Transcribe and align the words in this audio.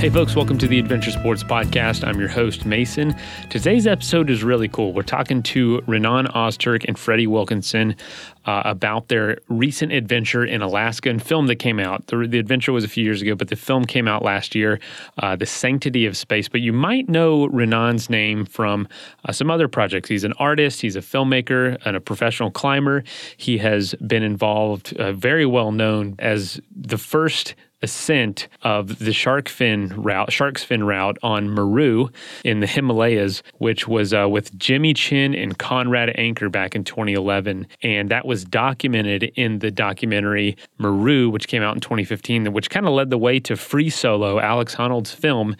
Hey, 0.00 0.08
folks, 0.08 0.34
welcome 0.34 0.56
to 0.56 0.66
the 0.66 0.78
Adventure 0.78 1.10
Sports 1.10 1.44
Podcast. 1.44 2.08
I'm 2.08 2.18
your 2.18 2.30
host, 2.30 2.64
Mason. 2.64 3.14
Today's 3.50 3.86
episode 3.86 4.30
is 4.30 4.42
really 4.42 4.66
cool. 4.66 4.94
We're 4.94 5.02
talking 5.02 5.42
to 5.42 5.82
Renan 5.86 6.26
Ozturk 6.28 6.86
and 6.88 6.98
Freddie 6.98 7.26
Wilkinson 7.26 7.94
uh, 8.46 8.62
about 8.64 9.08
their 9.08 9.36
recent 9.48 9.92
adventure 9.92 10.42
in 10.42 10.62
Alaska 10.62 11.10
and 11.10 11.22
film 11.22 11.48
that 11.48 11.56
came 11.56 11.78
out. 11.78 12.06
The, 12.06 12.26
the, 12.26 12.38
adventure 12.38 12.72
was 12.72 12.82
a 12.82 12.88
few 12.88 13.04
years 13.04 13.20
ago, 13.20 13.34
but 13.34 13.48
the 13.48 13.56
film 13.56 13.84
came 13.84 14.08
out 14.08 14.22
last 14.22 14.54
year, 14.54 14.80
uh, 15.18 15.36
The 15.36 15.44
Sanctity 15.44 16.06
of 16.06 16.16
Space. 16.16 16.48
But 16.48 16.62
you 16.62 16.72
might 16.72 17.06
know 17.10 17.48
Renan's 17.48 18.08
name 18.08 18.46
from 18.46 18.88
uh, 19.26 19.32
some 19.32 19.50
other 19.50 19.68
projects. 19.68 20.08
He's 20.08 20.24
an 20.24 20.32
artist, 20.38 20.80
he's 20.80 20.96
a 20.96 21.00
filmmaker, 21.00 21.76
and 21.84 21.94
a 21.94 22.00
professional 22.00 22.50
climber. 22.50 23.04
He 23.36 23.58
has 23.58 23.94
been 23.96 24.22
involved, 24.22 24.96
uh, 24.96 25.12
very 25.12 25.44
well 25.44 25.72
known 25.72 26.16
as 26.18 26.58
the 26.74 26.96
first 26.96 27.54
ascent 27.82 28.48
of 28.62 28.98
the 28.98 29.12
shark 29.12 29.48
fin 29.48 29.88
route, 29.88 30.32
shark's 30.32 30.62
fin 30.62 30.84
route 30.84 31.18
on 31.22 31.48
Meru 31.50 32.08
in 32.44 32.60
the 32.60 32.66
Himalayas, 32.66 33.42
which 33.58 33.88
was 33.88 34.12
uh, 34.12 34.28
with 34.28 34.56
Jimmy 34.58 34.94
Chin 34.94 35.34
and 35.34 35.58
Conrad 35.58 36.12
Anker 36.16 36.48
back 36.48 36.74
in 36.74 36.84
2011. 36.84 37.66
And 37.82 38.10
that 38.10 38.26
was 38.26 38.44
documented 38.44 39.24
in 39.36 39.60
the 39.60 39.70
documentary 39.70 40.56
Meru, 40.78 41.30
which 41.30 41.48
came 41.48 41.62
out 41.62 41.74
in 41.74 41.80
2015, 41.80 42.52
which 42.52 42.70
kind 42.70 42.86
of 42.86 42.92
led 42.92 43.10
the 43.10 43.18
way 43.18 43.40
to 43.40 43.56
Free 43.56 43.90
Solo, 43.90 44.38
Alex 44.38 44.74
Honnold's 44.74 45.12
film. 45.12 45.56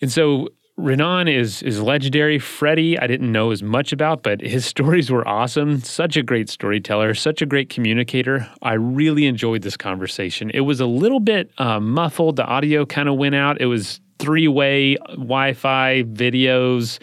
And 0.00 0.12
so 0.12 0.48
Renan 0.78 1.26
is 1.26 1.60
is 1.64 1.80
legendary. 1.80 2.38
Freddie, 2.38 2.96
I 2.98 3.08
didn't 3.08 3.32
know 3.32 3.50
as 3.50 3.64
much 3.64 3.92
about, 3.92 4.22
but 4.22 4.40
his 4.40 4.64
stories 4.74 5.10
were 5.10 5.26
awesome. 5.26 5.80
Such 5.80 6.16
a 6.16 6.22
great 6.22 6.48
storyteller, 6.48 7.14
such 7.14 7.42
a 7.42 7.46
great 7.46 7.68
communicator. 7.68 8.48
I 8.62 8.74
really 8.74 9.26
enjoyed 9.26 9.62
this 9.62 9.76
conversation. 9.76 10.50
It 10.50 10.60
was 10.60 10.80
a 10.80 10.86
little 10.86 11.18
bit 11.18 11.50
uh, 11.58 11.80
muffled. 11.80 12.36
The 12.36 12.46
audio 12.46 12.86
kind 12.86 13.08
of 13.08 13.16
went 13.16 13.34
out. 13.34 13.60
It 13.60 13.66
was 13.66 14.00
three 14.20 14.46
way 14.46 14.94
Wi 15.10 15.52
Fi 15.54 16.04
videos, 16.04 17.00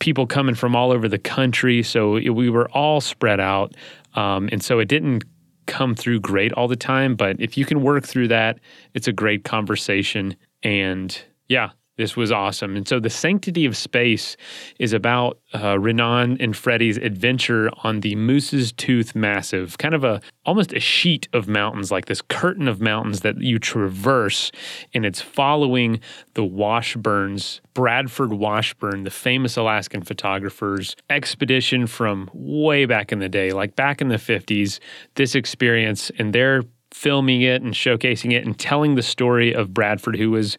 people 0.00 0.26
coming 0.26 0.56
from 0.56 0.74
all 0.74 0.90
over 0.90 1.08
the 1.08 1.18
country. 1.18 1.84
So 1.84 2.16
it, 2.16 2.30
we 2.30 2.50
were 2.50 2.68
all 2.70 3.00
spread 3.00 3.38
out. 3.38 3.76
Um, 4.14 4.48
and 4.50 4.62
so 4.62 4.80
it 4.80 4.88
didn't 4.88 5.22
come 5.66 5.94
through 5.94 6.18
great 6.20 6.52
all 6.54 6.66
the 6.66 6.76
time. 6.76 7.14
But 7.14 7.36
if 7.38 7.56
you 7.56 7.64
can 7.64 7.82
work 7.82 8.04
through 8.04 8.28
that, 8.28 8.58
it's 8.94 9.06
a 9.06 9.12
great 9.12 9.44
conversation. 9.44 10.36
And 10.64 11.16
yeah, 11.48 11.70
this 11.96 12.16
was 12.16 12.32
awesome. 12.32 12.74
And 12.76 12.88
so 12.88 12.98
the 12.98 13.10
sanctity 13.10 13.66
of 13.66 13.76
space 13.76 14.36
is 14.78 14.94
about 14.94 15.38
uh, 15.54 15.78
Renan 15.78 16.38
and 16.40 16.56
Freddie's 16.56 16.96
adventure 16.96 17.70
on 17.84 18.00
the 18.00 18.16
Moose's 18.16 18.72
Tooth 18.72 19.14
Massif, 19.14 19.76
kind 19.76 19.94
of 19.94 20.02
a 20.02 20.20
almost 20.46 20.72
a 20.72 20.80
sheet 20.80 21.28
of 21.32 21.48
mountains, 21.48 21.92
like 21.92 22.06
this 22.06 22.22
curtain 22.22 22.66
of 22.66 22.80
mountains 22.80 23.20
that 23.20 23.40
you 23.40 23.58
traverse, 23.58 24.50
and 24.94 25.04
it's 25.04 25.20
following 25.20 26.00
the 26.34 26.42
Washburns, 26.42 27.60
Bradford 27.74 28.32
Washburn, 28.32 29.04
the 29.04 29.10
famous 29.10 29.56
Alaskan 29.56 30.02
photographer's 30.02 30.96
expedition 31.10 31.86
from 31.86 32.30
way 32.32 32.86
back 32.86 33.12
in 33.12 33.18
the 33.18 33.28
day, 33.28 33.50
like 33.50 33.76
back 33.76 34.00
in 34.00 34.08
the 34.08 34.16
50s. 34.16 34.78
This 35.14 35.34
experience, 35.34 36.10
and 36.18 36.32
they're 36.32 36.62
filming 36.92 37.42
it 37.42 37.62
and 37.62 37.74
showcasing 37.74 38.32
it 38.32 38.44
and 38.44 38.58
telling 38.58 38.94
the 38.94 39.02
story 39.02 39.54
of 39.54 39.72
Bradford, 39.72 40.16
who 40.16 40.30
was 40.30 40.56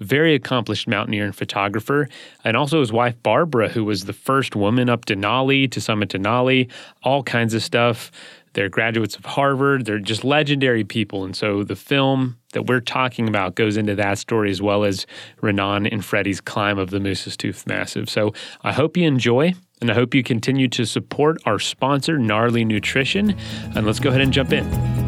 very 0.00 0.34
accomplished 0.34 0.88
mountaineer 0.88 1.24
and 1.24 1.34
photographer, 1.34 2.08
and 2.44 2.56
also 2.56 2.80
his 2.80 2.92
wife 2.92 3.14
Barbara, 3.22 3.68
who 3.68 3.84
was 3.84 4.04
the 4.04 4.12
first 4.12 4.56
woman 4.56 4.88
up 4.88 5.06
Denali 5.06 5.70
to 5.70 5.80
summit 5.80 6.10
Denali, 6.10 6.70
all 7.02 7.22
kinds 7.22 7.54
of 7.54 7.62
stuff. 7.62 8.10
They're 8.52 8.70
graduates 8.70 9.16
of 9.16 9.26
Harvard. 9.26 9.84
They're 9.84 9.98
just 9.98 10.24
legendary 10.24 10.82
people. 10.82 11.24
And 11.24 11.36
so 11.36 11.62
the 11.62 11.76
film 11.76 12.38
that 12.52 12.62
we're 12.62 12.80
talking 12.80 13.28
about 13.28 13.54
goes 13.54 13.76
into 13.76 13.94
that 13.96 14.16
story 14.16 14.50
as 14.50 14.62
well 14.62 14.84
as 14.84 15.06
Renan 15.42 15.86
and 15.86 16.02
Freddie's 16.02 16.40
climb 16.40 16.78
of 16.78 16.88
the 16.88 16.98
Moose's 16.98 17.36
Tooth 17.36 17.66
Massif. 17.66 18.08
So 18.08 18.32
I 18.62 18.72
hope 18.72 18.96
you 18.96 19.06
enjoy. 19.06 19.54
And 19.82 19.90
I 19.90 19.94
hope 19.94 20.14
you 20.14 20.22
continue 20.22 20.68
to 20.68 20.86
support 20.86 21.36
our 21.44 21.58
sponsor, 21.58 22.18
Gnarly 22.18 22.64
Nutrition. 22.64 23.36
And 23.74 23.84
let's 23.84 24.00
go 24.00 24.08
ahead 24.08 24.22
and 24.22 24.32
jump 24.32 24.50
in. 24.54 25.05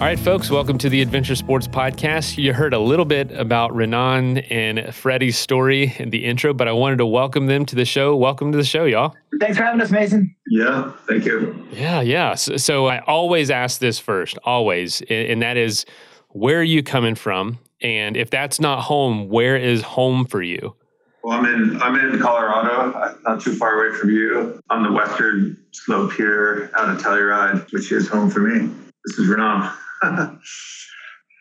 All 0.00 0.06
right, 0.06 0.18
folks, 0.18 0.48
welcome 0.50 0.78
to 0.78 0.88
the 0.88 1.02
Adventure 1.02 1.34
Sports 1.34 1.68
Podcast. 1.68 2.38
You 2.38 2.54
heard 2.54 2.72
a 2.72 2.78
little 2.78 3.04
bit 3.04 3.30
about 3.32 3.76
Renan 3.76 4.38
and 4.38 4.94
Freddie's 4.94 5.36
story 5.36 5.94
in 5.98 6.08
the 6.08 6.24
intro, 6.24 6.54
but 6.54 6.68
I 6.68 6.72
wanted 6.72 6.96
to 6.96 7.06
welcome 7.06 7.48
them 7.48 7.66
to 7.66 7.76
the 7.76 7.84
show. 7.84 8.16
Welcome 8.16 8.50
to 8.52 8.56
the 8.56 8.64
show, 8.64 8.86
y'all. 8.86 9.14
Thanks 9.40 9.58
for 9.58 9.64
having 9.64 9.82
us, 9.82 9.90
Mason. 9.90 10.34
Yeah, 10.48 10.90
thank 11.06 11.26
you. 11.26 11.68
Yeah, 11.70 12.00
yeah. 12.00 12.34
So, 12.34 12.56
so 12.56 12.86
I 12.86 13.00
always 13.00 13.50
ask 13.50 13.78
this 13.78 13.98
first, 13.98 14.38
always, 14.42 15.02
and 15.10 15.42
that 15.42 15.58
is 15.58 15.84
where 16.30 16.60
are 16.60 16.62
you 16.62 16.82
coming 16.82 17.14
from? 17.14 17.58
And 17.82 18.16
if 18.16 18.30
that's 18.30 18.58
not 18.58 18.80
home, 18.80 19.28
where 19.28 19.58
is 19.58 19.82
home 19.82 20.24
for 20.24 20.40
you? 20.40 20.74
Well, 21.22 21.38
I'm 21.38 21.44
in 21.44 21.82
I'm 21.82 21.96
in 21.96 22.18
Colorado, 22.18 22.98
uh, 22.98 23.14
not 23.24 23.42
too 23.42 23.54
far 23.54 23.84
away 23.84 23.94
from 23.98 24.08
you, 24.08 24.62
on 24.70 24.82
the 24.82 24.92
western 24.92 25.62
slope 25.72 26.14
here, 26.14 26.70
out 26.74 26.88
of 26.88 27.02
Telluride, 27.02 27.70
which 27.70 27.92
is 27.92 28.08
home 28.08 28.30
for 28.30 28.40
me. 28.40 28.74
This 29.04 29.18
is 29.18 29.28
Renan. 29.28 29.70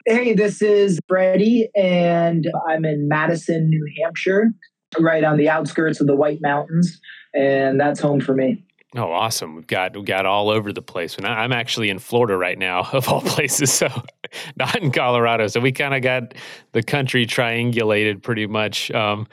hey, 0.06 0.34
this 0.34 0.62
is 0.62 1.00
Freddie, 1.08 1.70
and 1.76 2.46
I'm 2.68 2.86
in 2.86 3.08
Madison, 3.08 3.70
New 3.70 3.86
Hampshire, 4.02 4.52
right 5.00 5.24
on 5.24 5.38
the 5.38 5.50
outskirts 5.50 6.02
of 6.02 6.08
the 6.08 6.16
White 6.16 6.40
Mountains, 6.42 7.00
and 7.34 7.80
that's 7.80 8.00
home 8.00 8.20
for 8.20 8.34
me. 8.34 8.64
Oh, 8.96 9.12
awesome! 9.12 9.56
We've 9.56 9.68
got 9.68 9.96
we 9.96 10.04
got 10.04 10.26
all 10.26 10.50
over 10.50 10.74
the 10.74 10.82
place. 10.82 11.16
And 11.16 11.26
I'm 11.26 11.54
actually 11.54 11.90
in 11.90 12.00
Florida 12.00 12.36
right 12.36 12.58
now, 12.58 12.82
of 12.92 13.08
all 13.08 13.22
places, 13.22 13.72
so 13.72 13.88
not 14.58 14.76
in 14.78 14.92
Colorado. 14.92 15.48
So 15.48 15.60
we 15.60 15.72
kind 15.72 15.94
of 15.94 16.02
got 16.02 16.34
the 16.72 16.82
country 16.82 17.26
triangulated 17.26 18.24
pretty 18.24 18.48
much. 18.48 18.90
Um, 18.92 19.28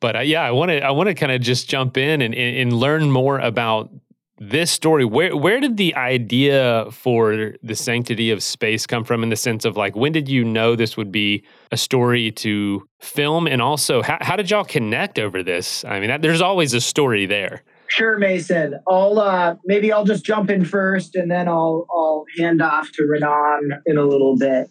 but 0.00 0.16
uh, 0.16 0.20
yeah, 0.20 0.42
I 0.42 0.50
want 0.52 0.70
to 0.70 0.80
I 0.80 0.90
want 0.90 1.08
to 1.08 1.14
kind 1.14 1.32
of 1.32 1.42
just 1.42 1.68
jump 1.68 1.96
in 1.96 2.22
and, 2.22 2.34
and 2.34 2.72
learn 2.72 3.10
more 3.10 3.38
about 3.38 3.90
this 4.38 4.70
story 4.70 5.04
where 5.04 5.36
where 5.36 5.60
did 5.60 5.76
the 5.76 5.94
idea 5.94 6.86
for 6.90 7.52
the 7.62 7.74
sanctity 7.74 8.30
of 8.30 8.42
space 8.42 8.84
come 8.86 9.04
from 9.04 9.22
in 9.22 9.28
the 9.28 9.36
sense 9.36 9.64
of 9.64 9.76
like 9.76 9.94
when 9.94 10.10
did 10.10 10.28
you 10.28 10.42
know 10.42 10.74
this 10.74 10.96
would 10.96 11.12
be 11.12 11.44
a 11.70 11.76
story 11.76 12.32
to 12.32 12.86
film? 12.98 13.46
And 13.46 13.62
also 13.62 14.02
how, 14.02 14.18
how 14.20 14.34
did 14.34 14.50
y'all 14.50 14.64
connect 14.64 15.18
over 15.20 15.42
this? 15.42 15.84
I 15.84 16.00
mean 16.00 16.08
that, 16.08 16.22
there's 16.22 16.40
always 16.40 16.74
a 16.74 16.80
story 16.80 17.26
there. 17.26 17.62
Sure 17.86 18.18
mason. 18.18 18.80
I'll 18.88 19.20
uh 19.20 19.54
maybe 19.64 19.92
i'll 19.92 20.04
just 20.04 20.24
jump 20.24 20.50
in 20.50 20.64
first 20.64 21.14
and 21.14 21.30
then 21.30 21.46
i'll 21.46 21.86
i'll 21.90 22.24
hand 22.38 22.60
off 22.60 22.90
to 22.92 23.04
renan 23.04 23.82
in 23.86 23.96
a 23.96 24.04
little 24.04 24.36
bit. 24.36 24.68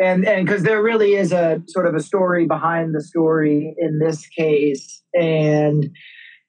And 0.00 0.26
and 0.26 0.46
because 0.46 0.62
there 0.62 0.82
really 0.82 1.14
is 1.14 1.32
a 1.32 1.62
sort 1.66 1.86
of 1.86 1.94
a 1.94 2.00
story 2.00 2.46
behind 2.46 2.94
the 2.94 3.02
story 3.02 3.74
in 3.76 3.98
this 3.98 4.26
case. 4.28 5.02
And 5.14 5.90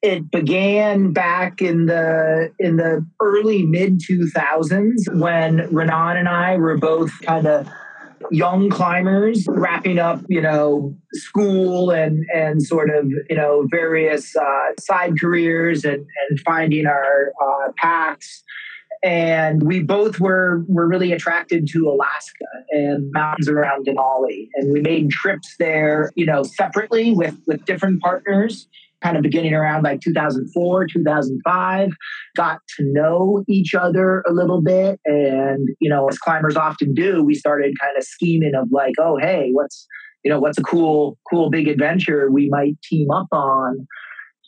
it 0.04 0.30
began 0.30 1.14
back 1.14 1.62
in 1.62 1.86
the 1.86 2.54
in 2.60 2.76
the 2.76 3.06
early 3.22 3.66
mid 3.66 4.02
2000s 4.02 5.16
when 5.16 5.74
Renan 5.74 6.18
and 6.18 6.28
I 6.28 6.58
were 6.58 6.78
both 6.78 7.10
kind 7.22 7.48
of 7.48 7.68
young 8.30 8.70
climbers 8.70 9.46
wrapping 9.48 10.00
up 10.00 10.22
you 10.28 10.42
know 10.42 10.94
school 11.14 11.90
and 11.90 12.26
and 12.34 12.62
sort 12.62 12.90
of 12.90 13.10
you 13.30 13.36
know 13.36 13.66
various 13.72 14.36
uh, 14.36 14.74
side 14.78 15.14
careers 15.20 15.86
and 15.86 16.06
and 16.30 16.40
finding 16.46 16.86
our 16.86 17.32
uh, 17.42 17.72
paths. 17.78 18.44
And 19.06 19.64
we 19.64 19.82
both 19.82 20.20
were 20.20 20.66
were 20.68 20.88
really 20.88 21.14
attracted 21.14 21.68
to 21.70 21.90
Alaska 21.90 22.46
and 22.72 23.10
mountains 23.12 23.50
around 23.50 23.86
Denali. 23.86 24.48
And 24.56 24.72
we 24.72 24.82
made 24.82 25.12
trips 25.12 25.56
there 25.60 26.12
you 26.16 26.26
know 26.26 26.44
separately 26.44 27.14
with 27.14 27.38
with 27.48 27.64
different 27.64 28.02
partners 28.02 28.68
kind 29.04 29.18
of 29.18 29.24
beginning 29.24 29.54
around 29.54 29.84
like 29.84 30.00
2004, 30.02 30.88
2005, 30.88 31.90
got 32.36 32.60
to 32.78 32.84
know 32.86 33.44
each 33.48 33.76
other 33.76 34.24
a 34.28 34.32
little 34.32 34.62
bit. 34.62 35.00
And, 35.06 35.68
you 35.82 35.90
know, 35.90 36.08
as 36.08 36.18
climbers 36.18 36.56
often 36.56 36.94
do, 36.94 37.24
we 37.24 37.36
started 37.36 37.74
kind 37.80 37.98
of 37.98 38.04
scheming 38.04 38.54
of 38.56 38.70
like, 38.72 38.94
oh, 39.00 39.18
hey, 39.20 39.50
what's, 39.52 39.86
you 40.24 40.32
know, 40.32 40.40
what's 40.40 40.58
a 40.58 40.64
cool, 40.64 41.18
cool 41.30 41.50
big 41.50 41.68
adventure 41.68 42.32
we 42.32 42.48
might 42.50 42.82
team 42.84 43.12
up 43.12 43.28
on. 43.32 43.86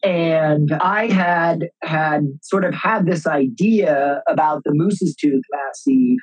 And 0.03 0.71
I 0.81 1.07
had 1.07 1.69
had 1.81 2.25
sort 2.43 2.63
of 2.63 2.73
had 2.73 3.05
this 3.05 3.25
idea 3.25 4.21
about 4.27 4.61
the 4.63 4.71
Moose's 4.73 5.15
Tooth 5.15 5.43
Massif. 5.51 6.19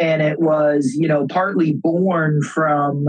And 0.00 0.22
it 0.22 0.40
was, 0.40 0.92
you 0.98 1.06
know, 1.06 1.26
partly 1.28 1.72
born 1.72 2.42
from 2.42 3.04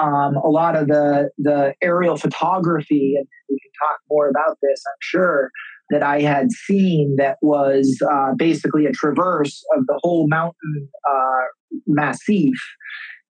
um, 0.00 0.36
a 0.36 0.48
lot 0.48 0.76
of 0.76 0.88
the 0.88 1.30
the 1.38 1.74
aerial 1.82 2.16
photography, 2.16 3.14
and 3.16 3.26
we 3.48 3.58
can 3.60 3.88
talk 3.88 3.98
more 4.10 4.28
about 4.28 4.56
this, 4.62 4.82
I'm 4.86 4.98
sure, 5.00 5.50
that 5.90 6.02
I 6.02 6.20
had 6.20 6.50
seen 6.50 7.16
that 7.18 7.36
was 7.42 8.00
uh, 8.10 8.34
basically 8.36 8.86
a 8.86 8.92
traverse 8.92 9.62
of 9.76 9.86
the 9.86 9.98
whole 10.02 10.26
mountain 10.28 10.88
uh, 11.08 11.44
massif. 11.86 12.54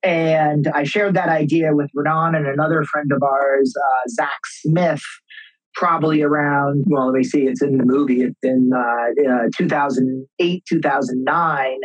And 0.02 0.69
I 0.69 0.84
shared 0.84 1.14
that 1.14 1.28
idea 1.28 1.75
with 1.75 1.90
Renan 1.94 2.34
and 2.34 2.46
another 2.46 2.84
friend 2.84 3.10
of 3.12 3.22
ours, 3.22 3.75
uh, 3.76 4.08
Zach 4.08 4.38
Smith, 4.60 5.02
probably 5.75 6.22
around, 6.22 6.84
well, 6.88 7.06
let 7.06 7.14
me 7.14 7.25
see, 7.25 7.43
it's 7.43 7.62
in 7.62 7.78
the 7.78 7.84
movie, 7.84 8.22
it's 8.22 8.38
in 8.43 8.70
uh, 8.75 9.31
uh, 9.31 9.49
2008, 9.56 10.62
2009. 10.69 11.76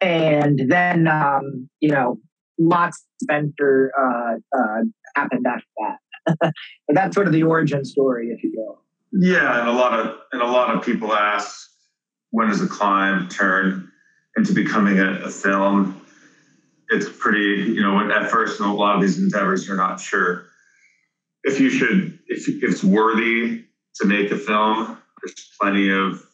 And 0.00 0.60
then, 0.68 1.08
um, 1.08 1.68
you 1.80 1.90
know, 1.90 2.18
lots 2.58 2.98
of 2.98 3.04
Spencer 3.22 3.92
uh, 3.98 4.34
uh, 4.56 4.80
happened 5.16 5.46
after 5.46 5.66
that. 5.78 5.98
but 6.86 6.94
that's 6.94 7.14
sort 7.14 7.26
of 7.26 7.32
the 7.32 7.42
origin 7.42 7.84
story, 7.84 8.28
if 8.28 8.42
you 8.42 8.52
will. 8.56 8.82
Yeah, 9.12 9.60
and 9.60 9.68
a 9.68 9.72
lot 9.72 9.98
of 9.98 10.16
and 10.32 10.42
a 10.42 10.46
lot 10.46 10.74
of 10.74 10.84
people 10.84 11.12
ask, 11.12 11.68
when 12.30 12.48
does 12.48 12.60
a 12.60 12.66
climb 12.66 13.28
turn 13.28 13.90
into 14.36 14.52
becoming 14.52 14.98
a, 14.98 15.24
a 15.24 15.30
film? 15.30 16.00
It's 16.90 17.08
pretty, 17.08 17.72
you 17.72 17.82
know, 17.82 17.98
at 18.10 18.30
first 18.30 18.60
in 18.60 18.66
a 18.66 18.74
lot 18.74 18.96
of 18.96 19.02
these 19.02 19.18
endeavors, 19.18 19.66
you're 19.66 19.76
not 19.76 20.00
sure 20.00 20.46
if 21.44 21.60
you 21.60 21.70
should, 21.70 22.18
if, 22.26 22.48
if 22.48 22.62
it's 22.62 22.82
worthy 22.82 23.64
to 23.96 24.06
make 24.06 24.30
a 24.30 24.36
film. 24.36 24.98
There's 25.22 25.50
plenty 25.60 25.90
of 25.90 26.26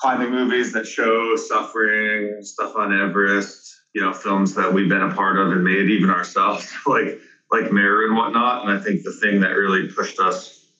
climbing 0.00 0.30
movies 0.30 0.72
that 0.72 0.86
show 0.86 1.36
suffering, 1.36 2.38
stuff 2.42 2.76
on 2.76 2.92
Everest, 2.92 3.74
you 3.96 4.02
know, 4.02 4.12
films 4.12 4.52
that 4.52 4.70
we've 4.70 4.90
been 4.90 5.00
a 5.00 5.10
part 5.10 5.38
of 5.38 5.52
and 5.52 5.64
made 5.64 5.88
even 5.88 6.10
ourselves, 6.10 6.70
like 6.86 7.18
like 7.50 7.72
Meru 7.72 8.04
and 8.04 8.14
whatnot. 8.14 8.60
And 8.60 8.70
I 8.70 8.76
think 8.76 9.02
the 9.02 9.10
thing 9.10 9.40
that 9.40 9.52
really 9.52 9.88
pushed 9.88 10.20
us 10.20 10.70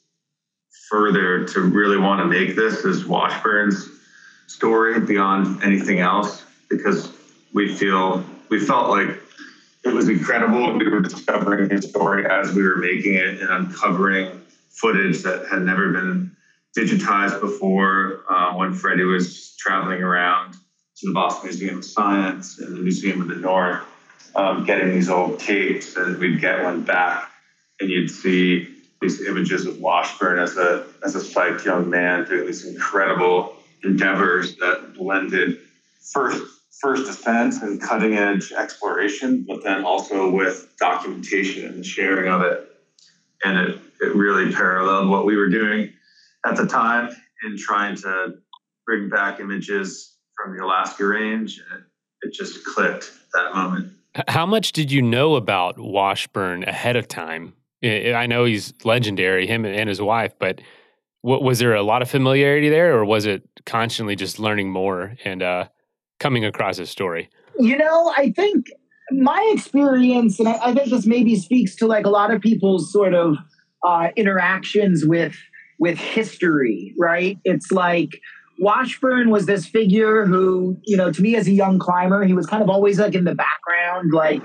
further 0.91 1.43
to 1.47 1.61
really 1.63 1.97
want 1.97 2.21
to 2.21 2.27
make 2.27 2.55
this 2.55 2.85
is 2.85 3.07
Washburn's 3.07 3.89
story 4.49 5.01
beyond 5.01 5.63
anything 5.63 5.99
else, 5.99 6.45
because 6.69 7.11
we 7.55 7.67
feel 7.67 8.23
we 8.51 8.59
felt 8.59 8.91
like 8.91 9.19
it 9.83 9.95
was 9.95 10.11
incredible. 10.11 10.77
We 10.77 10.87
were 10.91 11.01
discovering 11.01 11.67
his 11.71 11.89
story 11.89 12.23
as 12.29 12.55
we 12.55 12.63
were 12.65 12.77
making 12.77 13.15
it 13.15 13.41
and 13.41 13.51
uncovering 13.51 14.39
footage 14.69 15.23
that 15.23 15.47
had 15.47 15.63
never 15.63 15.91
been 15.91 16.31
digitized 16.77 17.41
before 17.41 18.19
uh, 18.29 18.53
when 18.53 18.75
Freddie 18.75 19.05
was 19.05 19.57
traveling 19.57 20.03
around 20.03 20.59
to 20.97 21.07
the 21.07 21.13
Boston 21.13 21.49
Museum 21.49 21.79
of 21.79 21.85
Science 21.85 22.59
and 22.59 22.75
the 22.75 22.81
Museum 22.81 23.21
of 23.21 23.29
the 23.29 23.37
North, 23.37 23.83
um, 24.35 24.65
getting 24.65 24.93
these 24.93 25.09
old 25.09 25.39
tapes, 25.39 25.97
and 25.97 26.19
we'd 26.19 26.41
get 26.41 26.63
one 26.65 26.83
back, 26.83 27.31
and 27.81 27.91
you'd 27.91 28.11
see 28.11 28.69
these 29.01 29.27
images 29.27 29.67
of 29.67 29.79
Washburn 29.79 30.39
as 30.39 30.57
a 30.57 30.85
as 31.05 31.15
a 31.15 31.19
psyched 31.19 31.65
young 31.65 31.91
man 31.91 32.27
doing 32.27 32.47
these 32.47 32.65
incredible 32.65 33.57
endeavors 33.83 34.57
that 34.57 34.95
blended 34.95 35.59
first 36.13 36.43
first 36.81 37.07
defense 37.07 37.63
and 37.63 37.81
cutting 37.81 38.15
edge 38.15 38.53
exploration, 38.53 39.45
but 39.47 39.63
then 39.63 39.85
also 39.85 40.31
with 40.31 40.75
documentation 40.79 41.67
and 41.67 41.79
the 41.79 41.85
sharing 41.85 42.31
of 42.31 42.43
it. 42.43 42.71
And 43.45 43.57
it, 43.57 43.79
it 44.01 44.15
really 44.15 44.53
paralleled 44.53 45.09
what 45.09 45.25
we 45.25 45.37
were 45.37 45.49
doing 45.49 45.91
at 46.45 46.57
the 46.57 46.67
time 46.67 47.11
in 47.45 47.57
trying 47.57 47.97
to 47.97 48.35
bring 48.85 49.09
back 49.09 49.41
images 49.41 50.16
from 50.37 50.57
the 50.57 50.65
Alaska 50.65 51.07
range. 51.07 51.63
And 51.73 51.83
it 52.23 52.33
just 52.33 52.65
clicked 52.65 53.13
that 53.35 53.55
moment. 53.55 53.93
How 54.29 54.47
much 54.47 54.73
did 54.73 54.91
you 54.91 55.03
know 55.03 55.35
about 55.35 55.79
Washburn 55.79 56.65
ahead 56.65 56.97
of 56.97 57.07
time? 57.07 57.53
I 57.83 58.27
know 58.27 58.45
he's 58.45 58.73
legendary, 58.85 59.47
him 59.47 59.65
and 59.65 59.89
his 59.89 60.01
wife, 60.01 60.33
but 60.39 60.61
was 61.23 61.59
there 61.59 61.75
a 61.75 61.83
lot 61.83 62.03
of 62.03 62.11
familiarity 62.11 62.69
there, 62.69 62.97
or 62.97 63.05
was 63.05 63.27
it 63.27 63.43
constantly 63.67 64.17
just 64.17 64.39
learning 64.39 64.71
more 64.71 65.17
and 65.25 65.43
uh, 65.43 65.69
coming 66.21 66.45
across 66.45 66.79
his 66.79 66.89
story? 66.89 67.29
You 67.59 67.77
know, 67.77 68.13
I 68.17 68.33
think 68.33 68.67
my 69.11 69.53
experience, 69.55 70.39
and 70.39 70.49
I, 70.49 70.59
I 70.63 70.75
think 70.75 70.91
this 70.91 71.07
maybe 71.07 71.37
speaks 71.37 71.75
to 71.77 71.87
like 71.87 72.07
a 72.07 72.11
lot 72.11 72.33
of 72.33 72.41
people's 72.41 72.93
sort 72.93 73.13
of 73.13 73.37
uh, 73.87 74.09
interactions 74.17 75.05
with 75.05 75.37
with 75.79 75.99
history, 75.99 76.95
right? 76.99 77.39
It's 77.45 77.71
like 77.71 78.21
Washburn 78.59 79.31
was 79.31 79.47
this 79.47 79.67
figure 79.67 80.25
who, 80.25 80.77
you 80.85 80.97
know, 80.97 81.13
to 81.13 81.23
me 81.23 81.37
as 81.37 81.47
a 81.47 81.53
young 81.53 81.79
climber, 81.79 82.25
he 82.25 82.33
was 82.33 82.47
kind 82.47 82.63
of 82.63 82.71
always 82.71 82.99
like 82.99 83.15
in 83.15 83.25
the 83.25 83.35
background. 83.35 84.13
Like, 84.13 84.45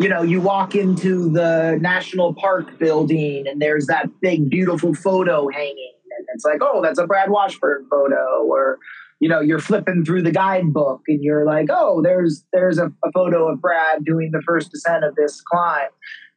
you 0.00 0.08
know, 0.08 0.22
you 0.22 0.40
walk 0.40 0.74
into 0.74 1.30
the 1.30 1.78
national 1.80 2.34
park 2.34 2.78
building 2.78 3.46
and 3.46 3.60
there's 3.60 3.86
that 3.86 4.08
big, 4.20 4.48
beautiful 4.50 4.94
photo 4.94 5.48
hanging. 5.48 5.92
And 6.16 6.26
it's 6.34 6.44
like, 6.44 6.60
oh, 6.62 6.82
that's 6.82 6.98
a 6.98 7.06
Brad 7.06 7.30
Washburn 7.30 7.86
photo. 7.90 8.44
Or, 8.44 8.78
you 9.20 9.28
know 9.28 9.40
you're 9.40 9.58
flipping 9.58 10.04
through 10.04 10.22
the 10.22 10.32
guidebook 10.32 11.02
and 11.06 11.22
you're 11.22 11.44
like 11.44 11.66
oh 11.70 12.00
there's 12.02 12.44
there's 12.54 12.78
a, 12.78 12.86
a 13.04 13.12
photo 13.12 13.48
of 13.48 13.60
brad 13.60 14.02
doing 14.02 14.30
the 14.32 14.40
first 14.40 14.72
descent 14.72 15.04
of 15.04 15.14
this 15.14 15.42
climb 15.42 15.90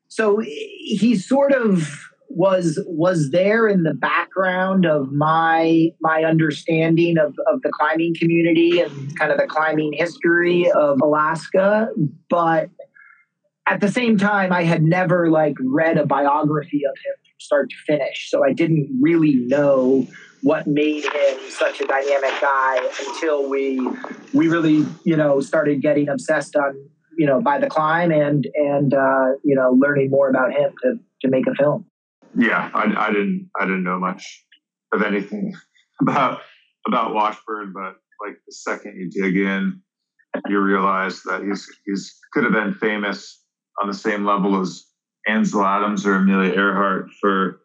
so 0.09 0.39
he 0.39 1.15
sort 1.15 1.53
of 1.53 2.12
was 2.35 2.79
was 2.87 3.29
there 3.29 3.67
in 3.67 3.83
the 3.83 3.93
background 3.93 4.85
of 4.85 5.11
my 5.11 5.89
my 6.01 6.23
understanding 6.23 7.17
of, 7.17 7.35
of 7.47 7.61
the 7.61 7.71
climbing 7.71 8.15
community 8.19 8.79
and 8.79 9.17
kind 9.17 9.31
of 9.31 9.37
the 9.37 9.47
climbing 9.47 9.93
history 9.93 10.69
of 10.71 10.99
Alaska, 11.01 11.89
but 12.29 12.69
at 13.67 13.81
the 13.81 13.89
same 13.89 14.17
time 14.17 14.51
I 14.51 14.63
had 14.63 14.83
never 14.83 15.29
like 15.29 15.55
read 15.59 15.97
a 15.97 16.05
biography 16.05 16.81
of 16.85 16.95
him 16.97 17.13
from 17.23 17.39
start 17.39 17.69
to 17.69 17.75
finish. 17.85 18.29
So 18.29 18.43
I 18.43 18.51
didn't 18.51 18.89
really 19.01 19.35
know 19.35 20.07
what 20.41 20.67
made 20.67 21.03
him 21.03 21.39
such 21.49 21.79
a 21.81 21.85
dynamic 21.85 22.33
guy 22.41 22.89
until 23.07 23.47
we 23.47 23.79
we 24.33 24.47
really 24.47 24.85
you 25.03 25.15
know 25.15 25.39
started 25.39 25.81
getting 25.81 26.09
obsessed 26.09 26.55
on 26.55 26.73
you 27.15 27.27
know 27.27 27.41
by 27.41 27.59
the 27.59 27.67
climb 27.67 28.11
and 28.11 28.47
and 28.55 28.93
uh, 28.93 29.33
you 29.43 29.55
know 29.55 29.71
learning 29.79 30.09
more 30.09 30.29
about 30.29 30.51
him 30.51 30.73
to 30.81 30.99
to 31.21 31.29
make 31.29 31.45
a 31.47 31.53
film. 31.53 31.85
Yeah, 32.37 32.69
I, 32.73 33.07
I 33.07 33.11
didn't 33.11 33.49
I 33.59 33.65
didn't 33.65 33.83
know 33.83 33.99
much 33.99 34.45
of 34.93 35.01
anything 35.01 35.53
about 36.01 36.41
about 36.87 37.13
Washburn, 37.13 37.73
but 37.73 37.95
like 38.25 38.37
the 38.45 38.53
second 38.53 38.95
you 38.97 39.09
dig 39.09 39.37
in, 39.37 39.81
you 40.47 40.59
realize 40.59 41.21
that 41.23 41.43
he's 41.43 41.67
he's 41.85 42.19
could 42.33 42.43
have 42.43 42.53
been 42.53 42.73
famous 42.73 43.43
on 43.81 43.87
the 43.87 43.93
same 43.93 44.25
level 44.25 44.59
as 44.59 44.85
Ansel 45.27 45.65
Adams 45.65 46.05
or 46.05 46.15
Amelia 46.15 46.53
Earhart 46.53 47.09
for 47.21 47.59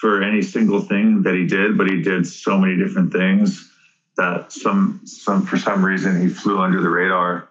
for 0.00 0.22
any 0.22 0.42
single 0.42 0.80
thing 0.80 1.22
that 1.22 1.34
he 1.34 1.46
did, 1.46 1.78
but 1.78 1.88
he 1.88 2.02
did 2.02 2.26
so 2.26 2.58
many 2.58 2.76
different 2.76 3.12
things 3.12 3.70
that 4.16 4.52
some 4.52 5.00
some 5.04 5.44
for 5.44 5.56
some 5.56 5.84
reason 5.84 6.20
he 6.20 6.28
flew 6.28 6.58
under 6.58 6.80
the 6.80 6.88
radar 6.88 7.48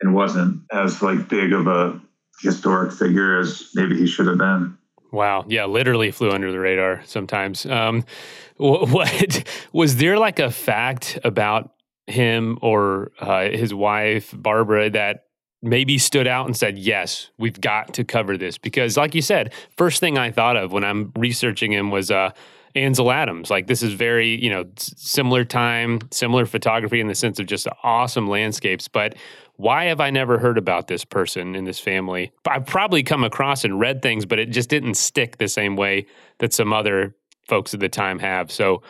and 0.00 0.14
wasn't 0.14 0.60
as 0.72 1.02
like 1.02 1.28
big 1.28 1.52
of 1.52 1.66
a 1.66 2.00
historic 2.40 2.92
figure 2.92 3.38
as 3.38 3.68
maybe 3.74 3.96
he 3.96 4.06
should 4.06 4.26
have 4.26 4.38
been. 4.38 4.76
Wow. 5.12 5.44
Yeah, 5.48 5.66
literally 5.66 6.10
flew 6.10 6.30
under 6.30 6.52
the 6.52 6.58
radar 6.58 7.02
sometimes. 7.04 7.66
Um, 7.66 8.04
what, 8.56 9.44
was 9.72 9.96
there 9.96 10.18
like 10.18 10.38
a 10.38 10.50
fact 10.50 11.18
about 11.24 11.72
him 12.06 12.58
or 12.62 13.12
uh, 13.20 13.48
his 13.50 13.72
wife 13.72 14.34
Barbara 14.36 14.90
that 14.90 15.24
maybe 15.62 15.98
stood 15.98 16.26
out 16.26 16.46
and 16.46 16.56
said, 16.56 16.78
"Yes, 16.78 17.30
we've 17.38 17.60
got 17.60 17.94
to 17.94 18.04
cover 18.04 18.36
this." 18.36 18.58
Because, 18.58 18.96
like 18.96 19.14
you 19.14 19.22
said, 19.22 19.52
first 19.76 20.00
thing 20.00 20.18
I 20.18 20.30
thought 20.30 20.56
of 20.56 20.72
when 20.72 20.84
I'm 20.84 21.12
researching 21.16 21.72
him 21.72 21.90
was 21.90 22.10
uh, 22.10 22.30
Ansel 22.74 23.10
Adams. 23.10 23.50
Like 23.50 23.66
this 23.66 23.82
is 23.82 23.92
very, 23.94 24.42
you 24.42 24.50
know, 24.50 24.64
similar 24.76 25.44
time, 25.44 26.00
similar 26.10 26.46
photography 26.46 27.00
in 27.00 27.08
the 27.08 27.14
sense 27.14 27.38
of 27.38 27.46
just 27.46 27.66
awesome 27.82 28.28
landscapes. 28.28 28.88
But 28.88 29.16
why 29.60 29.84
have 29.84 30.00
I 30.00 30.08
never 30.08 30.38
heard 30.38 30.56
about 30.56 30.86
this 30.86 31.04
person 31.04 31.54
in 31.54 31.64
this 31.64 31.78
family? 31.78 32.32
I've 32.48 32.64
probably 32.64 33.02
come 33.02 33.24
across 33.24 33.62
and 33.62 33.78
read 33.78 34.00
things, 34.00 34.24
but 34.24 34.38
it 34.38 34.46
just 34.46 34.70
didn't 34.70 34.94
stick 34.94 35.36
the 35.36 35.48
same 35.48 35.76
way 35.76 36.06
that 36.38 36.54
some 36.54 36.72
other 36.72 37.14
folks 37.46 37.74
at 37.74 37.80
the 37.80 37.90
time 37.90 38.20
have. 38.20 38.50
So, 38.50 38.82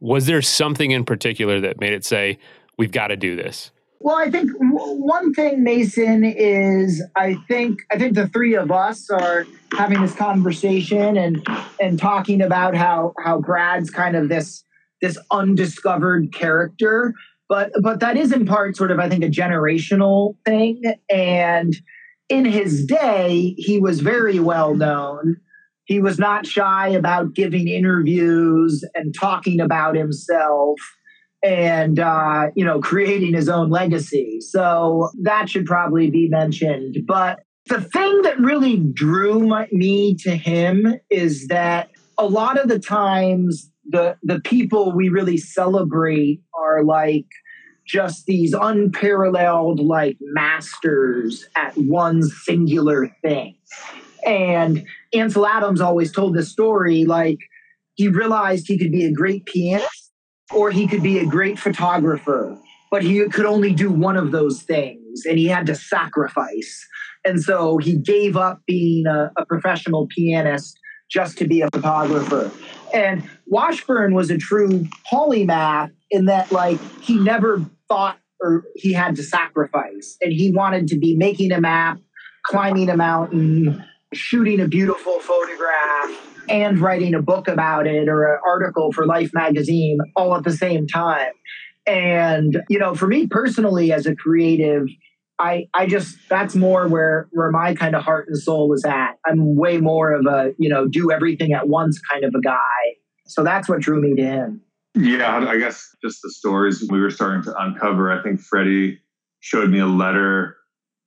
was 0.00 0.26
there 0.26 0.42
something 0.42 0.90
in 0.90 1.04
particular 1.04 1.60
that 1.60 1.80
made 1.80 1.92
it 1.92 2.04
say, 2.04 2.38
"We've 2.76 2.90
got 2.90 3.08
to 3.08 3.16
do 3.16 3.36
this"? 3.36 3.70
Well, 4.00 4.16
I 4.16 4.28
think 4.30 4.50
one 4.58 5.32
thing, 5.32 5.62
Mason, 5.62 6.24
is 6.24 7.02
I 7.14 7.34
think 7.46 7.80
I 7.92 7.98
think 7.98 8.14
the 8.14 8.28
three 8.28 8.54
of 8.54 8.72
us 8.72 9.08
are 9.10 9.46
having 9.72 10.02
this 10.02 10.14
conversation 10.14 11.16
and 11.16 11.46
and 11.80 11.98
talking 12.00 12.42
about 12.42 12.74
how 12.74 13.14
how 13.24 13.40
Brad's 13.40 13.90
kind 13.90 14.16
of 14.16 14.28
this 14.28 14.64
this 15.00 15.18
undiscovered 15.30 16.32
character, 16.32 17.14
but 17.48 17.70
but 17.82 18.00
that 18.00 18.16
is 18.16 18.32
in 18.32 18.46
part 18.46 18.76
sort 18.76 18.90
of 18.90 18.98
I 18.98 19.08
think 19.08 19.24
a 19.24 19.28
generational 19.28 20.36
thing. 20.44 20.82
And 21.10 21.74
in 22.28 22.44
his 22.44 22.84
day, 22.84 23.54
he 23.56 23.80
was 23.80 24.00
very 24.00 24.38
well 24.38 24.74
known. 24.74 25.36
He 25.84 26.00
was 26.00 26.18
not 26.18 26.46
shy 26.46 26.88
about 26.88 27.34
giving 27.34 27.68
interviews 27.68 28.84
and 28.94 29.14
talking 29.14 29.60
about 29.60 29.94
himself 29.94 30.78
and 31.44 32.00
uh, 32.00 32.46
you 32.56 32.64
know 32.64 32.80
creating 32.80 33.34
his 33.34 33.48
own 33.48 33.70
legacy. 33.70 34.38
So 34.40 35.10
that 35.22 35.48
should 35.48 35.66
probably 35.66 36.10
be 36.10 36.28
mentioned. 36.28 36.96
But 37.06 37.40
the 37.68 37.80
thing 37.80 38.22
that 38.22 38.38
really 38.38 38.78
drew 38.78 39.40
my, 39.40 39.68
me 39.72 40.16
to 40.20 40.36
him 40.36 40.94
is 41.10 41.48
that 41.48 41.90
a 42.18 42.26
lot 42.26 42.58
of 42.58 42.68
the 42.68 42.78
times 42.78 43.70
the 43.88 44.16
the 44.22 44.40
people 44.40 44.92
we 44.92 45.08
really 45.08 45.36
celebrate 45.36 46.40
are 46.58 46.82
like 46.84 47.26
just 47.86 48.26
these 48.26 48.52
unparalleled 48.52 49.80
like 49.80 50.16
masters 50.20 51.46
at 51.56 51.72
one 51.76 52.22
singular 52.22 53.08
thing. 53.22 53.56
And 54.26 54.84
Ansel 55.14 55.46
Adams 55.46 55.80
always 55.80 56.10
told 56.10 56.34
this 56.34 56.50
story 56.50 57.04
like 57.04 57.38
he 57.94 58.08
realized 58.08 58.66
he 58.66 58.76
could 58.76 58.90
be 58.90 59.04
a 59.04 59.12
great 59.12 59.46
pianist 59.46 60.12
or 60.52 60.70
he 60.70 60.88
could 60.88 61.02
be 61.02 61.18
a 61.18 61.26
great 61.26 61.58
photographer, 61.58 62.58
but 62.90 63.02
he 63.02 63.24
could 63.28 63.46
only 63.46 63.72
do 63.72 63.90
one 63.90 64.16
of 64.16 64.32
those 64.32 64.62
things 64.62 65.24
and 65.24 65.38
he 65.38 65.46
had 65.46 65.66
to 65.66 65.74
sacrifice. 65.74 66.86
And 67.24 67.40
so 67.40 67.78
he 67.78 67.96
gave 67.96 68.36
up 68.36 68.60
being 68.66 69.06
a, 69.06 69.30
a 69.36 69.46
professional 69.46 70.08
pianist 70.08 70.78
just 71.10 71.38
to 71.38 71.46
be 71.46 71.60
a 71.60 71.68
photographer. 71.72 72.50
And 72.92 73.28
Washburn 73.46 74.14
was 74.14 74.30
a 74.30 74.38
true 74.38 74.86
polymath 75.10 75.92
in 76.10 76.26
that, 76.26 76.52
like, 76.52 76.80
he 77.00 77.18
never 77.18 77.64
thought 77.88 78.18
or 78.40 78.64
he 78.74 78.92
had 78.92 79.16
to 79.16 79.22
sacrifice. 79.22 80.16
And 80.20 80.32
he 80.32 80.52
wanted 80.52 80.88
to 80.88 80.98
be 80.98 81.16
making 81.16 81.52
a 81.52 81.60
map, 81.60 81.98
climbing 82.44 82.90
a 82.90 82.96
mountain, 82.96 83.84
shooting 84.12 84.60
a 84.60 84.68
beautiful 84.68 85.18
photograph, 85.20 86.10
and 86.48 86.78
writing 86.78 87.14
a 87.14 87.22
book 87.22 87.48
about 87.48 87.86
it 87.86 88.08
or 88.08 88.34
an 88.34 88.40
article 88.46 88.92
for 88.92 89.06
Life 89.06 89.30
magazine 89.32 89.98
all 90.14 90.36
at 90.36 90.44
the 90.44 90.52
same 90.52 90.86
time. 90.86 91.32
And, 91.86 92.62
you 92.68 92.78
know, 92.78 92.94
for 92.94 93.06
me 93.06 93.26
personally 93.26 93.92
as 93.92 94.06
a 94.06 94.14
creative, 94.14 94.88
I 95.38 95.68
I 95.74 95.86
just 95.86 96.16
that's 96.28 96.54
more 96.54 96.88
where 96.88 97.28
where 97.32 97.50
my 97.50 97.74
kind 97.74 97.94
of 97.94 98.02
heart 98.02 98.28
and 98.28 98.38
soul 98.38 98.72
is 98.72 98.84
at. 98.84 99.18
I'm 99.26 99.56
way 99.56 99.78
more 99.78 100.12
of 100.12 100.26
a, 100.26 100.52
you 100.58 100.68
know, 100.68 100.86
do 100.88 101.10
everything 101.10 101.52
at 101.52 101.68
once 101.68 102.00
kind 102.00 102.24
of 102.24 102.34
a 102.34 102.40
guy. 102.40 102.96
So 103.26 103.44
that's 103.44 103.68
what 103.68 103.80
drew 103.80 104.00
me 104.00 104.14
to 104.14 104.22
him. 104.22 104.62
Yeah, 104.94 105.46
I 105.46 105.58
guess 105.58 105.94
just 106.02 106.22
the 106.22 106.30
stories 106.30 106.86
we 106.90 107.00
were 107.00 107.10
starting 107.10 107.42
to 107.42 107.54
uncover. 107.58 108.10
I 108.10 108.22
think 108.22 108.40
Freddie 108.40 108.98
showed 109.40 109.70
me 109.70 109.78
a 109.78 109.86
letter 109.86 110.56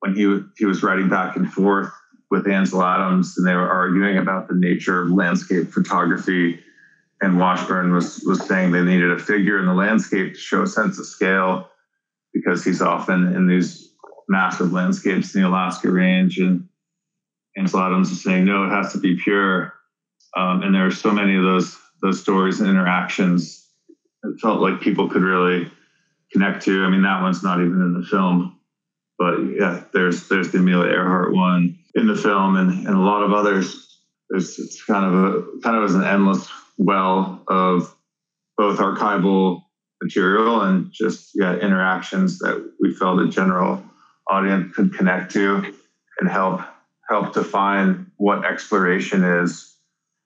when 0.01 0.15
he 0.15 0.39
he 0.57 0.65
was 0.65 0.83
writing 0.83 1.09
back 1.09 1.35
and 1.35 1.51
forth 1.51 1.91
with 2.29 2.47
Ansel 2.47 2.83
Adams, 2.83 3.35
and 3.35 3.47
they 3.47 3.55
were 3.55 3.69
arguing 3.69 4.17
about 4.17 4.47
the 4.47 4.53
nature 4.53 5.01
of 5.01 5.11
landscape 5.11 5.71
photography. 5.71 6.59
And 7.21 7.39
Washburn 7.39 7.91
was 7.91 8.23
was 8.27 8.45
saying 8.47 8.71
they 8.71 8.83
needed 8.83 9.11
a 9.11 9.17
figure 9.17 9.59
in 9.59 9.65
the 9.65 9.73
landscape 9.73 10.35
to 10.35 10.39
show 10.39 10.61
a 10.61 10.67
sense 10.67 10.99
of 10.99 11.07
scale 11.07 11.67
because 12.31 12.63
he's 12.63 12.81
often 12.81 13.35
in 13.35 13.47
these 13.47 13.88
massive 14.29 14.71
landscapes 14.71 15.35
in 15.35 15.41
the 15.41 15.47
Alaska 15.47 15.91
Range, 15.91 16.37
and 16.37 16.69
Ansel 17.57 17.81
Adams 17.81 18.11
is 18.11 18.23
saying 18.23 18.45
no, 18.45 18.65
it 18.65 18.69
has 18.69 18.93
to 18.93 18.99
be 18.99 19.17
pure. 19.21 19.73
Um, 20.37 20.61
and 20.61 20.73
there 20.73 20.85
are 20.85 20.91
so 20.91 21.11
many 21.11 21.35
of 21.35 21.43
those 21.43 21.77
those 22.01 22.21
stories 22.21 22.61
and 22.61 22.69
interactions 22.69 23.67
it 24.23 24.39
felt 24.39 24.61
like 24.61 24.81
people 24.81 25.09
could 25.09 25.21
really 25.21 25.69
connect 26.31 26.63
to. 26.65 26.83
I 26.83 26.89
mean, 26.89 27.01
that 27.03 27.21
one's 27.21 27.43
not 27.43 27.59
even 27.59 27.81
in 27.81 27.93
the 27.93 28.05
film, 28.05 28.59
but 29.17 29.39
yeah, 29.39 29.83
there's 29.93 30.27
there's 30.27 30.51
the 30.51 30.59
Amelia 30.59 30.91
Earhart 30.91 31.33
one 31.33 31.77
in 31.95 32.07
the 32.07 32.15
film, 32.15 32.55
and, 32.55 32.87
and 32.87 32.95
a 32.95 32.99
lot 32.99 33.23
of 33.23 33.33
others. 33.33 33.85
There's 34.29 34.59
it's 34.59 34.83
kind 34.85 35.05
of 35.05 35.13
a 35.13 35.59
kind 35.63 35.75
of 35.75 35.83
as 35.83 35.95
an 35.95 36.03
endless 36.03 36.47
well 36.77 37.43
of 37.47 37.95
both 38.57 38.77
archival 38.77 39.63
material 40.01 40.61
and 40.61 40.91
just 40.91 41.31
yeah 41.33 41.55
interactions 41.55 42.39
that 42.39 42.73
we 42.79 42.93
felt 42.93 43.19
in 43.19 43.31
general 43.31 43.83
audience 44.29 44.75
could 44.75 44.93
connect 44.93 45.31
to 45.33 45.73
and 46.19 46.29
help 46.29 46.61
help 47.09 47.33
define 47.33 48.11
what 48.17 48.45
exploration 48.45 49.23
is 49.23 49.75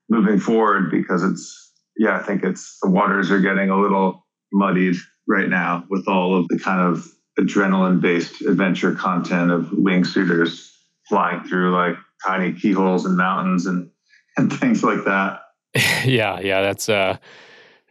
moving 0.10 0.39
forward 0.39 0.91
because 0.91 1.24
it's 1.24 1.72
yeah, 1.98 2.17
I 2.17 2.24
think 2.24 2.43
it's 2.43 2.79
the 2.81 2.89
waters 2.89 3.31
are 3.31 3.39
getting 3.39 3.69
a 3.69 3.79
little 3.79 4.25
muddied 4.51 4.95
right 5.27 5.48
now 5.48 5.86
with 5.89 6.07
all 6.07 6.38
of 6.38 6.48
the 6.50 6.60
kind 6.60 6.81
of 6.81 7.07
adrenaline 7.39 8.01
based 8.01 8.41
adventure 8.41 8.93
content 8.93 9.51
of 9.51 9.65
wingsuiters 9.65 10.72
flying 11.07 11.43
through 11.43 11.72
like 11.72 11.95
tiny 12.25 12.53
keyholes 12.53 13.05
and 13.05 13.17
mountains 13.17 13.65
and, 13.65 13.89
and 14.38 14.51
things 14.51 14.83
like 14.83 15.05
that. 15.05 15.41
yeah, 16.05 16.39
yeah, 16.39 16.62
that's 16.62 16.89
uh 16.89 17.17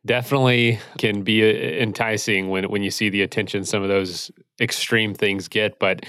definitely 0.04 0.80
can 0.98 1.22
be 1.22 1.42
uh, 1.42 1.82
enticing 1.82 2.48
when 2.48 2.64
when 2.64 2.82
you 2.82 2.90
see 2.90 3.08
the 3.08 3.22
attention 3.22 3.64
some 3.64 3.82
of 3.82 3.88
those 3.88 4.30
extreme 4.60 5.14
things 5.14 5.48
get, 5.48 5.78
but 5.78 6.04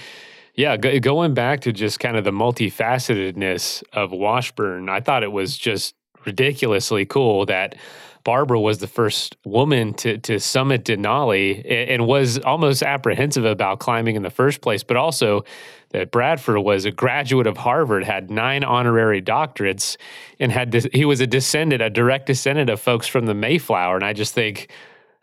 yeah, 0.54 0.76
going 0.76 1.34
back 1.34 1.62
to 1.62 1.72
just 1.72 1.98
kind 1.98 2.16
of 2.16 2.22
the 2.22 2.30
multifacetedness 2.30 3.82
of 3.92 4.12
Washburn, 4.12 4.88
I 4.88 5.00
thought 5.00 5.24
it 5.24 5.32
was 5.32 5.58
just 5.58 5.96
ridiculously 6.24 7.04
cool 7.04 7.46
that 7.46 7.74
Barbara 8.22 8.58
was 8.58 8.78
the 8.78 8.86
first 8.86 9.36
woman 9.44 9.92
to 9.94 10.16
to 10.18 10.40
summit 10.40 10.84
Denali 10.84 11.62
and 11.90 12.06
was 12.06 12.38
almost 12.38 12.82
apprehensive 12.82 13.44
about 13.44 13.80
climbing 13.80 14.16
in 14.16 14.22
the 14.22 14.30
first 14.30 14.62
place, 14.62 14.82
but 14.82 14.96
also 14.96 15.44
that 15.90 16.10
Bradford 16.10 16.58
was 16.58 16.86
a 16.86 16.90
graduate 16.90 17.46
of 17.46 17.56
Harvard, 17.58 18.04
had 18.04 18.30
nine 18.30 18.64
honorary 18.64 19.20
doctorates, 19.20 19.96
and 20.40 20.50
had 20.50 20.72
he 20.94 21.04
was 21.04 21.20
a 21.20 21.26
descendant, 21.26 21.82
a 21.82 21.90
direct 21.90 22.26
descendant 22.26 22.70
of 22.70 22.80
folks 22.80 23.06
from 23.06 23.26
the 23.26 23.34
Mayflower. 23.34 23.96
And 23.96 24.04
I 24.04 24.14
just 24.14 24.34
think, 24.34 24.70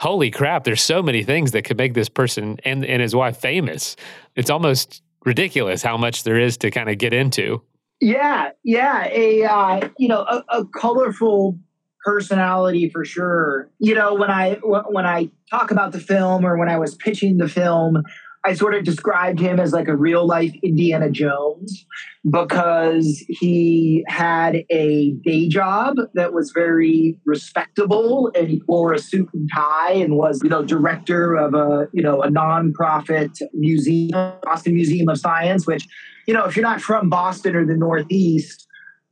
holy 0.02 0.32
crap, 0.32 0.64
there's 0.64 0.82
so 0.82 1.04
many 1.04 1.24
things 1.24 1.52
that 1.52 1.64
could 1.64 1.78
make 1.78 1.94
this 1.94 2.10
person 2.10 2.60
and 2.66 2.84
and 2.84 3.02
his 3.02 3.16
wife 3.16 3.38
famous. 3.38 3.96
It's 4.36 4.50
almost 4.50 5.02
ridiculous 5.26 5.84
how 5.84 5.96
much 5.96 6.24
there 6.24 6.40
is 6.40 6.58
to 6.58 6.72
kind 6.72 6.90
of 6.90 6.98
get 6.98 7.14
into. 7.14 7.62
Yeah, 8.02 8.50
yeah, 8.64 9.08
a 9.12 9.44
uh, 9.44 9.90
you 9.98 10.08
know 10.08 10.22
a, 10.22 10.44
a, 10.50 10.66
colorful 10.66 11.60
personality 12.04 12.90
for 12.90 13.06
sure. 13.06 13.70
You 13.78 13.94
know 13.94 14.16
when 14.16 14.32
I 14.32 14.56
when 14.56 15.06
I 15.06 15.30
talk 15.50 15.70
about 15.70 15.92
the 15.92 16.00
film 16.00 16.46
or 16.46 16.58
when 16.58 16.68
I 16.68 16.80
was 16.80 16.96
pitching 16.96 17.38
the 17.38 17.48
film, 17.48 18.02
I 18.44 18.54
sort 18.56 18.74
of 18.74 18.84
described 18.84 19.40
him 19.40 19.60
as 19.60 19.72
like 19.72 19.88
a 19.88 19.96
real 19.96 20.26
life 20.26 20.54
Indiana 20.64 21.12
Jones 21.12 21.86
because 22.30 23.24
he 23.28 24.04
had 24.08 24.64
a 24.72 25.12
day 25.24 25.48
job 25.48 25.98
that 26.16 26.34
was 26.34 26.52
very 26.52 27.20
respectable 27.26 28.32
and 28.36 28.48
he 28.50 28.62
wore 28.68 28.94
a 28.94 29.00
suit 29.00 29.30
and 29.34 29.50
tie 29.54 29.94
and 29.94 30.16
was, 30.16 30.42
you 30.44 30.50
know, 30.50 30.64
director 30.64 31.36
of 31.36 31.54
a, 31.54 31.88
you 31.94 32.02
know, 32.02 32.24
a 32.24 32.30
nonprofit 32.30 33.40
museum, 33.54 34.34
Boston 34.44 34.74
Museum 34.74 35.10
of 35.10 35.20
Science, 35.20 35.68
which, 35.68 35.88
you 36.28 36.34
know, 36.34 36.46
if 36.46 36.56
you're 36.56 36.64
not 36.64 36.82
from 36.82 37.10
Boston 37.10 37.56
or 37.56 37.66
the 37.66 37.78
Northeast, 37.78 38.68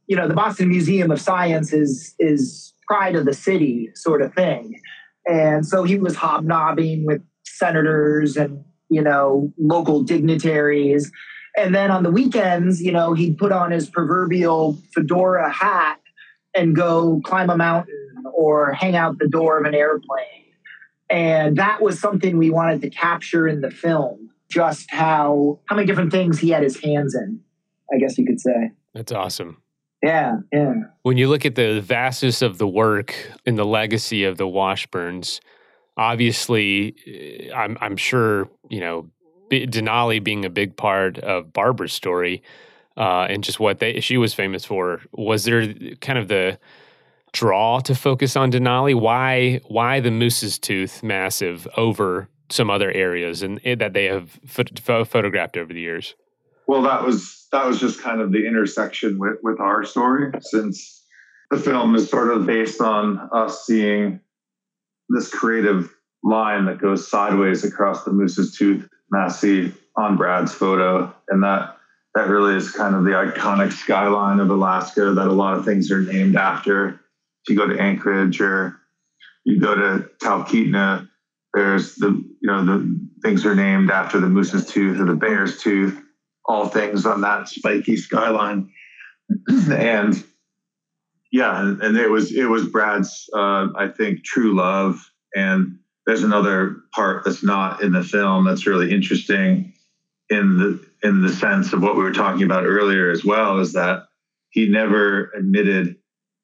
you 0.08 0.16
know, 0.16 0.28
the 0.28 0.34
Boston 0.34 0.70
Museum 0.70 1.12
of 1.12 1.22
Science 1.22 1.72
is 1.72 2.16
is 2.18 2.74
pride 2.88 3.16
of 3.16 3.26
the 3.26 3.34
city 3.34 3.92
sort 3.94 4.24
of 4.24 4.34
thing. 4.34 4.80
And 5.28 5.66
so 5.66 5.84
he 5.84 6.00
was 6.00 6.16
hobnobbing 6.16 7.06
with 7.06 7.22
senators 7.44 8.36
and 8.36 8.64
you 8.90 9.02
know, 9.02 9.52
local 9.58 10.04
dignitaries. 10.04 11.12
And 11.58 11.74
then 11.74 11.92
on 11.92 12.04
the 12.04 12.12
weekends, 12.12 12.82
you 12.82 12.92
know, 12.92 13.14
he'd 13.14 13.38
put 13.38 13.52
on 13.52 13.72
his 13.72 13.90
proverbial 13.90 14.78
fedora 14.94 15.52
hat 15.52 16.00
and 16.56 16.76
go 16.76 17.22
climb 17.24 17.50
a 17.50 17.58
mountain 17.58 18.24
or 18.34 18.74
hang 18.74 18.96
out 18.96 19.18
the 19.20 19.28
door 19.28 19.60
of 19.60 19.66
an 19.66 19.74
airplane. 19.74 20.26
And 21.10 21.58
that 21.58 21.82
was 21.82 22.00
something 22.00 22.38
we 22.38 22.50
wanted 22.50 22.82
to 22.82 22.90
capture 22.90 23.48
in 23.48 23.62
the 23.62 23.72
film, 23.72 24.30
just 24.50 24.92
how 24.92 25.60
how 25.66 25.76
many 25.76 25.88
different 25.88 26.12
things 26.12 26.40
he 26.40 26.50
had 26.50 26.62
his 26.62 26.80
hands 26.82 27.16
in, 27.16 27.40
I 27.94 27.98
guess 27.98 28.18
you 28.18 28.26
could 28.26 28.40
say. 28.40 28.72
That's 28.94 29.12
awesome. 29.12 29.62
Yeah, 30.04 30.38
yeah. 30.54 30.74
When 31.02 31.18
you 31.18 31.28
look 31.28 31.46
at 31.46 31.56
the 31.56 31.82
vastness 31.82 32.42
of 32.42 32.58
the 32.58 32.68
work 32.68 33.16
and 33.46 33.58
the 33.58 33.66
legacy 33.66 34.24
of 34.24 34.38
the 34.38 34.48
Washburns, 34.48 35.40
obviously, 36.00 36.96
eh, 37.06 37.54
I'm, 37.54 37.78
I'm 37.82 37.98
sure, 37.98 38.50
you 38.70 38.80
know, 38.80 39.10
Denali 39.52 40.24
being 40.24 40.46
a 40.46 40.50
big 40.50 40.76
part 40.76 41.20
of 41.20 41.52
Barbara's 41.52 41.94
story 41.94 42.42
uh, 42.98 43.28
and 43.30 43.44
just 43.44 43.60
what 43.60 43.80
they 43.80 44.00
she 44.00 44.18
was 44.18 44.34
famous 44.34 44.64
for. 44.64 45.02
Was 45.12 45.44
there 45.44 45.74
kind 46.02 46.20
of 46.20 46.28
the 46.28 46.60
draw 47.34 47.80
to 47.82 47.96
focus 47.96 48.36
on 48.36 48.52
Denali? 48.52 48.94
Why 48.94 49.60
why 49.68 50.00
the 50.00 50.12
Moose's 50.12 50.60
Tooth 50.60 51.02
massif 51.02 51.66
over 51.78 52.30
some 52.50 52.70
other 52.70 52.92
areas 52.92 53.42
and 53.42 53.60
eh, 53.66 53.76
that 53.76 53.94
they 53.94 54.06
have 54.06 54.40
photographed 54.46 55.58
over 55.58 55.74
the 55.74 55.82
years? 55.82 56.16
Well, 56.68 56.84
that 56.84 57.04
was 57.04 57.48
that 57.52 57.66
was 57.66 57.80
just 57.80 58.02
kind 58.02 58.22
of 58.22 58.32
the 58.32 58.46
intersection 58.46 59.18
with 59.18 59.38
with 59.42 59.60
our 59.60 59.84
story 59.84 60.32
since 60.42 61.04
the 61.50 61.58
film 61.58 61.96
is 61.96 62.08
sort 62.08 62.30
of 62.30 62.46
based 62.46 62.80
on 62.80 63.30
us 63.34 63.66
seeing 63.66 64.20
this 65.10 65.30
creative 65.30 65.94
line 66.24 66.66
that 66.66 66.80
goes 66.80 67.10
sideways 67.10 67.64
across 67.64 68.04
the 68.04 68.12
Moose's 68.12 68.56
Tooth 68.56 68.88
Massif 69.12 69.78
on 69.96 70.18
Brad's 70.18 70.54
photo. 70.54 71.14
And 71.30 71.44
that 71.44 71.78
that 72.16 72.28
really 72.28 72.56
is 72.56 72.72
kind 72.72 72.96
of 72.96 73.04
the 73.04 73.12
iconic 73.12 73.72
skyline 73.72 74.40
of 74.40 74.50
Alaska 74.50 75.12
that 75.14 75.28
a 75.28 75.32
lot 75.32 75.58
of 75.58 75.66
things 75.66 75.92
are 75.92 76.02
named 76.02 76.36
after. 76.36 76.90
If 76.90 77.50
you 77.50 77.56
go 77.56 77.68
to 77.68 77.80
Anchorage 77.80 78.42
or 78.42 78.80
you 79.46 79.60
go 79.60 79.76
to 79.76 80.10
Talkeetna, 80.22 81.08
there's 81.54 81.96
the 81.96 82.10
you 82.10 82.38
know 82.44 82.66
the 82.66 83.10
things 83.24 83.46
are 83.46 83.56
named 83.56 83.92
after 83.92 84.20
the 84.20 84.28
Moose's 84.28 84.66
Tooth 84.66 85.00
or 85.00 85.06
the 85.06 85.16
Bear's 85.16 85.62
Tooth, 85.62 86.02
all 86.46 86.68
things 86.68 87.06
on 87.06 87.22
that 87.22 87.48
spiky 87.48 87.96
skyline. 87.96 88.72
and 89.72 90.24
yeah, 91.32 91.62
and, 91.62 91.82
and, 91.82 91.98
it 91.98 92.10
was 92.10 92.32
it 92.32 92.46
was 92.46 92.68
Brad's 92.68 93.30
uh, 93.34 93.68
I 93.76 93.88
think 93.88 94.24
true 94.24 94.56
love. 94.56 95.12
And 95.36 95.78
there's 96.06 96.24
another 96.24 96.78
part 96.94 97.24
that's 97.24 97.44
not 97.44 97.84
in 97.84 97.92
the 97.92 98.04
film 98.04 98.46
that's 98.46 98.66
really 98.66 98.92
interesting 98.92 99.74
in 100.30 100.58
the 100.58 100.86
in 101.04 101.22
the 101.22 101.30
sense 101.30 101.72
of 101.74 101.82
what 101.82 101.96
we 101.96 102.04
were 102.04 102.12
talking 102.12 102.44
about 102.44 102.66
earlier 102.66 103.10
as 103.12 103.24
well 103.24 103.60
is 103.60 103.74
that 103.74 104.08
he 104.50 104.68
never 104.68 105.32
admitted 105.38 105.98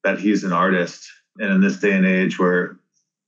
that 0.04 0.18
he's 0.18 0.44
an 0.44 0.52
artist 0.52 1.08
And 1.40 1.52
in 1.52 1.60
this 1.60 1.80
day 1.80 1.92
and 1.92 2.06
age 2.06 2.38
where 2.38 2.78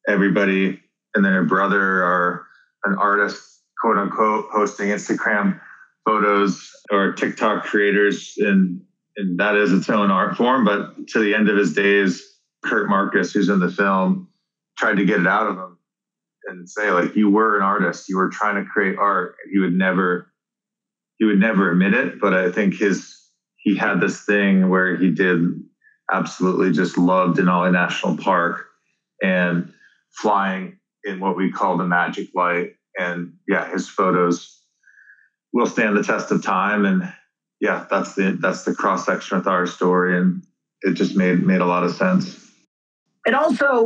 everybody 0.06 0.80
and 1.14 1.24
their 1.24 1.42
brother 1.42 2.04
are 2.04 2.46
an 2.84 2.94
artist, 2.94 3.62
quote 3.80 3.98
unquote, 3.98 4.50
posting 4.50 4.88
Instagram 4.88 5.60
photos 6.06 6.70
or 6.90 7.12
TikTok 7.12 7.64
creators, 7.64 8.34
and, 8.38 8.80
and 9.18 9.38
that 9.38 9.56
is 9.56 9.72
its 9.72 9.90
own 9.90 10.10
art 10.10 10.36
form. 10.36 10.64
But 10.64 11.08
to 11.08 11.18
the 11.18 11.34
end 11.34 11.48
of 11.48 11.56
his 11.56 11.74
days, 11.74 12.22
Kurt 12.64 12.88
Markus, 12.88 13.32
who's 13.32 13.48
in 13.48 13.58
the 13.58 13.68
film, 13.68 14.28
tried 14.78 14.96
to 14.96 15.04
get 15.04 15.20
it 15.20 15.26
out 15.26 15.48
of 15.48 15.56
him 15.56 15.76
and 16.46 16.68
say, 16.68 16.92
like, 16.92 17.14
you 17.16 17.28
were 17.28 17.56
an 17.56 17.62
artist, 17.62 18.08
you 18.08 18.16
were 18.16 18.30
trying 18.30 18.54
to 18.54 18.64
create 18.64 18.96
art. 18.96 19.34
He 19.50 19.58
would 19.58 19.74
never, 19.74 20.30
he 21.18 21.24
would 21.24 21.38
never 21.38 21.72
admit 21.72 21.94
it. 21.94 22.20
But 22.20 22.32
I 22.32 22.50
think 22.50 22.74
his, 22.74 23.14
he 23.56 23.74
had 23.74 24.00
this 24.00 24.24
thing 24.24 24.68
where 24.68 24.96
he 24.96 25.10
did 25.10 25.62
absolutely 26.12 26.70
just 26.70 26.96
love 26.96 27.36
Denali 27.36 27.72
National 27.72 28.16
Park 28.16 28.64
and 29.22 29.72
flying 30.12 30.78
in 31.04 31.18
what 31.18 31.36
we 31.36 31.50
call 31.50 31.76
the 31.76 31.84
magic 31.84 32.28
light. 32.34 32.74
And 32.98 33.34
yeah, 33.48 33.68
his 33.68 33.88
photos 33.88 34.62
will 35.52 35.66
stand 35.66 35.96
the 35.96 36.04
test 36.04 36.30
of 36.30 36.42
time. 36.42 36.84
And 36.84 37.12
yeah, 37.60 37.86
that's 37.90 38.14
the 38.14 38.38
that's 38.40 38.64
the 38.64 38.74
cross 38.74 39.06
section 39.06 39.38
with 39.38 39.46
our 39.46 39.66
story, 39.66 40.16
and 40.16 40.42
it 40.82 40.94
just 40.94 41.16
made 41.16 41.44
made 41.44 41.60
a 41.60 41.66
lot 41.66 41.84
of 41.84 41.94
sense. 41.94 42.50
And 43.26 43.34
also, 43.34 43.84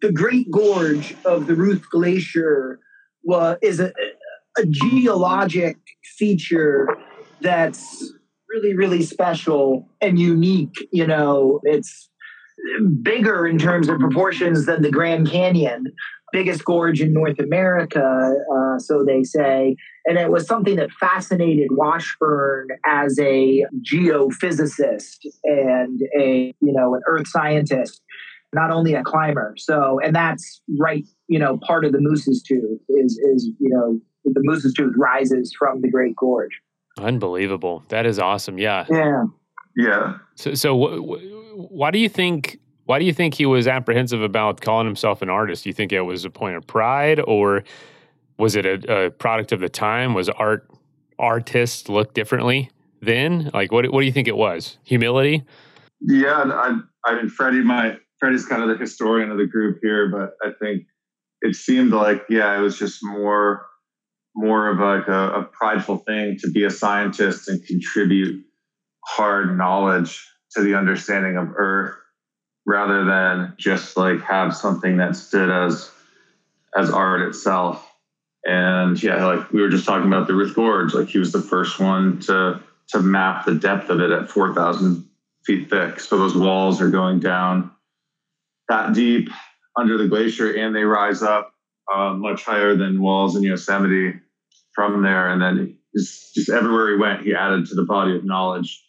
the 0.00 0.12
Great 0.12 0.50
Gorge 0.50 1.14
of 1.24 1.46
the 1.46 1.54
Ruth 1.54 1.84
Glacier 1.90 2.80
was 3.24 3.58
is 3.62 3.80
a, 3.80 3.92
a 4.56 4.66
geologic 4.66 5.76
feature 6.16 6.88
that's 7.40 8.12
really 8.48 8.76
really 8.76 9.02
special 9.02 9.88
and 10.00 10.18
unique. 10.18 10.88
You 10.92 11.06
know, 11.06 11.60
it's 11.64 12.08
bigger 13.02 13.46
in 13.46 13.58
terms 13.58 13.88
of 13.88 13.98
proportions 13.98 14.66
than 14.66 14.82
the 14.82 14.90
Grand 14.90 15.28
Canyon, 15.28 15.86
biggest 16.32 16.64
gorge 16.64 17.00
in 17.00 17.12
North 17.12 17.38
America, 17.38 18.34
uh, 18.54 18.78
so 18.78 19.04
they 19.04 19.22
say. 19.24 19.76
And 20.06 20.18
it 20.18 20.30
was 20.30 20.46
something 20.46 20.76
that 20.76 20.90
fascinated 20.92 21.68
Washburn 21.70 22.68
as 22.86 23.18
a 23.18 23.64
geophysicist 23.82 25.18
and 25.44 26.00
a 26.18 26.54
you 26.60 26.72
know 26.72 26.94
an 26.94 27.02
earth 27.06 27.28
scientist, 27.28 28.02
not 28.52 28.70
only 28.70 28.94
a 28.94 29.02
climber. 29.02 29.54
So, 29.56 30.00
and 30.02 30.14
that's 30.14 30.62
right, 30.78 31.04
you 31.28 31.38
know, 31.38 31.58
part 31.58 31.84
of 31.84 31.92
the 31.92 32.00
Moose's 32.00 32.42
Tooth 32.42 32.80
is 32.88 33.18
is 33.18 33.50
you 33.58 33.68
know 33.68 34.00
the 34.24 34.40
Moose's 34.44 34.74
Tooth 34.74 34.94
rises 34.96 35.54
from 35.58 35.80
the 35.80 35.90
Great 35.90 36.16
Gorge. 36.16 36.60
Unbelievable! 36.98 37.84
That 37.88 38.06
is 38.06 38.18
awesome. 38.18 38.58
Yeah. 38.58 38.86
Yeah. 38.90 39.24
Yeah. 39.76 40.14
So, 40.34 40.54
so 40.54 40.76
wh- 40.76 40.98
wh- 40.98 41.70
why 41.70 41.90
do 41.90 41.98
you 41.98 42.08
think? 42.08 42.58
Why 42.88 42.98
do 42.98 43.04
you 43.04 43.12
think 43.12 43.34
he 43.34 43.44
was 43.44 43.66
apprehensive 43.66 44.22
about 44.22 44.62
calling 44.62 44.86
himself 44.86 45.20
an 45.20 45.28
artist? 45.28 45.64
Do 45.64 45.68
you 45.68 45.74
think 45.74 45.92
it 45.92 46.00
was 46.00 46.24
a 46.24 46.30
point 46.30 46.56
of 46.56 46.66
pride, 46.66 47.20
or 47.20 47.62
was 48.38 48.56
it 48.56 48.64
a, 48.64 49.06
a 49.06 49.10
product 49.10 49.52
of 49.52 49.60
the 49.60 49.68
time? 49.68 50.14
Was 50.14 50.30
art 50.30 50.66
artists 51.18 51.90
look 51.90 52.14
differently 52.14 52.70
then? 53.02 53.50
Like, 53.52 53.72
what 53.72 53.90
what 53.92 54.00
do 54.00 54.06
you 54.06 54.12
think 54.12 54.26
it 54.26 54.38
was? 54.38 54.78
Humility? 54.84 55.44
Yeah, 56.00 56.44
I, 56.46 56.80
I 57.04 57.16
mean, 57.16 57.28
Freddie, 57.28 57.62
my 57.62 57.98
Freddie's 58.20 58.46
kind 58.46 58.62
of 58.62 58.70
the 58.70 58.78
historian 58.78 59.30
of 59.30 59.36
the 59.36 59.46
group 59.46 59.80
here, 59.82 60.08
but 60.08 60.32
I 60.42 60.52
think 60.58 60.84
it 61.42 61.56
seemed 61.56 61.92
like, 61.92 62.24
yeah, 62.30 62.56
it 62.56 62.62
was 62.62 62.78
just 62.78 63.00
more, 63.02 63.66
more 64.34 64.66
of 64.70 64.78
like 64.78 65.08
a, 65.08 65.40
a 65.40 65.42
prideful 65.42 65.98
thing 65.98 66.38
to 66.40 66.50
be 66.50 66.64
a 66.64 66.70
scientist 66.70 67.48
and 67.48 67.62
contribute 67.66 68.46
hard 69.04 69.58
knowledge 69.58 70.26
to 70.52 70.62
the 70.62 70.74
understanding 70.74 71.36
of 71.36 71.48
Earth, 71.54 71.94
rather 72.68 73.06
than 73.06 73.54
just 73.56 73.96
like 73.96 74.20
have 74.20 74.54
something 74.54 74.98
that 74.98 75.16
stood 75.16 75.48
as, 75.48 75.90
as 76.76 76.90
art 76.90 77.22
itself. 77.22 77.90
And 78.44 79.02
yeah, 79.02 79.24
like 79.24 79.50
we 79.50 79.62
were 79.62 79.70
just 79.70 79.86
talking 79.86 80.06
about 80.06 80.26
the 80.26 80.34
Ruth 80.34 80.54
Gorge, 80.54 80.92
like 80.92 81.08
he 81.08 81.18
was 81.18 81.32
the 81.32 81.40
first 81.40 81.80
one 81.80 82.20
to 82.20 82.62
to 82.90 83.00
map 83.00 83.44
the 83.44 83.54
depth 83.54 83.90
of 83.90 84.00
it 84.00 84.10
at 84.10 84.30
4,000 84.30 85.06
feet 85.44 85.68
thick. 85.68 86.00
So 86.00 86.16
those 86.16 86.34
walls 86.34 86.80
are 86.80 86.88
going 86.88 87.20
down 87.20 87.70
that 88.70 88.94
deep 88.94 89.28
under 89.78 89.98
the 89.98 90.08
glacier 90.08 90.50
and 90.54 90.74
they 90.74 90.84
rise 90.84 91.22
up 91.22 91.52
uh, 91.92 92.14
much 92.14 92.44
higher 92.44 92.76
than 92.76 93.02
walls 93.02 93.36
in 93.36 93.42
Yosemite 93.42 94.18
from 94.74 95.02
there. 95.02 95.28
And 95.28 95.42
then 95.42 95.76
just, 95.94 96.34
just 96.34 96.48
everywhere 96.48 96.92
he 96.92 96.96
went, 96.96 97.22
he 97.24 97.34
added 97.34 97.66
to 97.66 97.74
the 97.74 97.84
body 97.84 98.16
of 98.16 98.24
knowledge. 98.24 98.82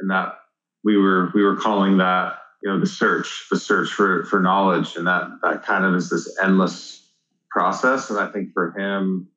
And 0.00 0.10
that 0.10 0.38
we 0.82 0.96
were 0.96 1.30
we 1.32 1.42
were 1.44 1.56
calling 1.56 1.98
that 1.98 2.38
you 2.66 2.72
know 2.72 2.80
the 2.80 2.86
search, 2.86 3.46
the 3.48 3.60
search 3.60 3.90
for 3.90 4.24
for 4.24 4.40
knowledge, 4.40 4.96
and 4.96 5.06
that 5.06 5.38
that 5.44 5.62
kind 5.62 5.84
of 5.84 5.94
is 5.94 6.10
this 6.10 6.36
endless 6.42 7.08
process. 7.48 8.10
And 8.10 8.18
I 8.18 8.26
think 8.26 8.52
for 8.52 8.76
him, 8.76 9.28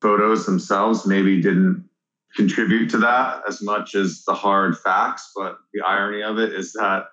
photos 0.00 0.46
themselves 0.46 1.04
maybe 1.04 1.42
didn't 1.42 1.88
contribute 2.36 2.88
to 2.90 2.98
that 2.98 3.42
as 3.48 3.60
much 3.62 3.96
as 3.96 4.22
the 4.28 4.34
hard 4.34 4.78
facts. 4.78 5.32
But 5.34 5.58
the 5.74 5.84
irony 5.84 6.22
of 6.22 6.38
it 6.38 6.52
is 6.52 6.72
that, 6.74 7.06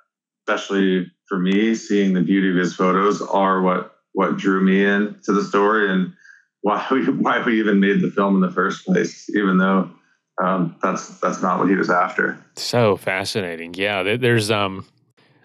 especially 0.47 1.12
for 1.27 1.39
me, 1.39 1.73
seeing 1.73 2.13
the 2.13 2.21
beauty 2.21 2.51
of 2.51 2.55
his 2.55 2.75
photos 2.75 3.19
are 3.19 3.63
what 3.63 3.95
what 4.13 4.38
drew 4.38 4.62
me 4.62 4.85
in 4.85 5.15
to 5.23 5.33
the 5.33 5.43
story 5.43 5.91
and 5.91 6.13
why 6.62 6.85
we 6.91 7.05
why 7.09 7.43
we 7.43 7.59
even 7.59 7.79
made 7.79 8.01
the 8.01 8.12
film 8.12 8.35
in 8.35 8.41
the 8.41 8.53
first 8.53 8.85
place, 8.85 9.27
even 9.31 9.57
though 9.57 9.89
um, 10.43 10.75
that's 10.83 11.19
that's 11.19 11.41
not 11.41 11.57
what 11.57 11.69
he 11.69 11.75
was 11.75 11.89
after. 11.89 12.38
So 12.55 12.97
fascinating. 12.97 13.73
Yeah, 13.73 14.15
there's 14.15 14.51
um, 14.51 14.85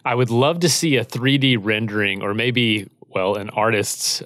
I 0.05 0.15
would 0.15 0.31
love 0.31 0.61
to 0.61 0.69
see 0.69 0.97
a 0.97 1.05
3D 1.05 1.59
rendering 1.61 2.23
or 2.23 2.35
maybe 2.35 2.89
well 3.09 3.37
an 3.37 3.51
artist's 3.51 4.23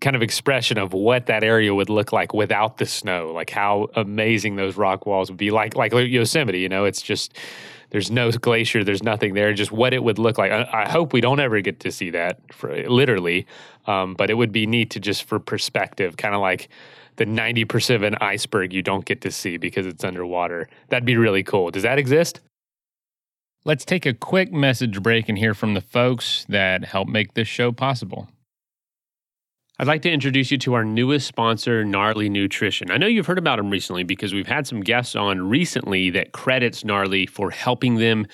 kind 0.00 0.16
of 0.16 0.22
expression 0.22 0.78
of 0.78 0.92
what 0.92 1.26
that 1.26 1.44
area 1.44 1.72
would 1.72 1.88
look 1.88 2.12
like 2.12 2.34
without 2.34 2.78
the 2.78 2.86
snow, 2.86 3.32
like 3.32 3.50
how 3.50 3.88
amazing 3.94 4.56
those 4.56 4.76
rock 4.76 5.06
walls 5.06 5.30
would 5.30 5.38
be. 5.38 5.50
Like 5.50 5.76
like 5.76 5.92
Yosemite, 5.92 6.58
you 6.58 6.68
know, 6.68 6.84
it's 6.84 7.00
just 7.00 7.38
there's 7.90 8.10
no 8.10 8.30
glacier, 8.30 8.82
there's 8.82 9.02
nothing 9.02 9.34
there, 9.34 9.52
just 9.52 9.70
what 9.70 9.94
it 9.94 10.02
would 10.02 10.18
look 10.18 10.38
like. 10.38 10.50
I, 10.50 10.84
I 10.84 10.88
hope 10.88 11.12
we 11.12 11.20
don't 11.20 11.40
ever 11.40 11.60
get 11.60 11.80
to 11.80 11.92
see 11.92 12.08
that, 12.10 12.40
for, 12.50 12.74
literally, 12.88 13.46
um, 13.86 14.14
but 14.14 14.30
it 14.30 14.34
would 14.34 14.50
be 14.50 14.66
neat 14.66 14.90
to 14.90 15.00
just 15.00 15.24
for 15.24 15.38
perspective, 15.38 16.16
kind 16.16 16.34
of 16.34 16.40
like 16.40 16.70
the 17.16 17.26
90% 17.26 17.94
of 17.94 18.02
an 18.02 18.16
iceberg 18.16 18.72
you 18.72 18.82
don't 18.82 19.04
get 19.04 19.20
to 19.20 19.30
see 19.30 19.58
because 19.58 19.86
it's 19.86 20.02
underwater. 20.04 20.70
That'd 20.88 21.04
be 21.04 21.18
really 21.18 21.42
cool. 21.42 21.70
Does 21.70 21.82
that 21.82 21.98
exist? 21.98 22.40
Let's 23.64 23.84
take 23.84 24.06
a 24.06 24.12
quick 24.12 24.52
message 24.52 25.00
break 25.00 25.28
and 25.28 25.38
hear 25.38 25.54
from 25.54 25.74
the 25.74 25.80
folks 25.80 26.44
that 26.48 26.84
help 26.84 27.06
make 27.06 27.34
this 27.34 27.46
show 27.46 27.70
possible. 27.70 28.28
I'd 29.78 29.86
like 29.86 30.02
to 30.02 30.10
introduce 30.10 30.50
you 30.50 30.58
to 30.58 30.74
our 30.74 30.84
newest 30.84 31.28
sponsor, 31.28 31.84
Gnarly 31.84 32.28
Nutrition. 32.28 32.90
I 32.90 32.96
know 32.96 33.06
you've 33.06 33.26
heard 33.26 33.38
about 33.38 33.58
them 33.58 33.70
recently 33.70 34.02
because 34.02 34.34
we've 34.34 34.48
had 34.48 34.66
some 34.66 34.80
guests 34.80 35.14
on 35.14 35.48
recently 35.48 36.10
that 36.10 36.32
credits 36.32 36.84
Gnarly 36.84 37.26
for 37.26 37.52
helping 37.52 37.96
them 37.96 38.26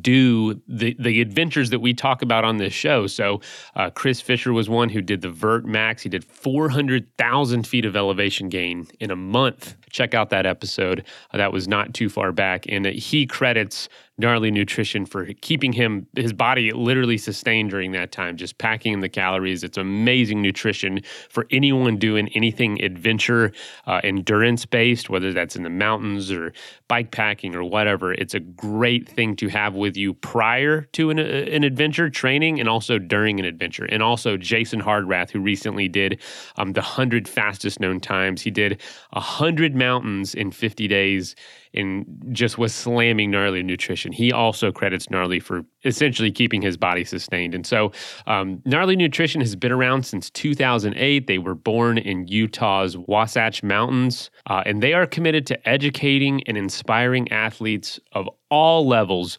do 0.00 0.60
the 0.68 0.94
the 0.98 1.20
adventures 1.20 1.70
that 1.70 1.80
we 1.80 1.94
talk 1.94 2.22
about 2.22 2.44
on 2.44 2.58
this 2.58 2.72
show. 2.72 3.06
So 3.06 3.40
uh, 3.74 3.90
Chris 3.90 4.20
Fisher 4.20 4.52
was 4.52 4.68
one 4.68 4.90
who 4.90 5.00
did 5.00 5.22
the 5.22 5.30
Vert 5.30 5.64
Max. 5.64 6.02
He 6.02 6.08
did 6.08 6.24
400,000 6.24 7.66
feet 7.66 7.84
of 7.84 7.96
elevation 7.96 8.48
gain 8.48 8.86
in 9.00 9.10
a 9.10 9.16
month. 9.16 9.76
Check 9.90 10.14
out 10.14 10.30
that 10.30 10.46
episode. 10.46 11.04
That 11.32 11.52
was 11.52 11.68
not 11.68 11.94
too 11.94 12.08
far 12.08 12.32
back, 12.32 12.64
and 12.68 12.86
he 12.86 13.26
credits 13.26 13.88
gnarly 14.18 14.50
nutrition 14.50 15.06
for 15.06 15.26
keeping 15.40 15.72
him 15.72 16.06
his 16.16 16.32
body 16.32 16.72
literally 16.72 17.16
sustained 17.16 17.70
during 17.70 17.92
that 17.92 18.10
time 18.10 18.36
just 18.36 18.58
packing 18.58 18.92
in 18.92 19.00
the 19.00 19.08
calories. 19.08 19.62
It's 19.62 19.78
amazing 19.78 20.42
nutrition 20.42 21.00
for 21.30 21.46
anyone 21.50 21.96
doing 21.96 22.28
anything 22.34 22.82
adventure 22.82 23.52
uh, 23.86 24.00
endurance 24.02 24.66
based 24.66 25.08
whether 25.08 25.32
that's 25.32 25.54
in 25.54 25.62
the 25.62 25.70
mountains 25.70 26.32
or 26.32 26.52
bike 26.88 27.12
packing 27.12 27.54
or 27.54 27.62
whatever. 27.62 28.12
It's 28.12 28.34
a 28.34 28.40
great 28.40 29.08
thing 29.08 29.36
to 29.36 29.48
have 29.48 29.74
with 29.74 29.96
you 29.96 30.14
prior 30.14 30.82
to 30.92 31.10
an, 31.10 31.18
uh, 31.20 31.22
an 31.22 31.62
adventure 31.62 32.10
training 32.10 32.58
and 32.58 32.68
also 32.68 32.98
during 32.98 33.38
an 33.38 33.46
adventure. 33.46 33.84
And 33.84 34.02
also 34.02 34.36
jason 34.36 34.80
hardrath 34.80 35.30
who 35.30 35.40
recently 35.40 35.86
did 35.88 36.20
um, 36.56 36.72
the 36.72 36.80
100 36.80 37.28
fastest 37.28 37.78
known 37.78 38.00
times. 38.00 38.42
He 38.42 38.50
did 38.50 38.80
100 39.10 39.76
mountains 39.78 40.34
in 40.34 40.50
50 40.50 40.88
days 40.88 41.34
and 41.74 42.04
just 42.32 42.58
was 42.58 42.74
slamming 42.74 43.30
gnarly 43.30 43.62
nutrition. 43.62 44.12
He 44.12 44.32
also 44.32 44.72
credits 44.72 45.10
gnarly 45.10 45.38
for 45.38 45.64
essentially 45.84 46.30
keeping 46.30 46.62
his 46.62 46.76
body 46.76 47.04
sustained. 47.04 47.54
And 47.54 47.66
so, 47.66 47.92
um, 48.26 48.60
gnarly 48.64 48.96
nutrition 48.96 49.40
has 49.40 49.54
been 49.54 49.72
around 49.72 50.04
since 50.04 50.30
2008. 50.30 51.26
They 51.26 51.38
were 51.38 51.54
born 51.54 51.98
in 51.98 52.26
Utah's 52.26 52.96
Wasatch 52.96 53.62
Mountains, 53.62 54.30
uh, 54.46 54.62
and 54.66 54.82
they 54.82 54.92
are 54.92 55.06
committed 55.06 55.46
to 55.46 55.68
educating 55.68 56.42
and 56.46 56.56
inspiring 56.56 57.30
athletes 57.30 58.00
of 58.12 58.28
all 58.50 58.86
levels 58.86 59.38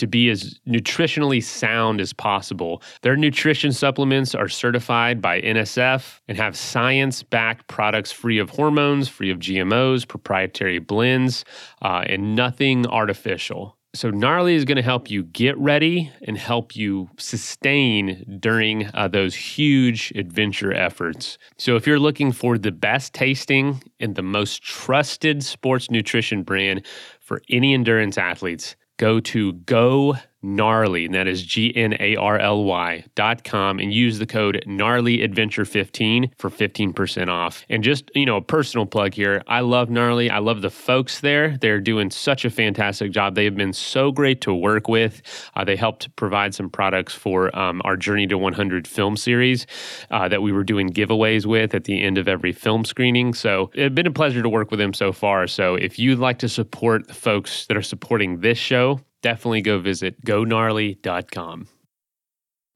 to 0.00 0.06
be 0.06 0.28
as 0.30 0.58
nutritionally 0.66 1.42
sound 1.42 2.00
as 2.00 2.12
possible. 2.12 2.82
Their 3.02 3.16
nutrition 3.16 3.72
supplements 3.72 4.34
are 4.34 4.48
certified 4.48 5.22
by 5.22 5.40
NSF 5.40 6.20
and 6.26 6.36
have 6.36 6.56
science 6.56 7.22
backed 7.22 7.68
products 7.68 8.10
free 8.10 8.38
of 8.38 8.50
hormones, 8.50 9.08
free 9.08 9.30
of 9.30 9.38
GMOs, 9.38 10.08
proprietary 10.08 10.78
blends, 10.78 11.44
uh, 11.82 12.02
and 12.06 12.34
nothing 12.34 12.86
artificial. 12.86 13.76
So, 13.92 14.08
Gnarly 14.08 14.54
is 14.54 14.64
going 14.64 14.76
to 14.76 14.82
help 14.82 15.10
you 15.10 15.24
get 15.24 15.58
ready 15.58 16.12
and 16.22 16.38
help 16.38 16.76
you 16.76 17.10
sustain 17.18 18.38
during 18.38 18.88
uh, 18.94 19.08
those 19.08 19.34
huge 19.34 20.12
adventure 20.14 20.72
efforts. 20.72 21.38
So, 21.58 21.74
if 21.74 21.88
you're 21.88 21.98
looking 21.98 22.30
for 22.30 22.56
the 22.56 22.70
best 22.70 23.14
tasting 23.14 23.82
and 23.98 24.14
the 24.14 24.22
most 24.22 24.62
trusted 24.62 25.42
sports 25.42 25.90
nutrition 25.90 26.44
brand 26.44 26.86
for 27.18 27.42
any 27.50 27.74
endurance 27.74 28.16
athletes, 28.16 28.76
go 29.00 29.18
to 29.18 29.54
Go 29.54 30.14
gnarly, 30.42 31.06
and 31.06 31.14
that 31.14 31.26
is 31.26 31.42
G 31.42 31.74
N 31.74 31.96
A 32.00 32.16
R 32.16 32.38
L 32.38 32.64
Y 32.64 33.04
dot 33.14 33.44
com, 33.44 33.78
and 33.78 33.92
use 33.92 34.18
the 34.18 34.26
code 34.26 34.62
gnarly 34.66 35.22
adventure 35.22 35.64
15 35.64 36.32
for 36.38 36.50
15% 36.50 37.28
off. 37.28 37.64
And 37.68 37.82
just, 37.82 38.10
you 38.14 38.26
know, 38.26 38.36
a 38.36 38.42
personal 38.42 38.86
plug 38.86 39.14
here 39.14 39.42
I 39.46 39.60
love 39.60 39.90
Gnarly. 39.90 40.30
I 40.30 40.38
love 40.38 40.62
the 40.62 40.70
folks 40.70 41.20
there. 41.20 41.56
They're 41.58 41.80
doing 41.80 42.10
such 42.10 42.44
a 42.44 42.50
fantastic 42.50 43.10
job. 43.12 43.34
They 43.34 43.44
have 43.44 43.56
been 43.56 43.72
so 43.72 44.12
great 44.12 44.40
to 44.42 44.54
work 44.54 44.88
with. 44.88 45.22
Uh, 45.54 45.64
they 45.64 45.76
helped 45.76 46.14
provide 46.16 46.54
some 46.54 46.70
products 46.70 47.14
for 47.14 47.56
um, 47.58 47.82
our 47.84 47.96
Journey 47.96 48.26
to 48.28 48.38
100 48.38 48.86
film 48.86 49.16
series 49.16 49.66
uh, 50.10 50.28
that 50.28 50.42
we 50.42 50.52
were 50.52 50.64
doing 50.64 50.90
giveaways 50.90 51.46
with 51.46 51.74
at 51.74 51.84
the 51.84 52.02
end 52.02 52.18
of 52.18 52.28
every 52.28 52.52
film 52.52 52.84
screening. 52.84 53.34
So 53.34 53.70
it's 53.74 53.94
been 53.94 54.06
a 54.06 54.12
pleasure 54.12 54.42
to 54.42 54.48
work 54.48 54.70
with 54.70 54.78
them 54.78 54.94
so 54.94 55.12
far. 55.12 55.46
So 55.46 55.74
if 55.74 55.98
you'd 55.98 56.18
like 56.18 56.38
to 56.40 56.48
support 56.48 57.08
the 57.08 57.14
folks 57.14 57.66
that 57.66 57.76
are 57.76 57.82
supporting 57.82 58.40
this 58.40 58.58
show, 58.58 59.00
definitely 59.22 59.62
go 59.62 59.78
visit 59.78 60.24
gognarly.com. 60.24 61.68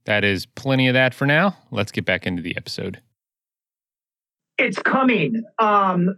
That 0.06 0.24
is 0.24 0.46
plenty 0.46 0.88
of 0.88 0.94
that 0.94 1.14
for 1.14 1.26
now. 1.26 1.56
Let's 1.70 1.92
get 1.92 2.04
back 2.04 2.26
into 2.26 2.42
the 2.42 2.56
episode. 2.56 3.00
It's 4.58 4.78
coming. 4.78 5.42
Um, 5.58 6.16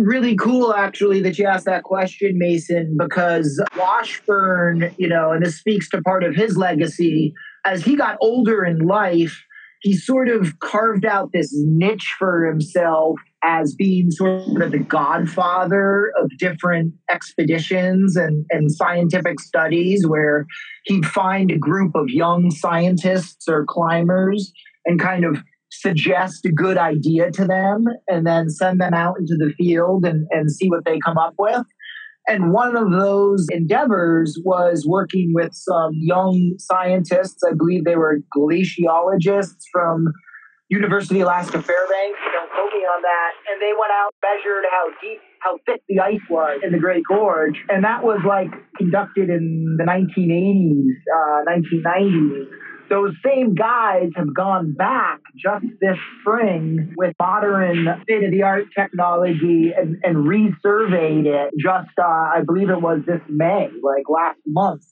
really 0.00 0.36
cool, 0.36 0.74
actually, 0.74 1.20
that 1.22 1.38
you 1.38 1.46
asked 1.46 1.66
that 1.66 1.84
question, 1.84 2.32
Mason, 2.36 2.96
because 2.98 3.62
Washburn, 3.76 4.94
you 4.98 5.08
know, 5.08 5.30
and 5.30 5.44
this 5.44 5.58
speaks 5.58 5.88
to 5.90 6.02
part 6.02 6.24
of 6.24 6.34
his 6.34 6.56
legacy, 6.56 7.32
as 7.64 7.84
he 7.84 7.96
got 7.96 8.18
older 8.20 8.64
in 8.64 8.78
life, 8.78 9.44
he 9.80 9.94
sort 9.94 10.28
of 10.28 10.58
carved 10.58 11.06
out 11.06 11.30
this 11.32 11.52
niche 11.54 12.14
for 12.18 12.46
himself 12.46 13.18
as 13.42 13.74
being 13.74 14.10
sort 14.10 14.62
of 14.62 14.70
the 14.70 14.78
godfather 14.78 16.12
of 16.20 16.30
different 16.38 16.92
expeditions 17.10 18.16
and, 18.16 18.44
and 18.50 18.70
scientific 18.70 19.40
studies 19.40 20.06
where 20.06 20.46
he'd 20.84 21.06
find 21.06 21.50
a 21.50 21.58
group 21.58 21.94
of 21.94 22.08
young 22.08 22.50
scientists 22.50 23.48
or 23.48 23.64
climbers 23.66 24.52
and 24.84 25.00
kind 25.00 25.24
of 25.24 25.38
suggest 25.70 26.44
a 26.44 26.50
good 26.50 26.76
idea 26.76 27.30
to 27.30 27.44
them 27.46 27.84
and 28.08 28.26
then 28.26 28.50
send 28.50 28.80
them 28.80 28.92
out 28.92 29.16
into 29.18 29.36
the 29.38 29.52
field 29.56 30.04
and, 30.04 30.26
and 30.30 30.50
see 30.50 30.68
what 30.68 30.84
they 30.84 30.98
come 31.04 31.16
up 31.16 31.34
with. 31.38 31.64
And 32.28 32.52
one 32.52 32.76
of 32.76 32.90
those 32.90 33.46
endeavors 33.50 34.38
was 34.44 34.84
working 34.86 35.32
with 35.34 35.52
some 35.52 35.92
young 35.94 36.54
scientists. 36.58 37.40
I 37.48 37.54
believe 37.54 37.84
they 37.84 37.96
were 37.96 38.18
glaciologists 38.36 39.62
from 39.72 40.12
University 40.70 41.20
of 41.20 41.26
Alaska 41.26 41.60
Fairbanks. 41.60 42.18
Don't 42.32 42.50
quote 42.52 42.72
me 42.72 42.86
on 42.86 43.02
that. 43.02 43.30
And 43.50 43.60
they 43.60 43.72
went 43.74 43.90
out, 43.92 44.14
measured 44.22 44.64
how 44.70 44.88
deep, 45.02 45.18
how 45.40 45.58
thick 45.66 45.82
the 45.88 46.00
ice 46.00 46.22
was 46.30 46.60
in 46.62 46.72
the 46.72 46.78
Great 46.78 47.02
Gorge. 47.08 47.58
And 47.68 47.84
that 47.84 48.04
was 48.04 48.20
like 48.26 48.50
conducted 48.76 49.28
in 49.28 49.76
the 49.76 49.84
1980s, 49.84 50.94
uh, 51.10 51.44
1990s 51.50 52.46
those 52.90 53.14
same 53.24 53.54
guys 53.54 54.10
have 54.16 54.34
gone 54.34 54.74
back 54.74 55.20
just 55.38 55.64
this 55.80 55.96
spring 56.20 56.92
with 56.96 57.14
modern 57.20 57.86
state 58.02 58.24
of 58.24 58.32
the 58.32 58.42
art 58.42 58.64
technology 58.76 59.70
and, 59.74 59.96
and 60.02 60.26
resurveyed 60.26 61.24
it 61.24 61.54
just, 61.58 61.96
uh, 61.98 62.02
I 62.02 62.40
believe 62.44 62.68
it 62.68 62.82
was 62.82 63.00
this 63.06 63.20
May, 63.28 63.68
like 63.82 64.08
last 64.08 64.40
month. 64.44 64.82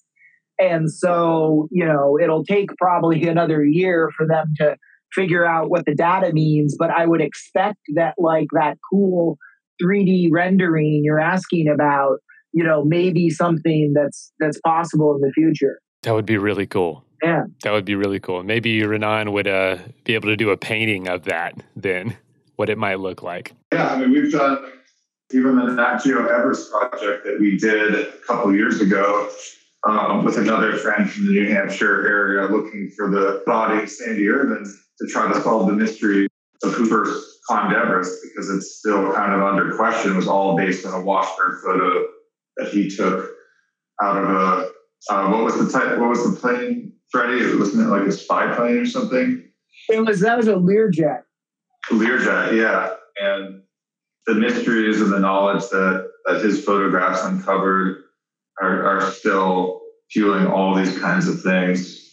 And 0.61 0.91
so, 0.91 1.69
you 1.71 1.85
know, 1.85 2.19
it'll 2.23 2.45
take 2.45 2.71
probably 2.79 3.27
another 3.29 3.65
year 3.65 4.11
for 4.17 4.27
them 4.27 4.47
to 4.59 4.77
figure 5.15 5.45
out 5.45 5.71
what 5.71 5.85
the 5.87 5.95
data 5.95 6.33
means, 6.33 6.77
but 6.79 6.91
I 6.91 7.07
would 7.07 7.21
expect 7.21 7.79
that, 7.95 8.15
like, 8.19 8.49
that 8.53 8.77
cool 8.91 9.39
3D 9.83 10.29
rendering 10.33 11.03
you're 11.05 11.21
asking 11.21 11.69
about, 11.69 12.19
you 12.53 12.65
know, 12.65 12.85
maybe 12.85 13.31
something 13.31 13.93
that's 13.95 14.33
that's 14.41 14.61
possible 14.61 15.15
in 15.15 15.21
the 15.21 15.33
future. 15.33 15.79
That 16.03 16.15
would 16.15 16.27
be 16.27 16.39
really 16.39 16.67
cool. 16.67 17.05
Yeah. 17.23 17.45
That 17.63 17.73
would 17.73 17.85
be 17.85 17.95
really 17.95 18.21
cool. 18.21 18.43
Maybe 18.43 18.83
Renan 18.85 19.33
would 19.33 19.49
uh, 19.49 19.79
be 20.05 20.15
able 20.15 20.29
to 20.29 20.37
do 20.37 20.51
a 20.51 20.57
painting 20.57 21.09
of 21.09 21.25
that 21.25 21.55
then, 21.75 22.17
what 22.57 22.69
it 22.69 22.79
might 22.79 23.01
look 23.01 23.23
like. 23.23 23.53
Yeah, 23.73 23.89
I 23.89 23.99
mean, 23.99 24.13
we've 24.13 24.33
done 24.33 24.73
even 25.33 25.57
the 25.57 25.73
Nat 25.73 25.99
Geo 25.99 26.27
Everest 26.27 26.71
project 26.71 27.25
that 27.25 27.39
we 27.39 27.59
did 27.59 27.95
a 27.95 28.13
couple 28.27 28.55
years 28.55 28.81
ago 28.81 29.29
um, 29.87 30.25
with 30.25 30.39
another 30.39 30.77
friend 30.77 31.11
from 31.11 31.27
the 31.27 31.33
New 31.33 31.53
Hampshire 31.53 32.07
area 32.07 32.49
looking 32.49 32.91
for 32.97 33.11
the 33.11 33.43
body 33.47 33.83
of 33.83 33.91
Sandy 33.91 34.29
Irvine 34.29 34.67
to 35.01 35.07
try 35.09 35.33
to 35.33 35.41
solve 35.41 35.67
the 35.67 35.73
mystery 35.73 36.29
of 36.63 36.73
who 36.73 36.87
first 36.87 37.39
climbed 37.47 37.75
Everest 37.75 38.19
because 38.23 38.51
it's 38.51 38.79
still 38.79 39.13
kind 39.13 39.33
of 39.33 39.43
under 39.43 39.77
question. 39.77 40.13
It 40.13 40.17
was 40.17 40.29
all 40.29 40.57
based 40.57 40.85
on 40.87 40.95
a 40.95 41.05
Washburn 41.05 41.61
photo 41.65 42.07
that 42.57 42.69
he 42.69 42.89
took 42.89 43.31
out 44.03 44.17
of 44.17 44.31
a 44.31 44.71
uh, 45.11 45.31
what 45.31 45.45
was 45.45 45.59
the 45.59 45.71
type? 45.71 45.99
What 45.99 46.09
was 46.09 46.29
the 46.29 46.39
plane 46.39 46.93
Freddie? 47.11 47.57
Wasn't 47.57 47.87
it 47.87 47.91
like 47.91 48.07
a 48.07 48.13
spy 48.13 48.55
plane 48.55 48.79
or 48.79 48.87
something? 48.87 49.45
It 49.89 50.05
was 50.05 50.21
that 50.21 50.37
was 50.37 50.49
a 50.49 50.55
Learjet. 50.55 51.23
Learjet, 51.91 52.57
yeah. 52.57 52.95
And 53.21 53.63
the 54.27 54.35
mysteries 54.35 55.01
and 55.01 55.13
the 55.13 55.21
knowledge 55.21 55.63
that 55.71 56.11
that 56.27 56.43
his 56.43 56.65
photographs 56.65 57.25
uncovered 57.25 58.05
are, 58.61 58.85
are 58.85 59.11
still 59.13 59.81
fueling 60.11 60.47
all 60.47 60.75
these 60.75 60.99
kinds 60.99 61.29
of 61.29 61.41
things. 61.43 62.08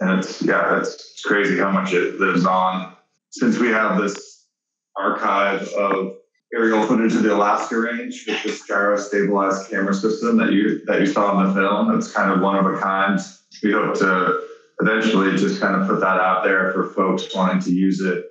And 0.00 0.18
it's 0.18 0.42
yeah, 0.42 0.78
it's, 0.78 1.12
crazy 1.24 1.56
how 1.56 1.70
much 1.70 1.94
it 1.94 2.20
lives 2.20 2.44
on. 2.44 2.94
Since 3.30 3.58
we 3.58 3.68
have 3.68 3.98
this 3.98 4.46
archive 4.94 5.66
of 5.68 6.16
aerial 6.54 6.86
footage 6.86 7.14
of 7.14 7.22
the 7.22 7.34
Alaska 7.34 7.78
range 7.78 8.24
with 8.26 8.42
this 8.42 8.66
gyro 8.66 8.96
stabilized 8.98 9.70
camera 9.70 9.94
system 9.94 10.36
that 10.36 10.52
you 10.52 10.84
that 10.84 11.00
you 11.00 11.06
saw 11.06 11.40
in 11.40 11.48
the 11.48 11.54
film. 11.54 11.96
It's 11.96 12.12
kind 12.12 12.30
of 12.30 12.40
one 12.40 12.56
of 12.56 12.66
a 12.66 12.78
kind. 12.78 13.18
We 13.62 13.72
hope 13.72 13.94
to 14.00 14.40
eventually 14.80 15.36
just 15.36 15.60
kind 15.60 15.80
of 15.80 15.88
put 15.88 16.00
that 16.00 16.20
out 16.20 16.44
there 16.44 16.72
for 16.72 16.90
folks 16.90 17.34
wanting 17.34 17.60
to 17.62 17.72
use 17.72 18.00
it 18.00 18.24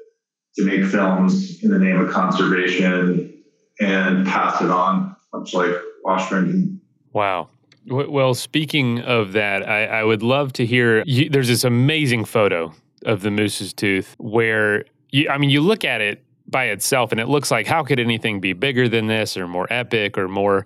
to 0.55 0.65
make 0.65 0.85
films 0.85 1.63
in 1.63 1.71
the 1.71 1.79
name 1.79 1.99
of 1.99 2.11
conservation 2.11 3.43
and 3.79 4.27
pass 4.27 4.61
it 4.61 4.69
on, 4.69 5.15
much 5.33 5.53
like 5.53 5.73
Washburn. 6.03 6.79
Wow. 7.11 7.49
Well, 7.87 8.33
speaking 8.33 9.01
of 9.01 9.33
that, 9.33 9.67
I, 9.67 9.85
I 9.85 10.03
would 10.03 10.23
love 10.23 10.53
to 10.53 10.65
hear. 10.65 11.03
You, 11.05 11.29
there's 11.29 11.49
this 11.49 11.63
amazing 11.63 12.25
photo 12.25 12.73
of 13.05 13.21
the 13.21 13.31
moose's 13.31 13.73
tooth 13.73 14.15
where 14.19 14.85
you, 15.11 15.29
I 15.29 15.37
mean, 15.37 15.49
you 15.49 15.61
look 15.61 15.83
at 15.83 16.01
it 16.01 16.23
by 16.47 16.65
itself 16.65 17.11
and 17.11 17.19
it 17.19 17.27
looks 17.27 17.51
like 17.51 17.67
how 17.67 17.83
could 17.83 17.99
anything 17.99 18.39
be 18.39 18.53
bigger 18.53 18.89
than 18.89 19.07
this 19.07 19.37
or 19.37 19.47
more 19.47 19.67
epic 19.69 20.17
or 20.17 20.27
more 20.27 20.65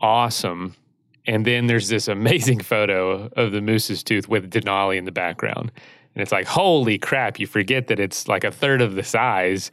awesome 0.00 0.74
and 1.26 1.44
then 1.44 1.66
there's 1.66 1.88
this 1.88 2.08
amazing 2.08 2.60
photo 2.72 3.28
of 3.36 3.52
the 3.52 3.60
moose's 3.60 4.02
tooth 4.02 4.28
with 4.28 4.50
denali 4.50 4.96
in 4.96 5.04
the 5.04 5.12
background 5.12 5.70
and 6.14 6.22
it's 6.22 6.32
like 6.32 6.46
holy 6.46 6.98
crap 6.98 7.38
you 7.38 7.46
forget 7.46 7.88
that 7.88 7.98
it's 7.98 8.28
like 8.28 8.44
a 8.44 8.50
third 8.50 8.80
of 8.80 8.94
the 8.94 9.02
size 9.02 9.70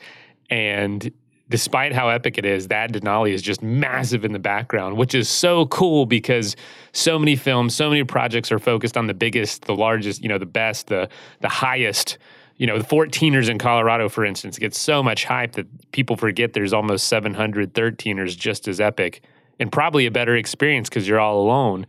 and 0.50 1.12
despite 1.50 1.94
how 1.94 2.10
epic 2.10 2.38
it 2.38 2.46
is 2.46 2.68
that 2.68 2.92
denali 2.92 3.32
is 3.32 3.42
just 3.42 3.62
massive 3.62 4.26
in 4.26 4.34
the 4.34 4.40
background 4.40 4.98
which 4.98 5.16
is 5.16 5.30
so 5.30 5.66
cool 5.68 6.06
because 6.06 6.56
so 6.92 7.18
many 7.18 7.36
films 7.36 7.76
so 7.76 7.90
many 7.90 8.04
projects 8.04 8.52
are 8.52 8.60
focused 8.60 8.98
on 8.98 9.08
the 9.08 9.14
biggest 9.14 9.66
the 9.66 9.76
largest 9.76 10.22
you 10.22 10.30
know 10.30 10.38
the 10.38 10.46
best 10.46 10.88
the 10.88 11.10
the 11.42 11.50
highest 11.50 12.18
you 12.58 12.66
know, 12.66 12.80
the 12.80 12.84
14ers 12.84 13.50
in 13.50 13.60
Colorado, 13.60 14.10
for 14.10 14.26
instance, 14.26 14.58
get 14.58 14.74
so 14.74 15.04
much 15.04 15.26
hype 15.26 15.54
that 15.54 15.92
people 15.92 16.18
forget 16.18 16.54
there's 16.54 16.74
almost 16.74 17.08
700 17.08 17.74
13ers 17.74 18.36
just 18.36 18.68
as 18.68 18.82
epic 18.82 19.22
and 19.60 19.72
probably 19.72 20.06
a 20.06 20.12
better 20.12 20.36
experience 20.36 20.90
because 20.90 21.08
you're 21.08 21.20
all 21.20 21.40
alone. 21.40 21.86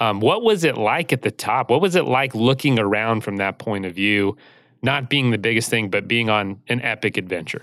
Um, 0.00 0.20
what 0.20 0.42
was 0.42 0.64
it 0.64 0.76
like 0.76 1.12
at 1.12 1.22
the 1.22 1.30
top? 1.30 1.70
What 1.70 1.80
was 1.80 1.96
it 1.96 2.04
like 2.04 2.34
looking 2.34 2.78
around 2.78 3.22
from 3.22 3.36
that 3.36 3.58
point 3.58 3.86
of 3.86 3.94
view, 3.94 4.36
not 4.82 5.08
being 5.08 5.30
the 5.30 5.38
biggest 5.38 5.70
thing, 5.70 5.90
but 5.90 6.08
being 6.08 6.30
on 6.30 6.60
an 6.68 6.80
epic 6.82 7.16
adventure? 7.16 7.62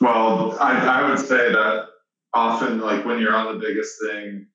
Well, 0.00 0.58
I, 0.60 0.72
I 0.78 1.08
would 1.08 1.18
say 1.18 1.52
that 1.52 1.86
often, 2.34 2.80
like 2.80 3.04
when 3.04 3.20
you're 3.20 3.34
on 3.34 3.54
the 3.54 3.60
biggest 3.60 3.96
thing, 4.06 4.46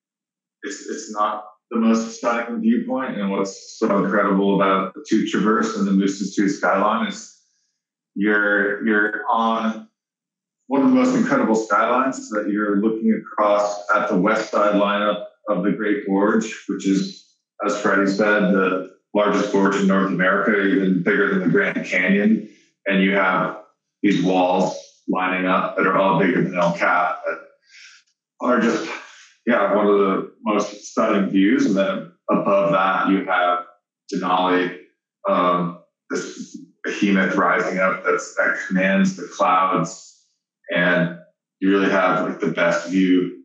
it's 0.64 0.88
it's 0.88 1.12
not 1.12 1.46
the 1.72 1.80
most 1.80 2.18
stunning 2.18 2.62
viewpoint. 2.62 3.18
And 3.18 3.32
what's 3.32 3.78
so 3.78 4.04
incredible 4.04 4.56
about 4.56 4.94
the 4.94 5.06
Tooth 5.08 5.32
Traverse 5.32 5.78
and 5.78 5.88
the 5.88 5.92
Moose's 5.92 6.36
Tooth 6.36 6.56
skyline 6.56 7.08
is 7.08 7.36
you're 8.16 8.86
you're 8.86 9.22
on 9.30 9.88
one 10.68 10.82
of 10.82 10.90
the 10.90 10.96
most 10.96 11.16
incredible 11.16 11.56
skylines 11.56 12.30
that 12.32 12.50
you're 12.50 12.78
looking 12.78 13.14
across 13.14 13.84
at 13.96 14.10
the 14.10 14.18
west 14.18 14.52
side 14.52 14.76
lineup 14.76 15.26
of 15.50 15.64
the 15.64 15.72
Great 15.72 16.08
Gorge, 16.08 16.64
which 16.68 16.88
is, 16.88 17.24
as 17.66 17.80
Freddie 17.82 18.08
said, 18.08 18.52
the 18.52 18.96
largest 19.14 19.52
gorge 19.52 19.76
in 19.76 19.88
North 19.88 20.08
America, 20.08 20.60
even 20.60 21.04
bigger 21.04 21.30
than 21.30 21.44
the 21.44 21.50
Grand 21.50 21.86
Canyon. 21.86 22.50
And 22.88 23.04
you 23.04 23.14
have 23.14 23.60
these 24.02 24.24
walls 24.24 24.76
lining 25.08 25.46
up 25.46 25.76
that 25.76 25.86
are 25.86 25.96
all 25.96 26.20
bigger 26.20 26.42
than 26.42 26.56
El 26.56 26.74
Cap 26.74 27.18
that 27.26 27.38
are 28.42 28.60
just, 28.60 28.90
yeah, 29.46 29.74
one 29.76 29.88
of 29.88 29.98
the 29.98 30.32
most 30.44 30.86
stunning 30.86 31.30
views. 31.30 31.66
And 31.66 31.76
then 31.76 32.12
above 32.30 32.72
that, 32.72 33.10
you 33.10 33.24
have 33.26 33.60
Denali, 34.14 34.78
um, 35.30 35.78
this 36.10 36.58
behemoth 36.84 37.36
rising 37.36 37.80
up 37.80 38.04
that 38.04 38.58
commands 38.68 39.16
the 39.16 39.28
clouds. 39.36 40.24
And 40.74 41.16
you 41.60 41.70
really 41.70 41.90
have 41.90 42.26
like 42.28 42.40
the 42.40 42.48
best 42.48 42.90
view, 42.90 43.44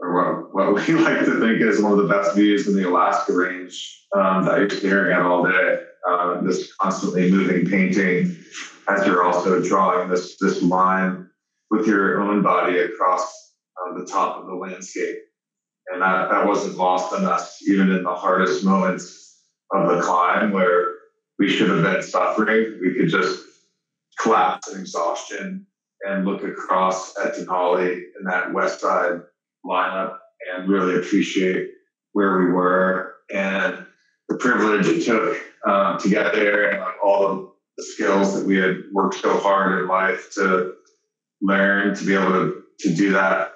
or 0.00 0.50
what, 0.52 0.74
what 0.74 0.88
we 0.88 0.94
like 1.02 1.24
to 1.24 1.40
think 1.40 1.60
is 1.60 1.80
one 1.80 1.92
of 1.92 1.98
the 1.98 2.08
best 2.08 2.34
views 2.34 2.66
in 2.66 2.74
the 2.74 2.88
Alaska 2.88 3.32
range 3.32 4.06
um, 4.14 4.44
that 4.44 4.58
you're 4.58 4.68
staring 4.68 5.12
at 5.12 5.22
all 5.22 5.44
day. 5.44 5.82
Uh, 6.08 6.40
this 6.42 6.72
constantly 6.76 7.30
moving 7.30 7.64
painting 7.64 8.32
as 8.88 9.06
you're 9.06 9.24
also 9.24 9.60
drawing 9.62 10.08
this 10.08 10.36
this 10.40 10.62
line 10.62 11.28
with 11.70 11.86
your 11.86 12.20
own 12.20 12.42
body 12.42 12.78
across 12.78 13.52
uh, 13.80 13.98
the 13.98 14.06
top 14.06 14.38
of 14.38 14.46
the 14.46 14.54
landscape. 14.54 15.18
And 15.92 16.02
that, 16.02 16.30
that 16.30 16.46
wasn't 16.46 16.76
lost 16.76 17.12
on 17.12 17.24
us, 17.24 17.62
even 17.68 17.90
in 17.90 18.02
the 18.02 18.14
hardest 18.14 18.64
moments 18.64 19.40
of 19.72 19.88
the 19.88 20.02
climb 20.02 20.52
where 20.52 20.94
we 21.38 21.48
should 21.48 21.70
have 21.70 21.82
been 21.82 22.02
suffering. 22.02 22.78
We 22.80 22.94
could 22.94 23.08
just 23.08 23.44
collapse 24.18 24.72
in 24.72 24.80
exhaustion 24.80 25.66
and 26.02 26.24
look 26.24 26.42
across 26.42 27.16
at 27.18 27.34
Denali 27.34 27.92
in 28.18 28.24
that 28.24 28.52
west 28.52 28.80
side 28.80 29.20
lineup 29.64 30.18
and 30.52 30.68
really 30.68 30.96
appreciate 30.96 31.70
where 32.12 32.38
we 32.38 32.46
were 32.46 33.14
and 33.32 33.84
the 34.28 34.36
privilege 34.36 34.86
it 34.86 35.04
took 35.04 35.38
um, 35.66 35.98
to 35.98 36.08
get 36.08 36.32
there 36.32 36.70
and 36.70 36.80
like 36.80 36.94
all 37.04 37.26
of 37.26 37.48
the 37.76 37.84
skills 37.84 38.34
that 38.34 38.46
we 38.46 38.56
had 38.56 38.84
worked 38.92 39.16
so 39.16 39.38
hard 39.38 39.80
in 39.80 39.88
life 39.88 40.32
to 40.34 40.74
learn 41.42 41.94
to 41.94 42.04
be 42.04 42.14
able 42.14 42.30
to, 42.30 42.62
to 42.80 42.94
do 42.94 43.12
that 43.12 43.52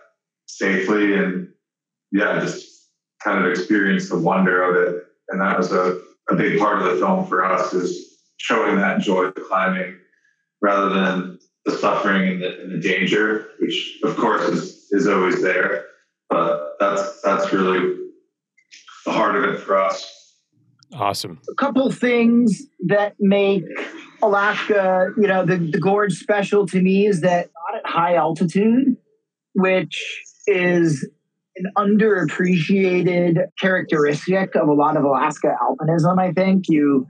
safely 0.46 1.14
and 1.14 1.48
yeah, 2.12 2.40
just 2.40 2.66
kind 3.22 3.44
of 3.44 3.50
experience 3.50 4.09
the 4.09 4.18
wonder 4.18 4.62
of 4.62 4.76
it. 4.76 5.04
And 5.28 5.40
that 5.40 5.56
was 5.56 5.72
a, 5.72 6.00
a 6.30 6.35
big 6.35 6.59
part 6.59 6.83
of 6.83 6.85
the 6.85 6.96
film 6.96 7.26
for 7.26 7.44
us 7.44 7.72
is 7.72 8.18
showing 8.38 8.76
that 8.76 9.00
joy 9.00 9.24
of 9.24 9.35
climbing 9.48 9.96
rather 10.61 10.90
than 10.90 11.38
the 11.64 11.76
suffering 11.76 12.28
and 12.28 12.42
the, 12.42 12.61
and 12.62 12.72
the 12.72 12.88
danger, 12.88 13.48
which 13.61 13.98
of 14.02 14.16
course 14.16 14.42
is, 14.48 14.88
is 14.90 15.06
always 15.06 15.42
there. 15.42 15.87
But 16.28 16.76
that's 16.80 17.20
that's 17.22 17.52
really 17.52 17.96
the 19.04 19.12
heart 19.12 19.37
of 19.37 19.44
it 19.44 19.61
for 19.61 19.80
us. 19.80 20.16
Awesome. 20.92 21.40
A 21.48 21.54
couple 21.54 21.90
things 21.90 22.62
that 22.87 23.14
make 23.20 23.64
Alaska, 24.22 25.09
you 25.16 25.26
know, 25.26 25.44
the, 25.44 25.56
the 25.56 25.80
gorge 25.80 26.14
special 26.14 26.66
to 26.66 26.80
me 26.80 27.06
is 27.06 27.20
that 27.22 27.48
not 27.68 27.78
at 27.78 27.87
high 27.87 28.14
altitude, 28.16 28.96
which 29.54 30.22
is 30.46 31.09
an 31.56 31.70
underappreciated 31.76 33.38
characteristic 33.61 34.54
of 34.54 34.68
a 34.68 34.72
lot 34.72 34.96
of 34.96 35.04
Alaska 35.04 35.54
alpinism, 35.62 36.18
I 36.18 36.33
think. 36.33 36.64
You 36.68 37.06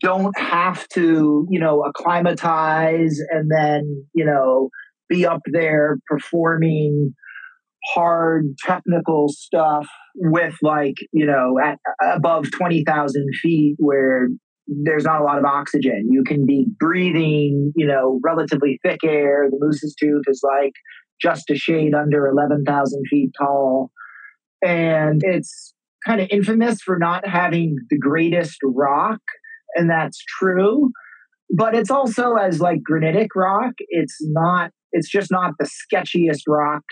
don't 0.00 0.36
have 0.38 0.88
to, 0.88 1.46
you 1.50 1.60
know, 1.60 1.84
acclimatize 1.84 3.18
and 3.30 3.50
then, 3.50 4.06
you 4.14 4.24
know, 4.24 4.70
be 5.08 5.26
up 5.26 5.42
there 5.46 5.98
performing 6.06 7.14
hard 7.92 8.56
technical 8.64 9.28
stuff 9.28 9.86
with 10.14 10.54
like, 10.62 10.94
you 11.12 11.26
know, 11.26 11.58
at 11.62 11.78
above 12.14 12.50
20,000 12.50 13.26
feet 13.42 13.76
where 13.78 14.28
there's 14.66 15.04
not 15.04 15.20
a 15.20 15.24
lot 15.24 15.38
of 15.38 15.44
oxygen. 15.44 16.08
You 16.10 16.24
can 16.24 16.46
be 16.46 16.66
breathing, 16.78 17.72
you 17.76 17.86
know, 17.86 18.20
relatively 18.24 18.78
thick 18.82 19.00
air. 19.04 19.48
The 19.50 19.58
Moose's 19.60 19.94
Tooth 19.98 20.24
is 20.26 20.42
like 20.42 20.72
just 21.20 21.50
a 21.50 21.56
shade 21.56 21.94
under 21.94 22.26
11,000 22.26 23.04
feet 23.10 23.30
tall. 23.38 23.90
And 24.62 25.20
it's 25.24 25.74
kind 26.06 26.20
of 26.20 26.28
infamous 26.30 26.80
for 26.82 26.98
not 26.98 27.26
having 27.26 27.76
the 27.90 27.98
greatest 27.98 28.58
rock, 28.64 29.20
and 29.74 29.90
that's 29.90 30.22
true. 30.38 30.90
But 31.54 31.74
it's 31.74 31.90
also 31.90 32.34
as 32.34 32.60
like 32.60 32.82
granitic 32.82 33.28
rock, 33.36 33.72
it's 33.88 34.16
not, 34.22 34.70
it's 34.92 35.10
just 35.10 35.30
not 35.30 35.52
the 35.58 35.68
sketchiest 35.68 36.42
rock 36.48 36.82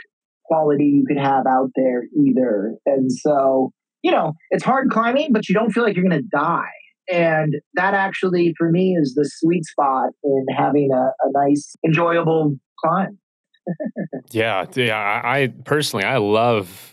quality 0.44 0.84
you 0.84 1.04
could 1.06 1.18
have 1.18 1.46
out 1.46 1.70
there 1.74 2.02
either. 2.20 2.74
And 2.84 3.10
so, 3.10 3.72
you 4.02 4.10
know, 4.10 4.34
it's 4.50 4.64
hard 4.64 4.90
climbing, 4.90 5.28
but 5.32 5.48
you 5.48 5.54
don't 5.54 5.70
feel 5.70 5.82
like 5.82 5.96
you're 5.96 6.04
going 6.06 6.22
to 6.22 6.28
die. 6.36 6.68
And 7.10 7.56
that 7.74 7.94
actually, 7.94 8.54
for 8.56 8.70
me, 8.70 8.94
is 8.94 9.14
the 9.14 9.28
sweet 9.28 9.64
spot 9.64 10.10
in 10.22 10.46
having 10.56 10.90
a, 10.92 11.12
a 11.24 11.30
nice, 11.32 11.74
enjoyable 11.84 12.56
climb. 12.78 13.18
yeah, 14.30 14.66
yeah. 14.74 15.20
I 15.24 15.52
personally, 15.64 16.04
I 16.04 16.18
love 16.18 16.91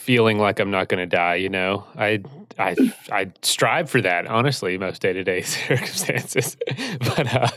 feeling 0.00 0.38
like 0.38 0.58
I'm 0.58 0.70
not 0.70 0.88
going 0.88 0.98
to 0.98 1.06
die. 1.06 1.36
You 1.36 1.50
know, 1.50 1.84
I 1.96 2.22
I 2.58 2.74
I 3.12 3.30
strive 3.42 3.90
for 3.90 4.00
that 4.00 4.26
honestly 4.26 4.78
most 4.78 5.02
day 5.02 5.12
to 5.12 5.22
day 5.22 5.42
circumstances. 5.42 6.56
but 7.00 7.34
uh, 7.34 7.48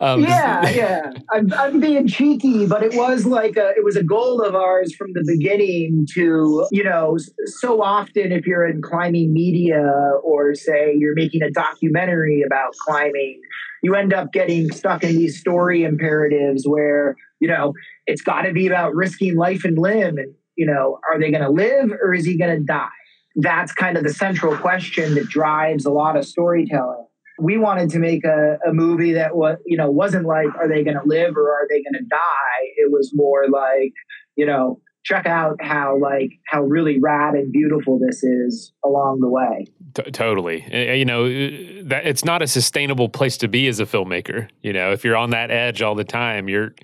um, 0.00 0.22
yeah, 0.22 0.68
yeah, 0.70 1.12
I'm, 1.30 1.52
I'm 1.52 1.80
being 1.80 2.08
cheeky, 2.08 2.66
but 2.66 2.82
it 2.82 2.94
was 2.94 3.26
like 3.26 3.56
a, 3.56 3.70
it 3.76 3.84
was 3.84 3.96
a 3.96 4.02
goal 4.02 4.42
of 4.42 4.54
ours 4.54 4.94
from 4.94 5.12
the 5.12 5.24
beginning 5.26 6.06
to 6.14 6.66
you 6.72 6.82
know 6.82 7.16
so 7.44 7.82
often 7.82 8.32
if 8.32 8.46
you're 8.46 8.66
in 8.66 8.80
climbing 8.82 9.32
media 9.32 9.82
or 10.24 10.54
say 10.54 10.94
you're 10.96 11.14
making 11.14 11.42
a 11.42 11.50
documentary 11.50 12.42
about 12.42 12.72
climbing 12.86 13.40
you 13.82 13.96
end 13.96 14.14
up 14.14 14.32
getting 14.32 14.70
stuck 14.70 15.02
in 15.02 15.16
these 15.16 15.38
story 15.38 15.82
imperatives 15.82 16.66
where 16.66 17.16
you 17.40 17.48
know 17.48 17.72
it's 18.06 18.22
got 18.22 18.42
to 18.42 18.52
be 18.52 18.66
about 18.66 18.94
risking 18.94 19.36
life 19.36 19.64
and 19.64 19.76
limb 19.76 20.16
and 20.18 20.32
you 20.56 20.66
know 20.66 20.98
are 21.10 21.18
they 21.18 21.30
going 21.30 21.42
to 21.42 21.50
live 21.50 21.90
or 22.02 22.14
is 22.14 22.24
he 22.24 22.36
going 22.36 22.56
to 22.58 22.64
die? 22.64 22.88
That's 23.36 23.72
kind 23.72 23.96
of 23.96 24.04
the 24.04 24.12
central 24.12 24.56
question 24.56 25.14
that 25.14 25.26
drives 25.26 25.86
a 25.86 25.90
lot 25.90 26.16
of 26.16 26.26
storytelling. 26.26 27.06
We 27.38 27.56
wanted 27.56 27.88
to 27.90 27.98
make 27.98 28.24
a, 28.24 28.58
a 28.66 28.72
movie 28.72 29.12
that 29.14 29.34
was 29.36 29.58
you 29.66 29.76
know 29.76 29.90
wasn't 29.90 30.26
like 30.26 30.48
are 30.56 30.68
they 30.68 30.84
going 30.84 30.98
to 30.98 31.06
live 31.06 31.36
or 31.36 31.50
are 31.50 31.66
they 31.68 31.82
going 31.82 31.94
to 31.94 32.08
die? 32.08 32.62
It 32.76 32.90
was 32.92 33.12
more 33.14 33.44
like 33.48 33.92
you 34.36 34.46
know 34.46 34.80
check 35.04 35.26
out 35.26 35.56
how 35.60 35.98
like 36.00 36.30
how 36.46 36.62
really 36.62 37.00
rad 37.00 37.34
and 37.34 37.52
beautiful 37.52 37.98
this 37.98 38.22
is 38.22 38.72
along 38.84 39.20
the 39.20 39.28
way. 39.28 39.66
T- 39.94 40.10
totally. 40.10 40.64
You 40.98 41.04
know 41.04 41.24
uh, 41.24 41.82
that 41.88 42.02
it's 42.04 42.24
not 42.24 42.42
a 42.42 42.46
sustainable 42.46 43.08
place 43.08 43.36
to 43.38 43.48
be 43.48 43.66
as 43.66 43.80
a 43.80 43.86
filmmaker. 43.86 44.48
You 44.62 44.72
know 44.72 44.92
if 44.92 45.04
you're 45.04 45.16
on 45.16 45.30
that 45.30 45.50
edge 45.50 45.82
all 45.82 45.94
the 45.94 46.04
time 46.04 46.48
you're 46.48 46.74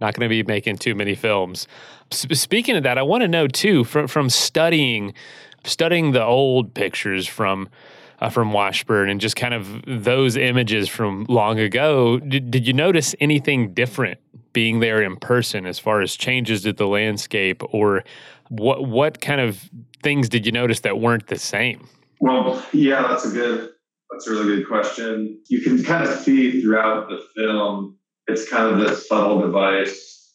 not 0.00 0.14
going 0.14 0.28
to 0.28 0.28
be 0.28 0.42
making 0.42 0.76
too 0.76 0.94
many 0.94 1.14
films 1.14 1.66
speaking 2.10 2.76
of 2.76 2.82
that 2.82 2.98
i 2.98 3.02
want 3.02 3.22
to 3.22 3.28
know 3.28 3.46
too 3.46 3.84
from 3.84 4.06
from 4.06 4.28
studying 4.28 5.12
studying 5.64 6.12
the 6.12 6.22
old 6.22 6.74
pictures 6.74 7.26
from 7.26 7.68
uh, 8.20 8.30
from 8.30 8.52
Washburn 8.52 9.10
and 9.10 9.20
just 9.20 9.36
kind 9.36 9.54
of 9.54 9.82
those 9.86 10.36
images 10.36 10.88
from 10.88 11.26
long 11.28 11.58
ago. 11.58 12.18
Did, 12.20 12.50
did 12.50 12.66
you 12.66 12.72
notice 12.72 13.14
anything 13.20 13.74
different 13.74 14.20
being 14.52 14.80
there 14.80 15.02
in 15.02 15.16
person 15.16 15.66
as 15.66 15.78
far 15.78 16.00
as 16.00 16.14
changes 16.14 16.62
to 16.62 16.72
the 16.72 16.86
landscape 16.86 17.62
or 17.70 18.04
what 18.48 18.86
what 18.86 19.20
kind 19.20 19.40
of 19.40 19.68
things 20.02 20.28
did 20.28 20.46
you 20.46 20.52
notice 20.52 20.80
that 20.80 21.00
weren't 21.00 21.26
the 21.26 21.38
same? 21.38 21.88
Well, 22.20 22.64
yeah, 22.72 23.02
that's 23.08 23.26
a 23.26 23.30
good 23.30 23.70
that's 24.10 24.26
a 24.26 24.30
really 24.30 24.56
good 24.56 24.68
question. 24.68 25.40
You 25.48 25.60
can 25.60 25.82
kind 25.82 26.08
of 26.08 26.18
see 26.20 26.62
throughout 26.62 27.08
the 27.08 27.20
film 27.36 27.98
it's 28.26 28.48
kind 28.48 28.72
of 28.72 28.80
this 28.80 29.08
subtle 29.08 29.40
device 29.40 30.34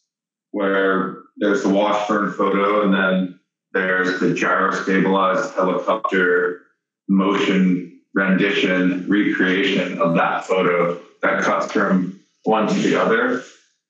where 0.52 1.19
there's 1.40 1.62
the 1.62 1.68
Washburn 1.68 2.32
photo 2.32 2.84
and 2.84 2.94
then 2.94 3.40
there's 3.72 4.20
the 4.20 4.34
gyro 4.34 4.72
stabilized 4.72 5.54
helicopter 5.54 6.62
motion 7.08 8.00
rendition 8.14 9.08
recreation 9.08 9.98
of 10.00 10.14
that 10.14 10.44
photo 10.44 11.00
that 11.22 11.42
cuts 11.42 11.72
from 11.72 12.20
one 12.44 12.66
to 12.68 12.74
the 12.74 13.00
other 13.00 13.42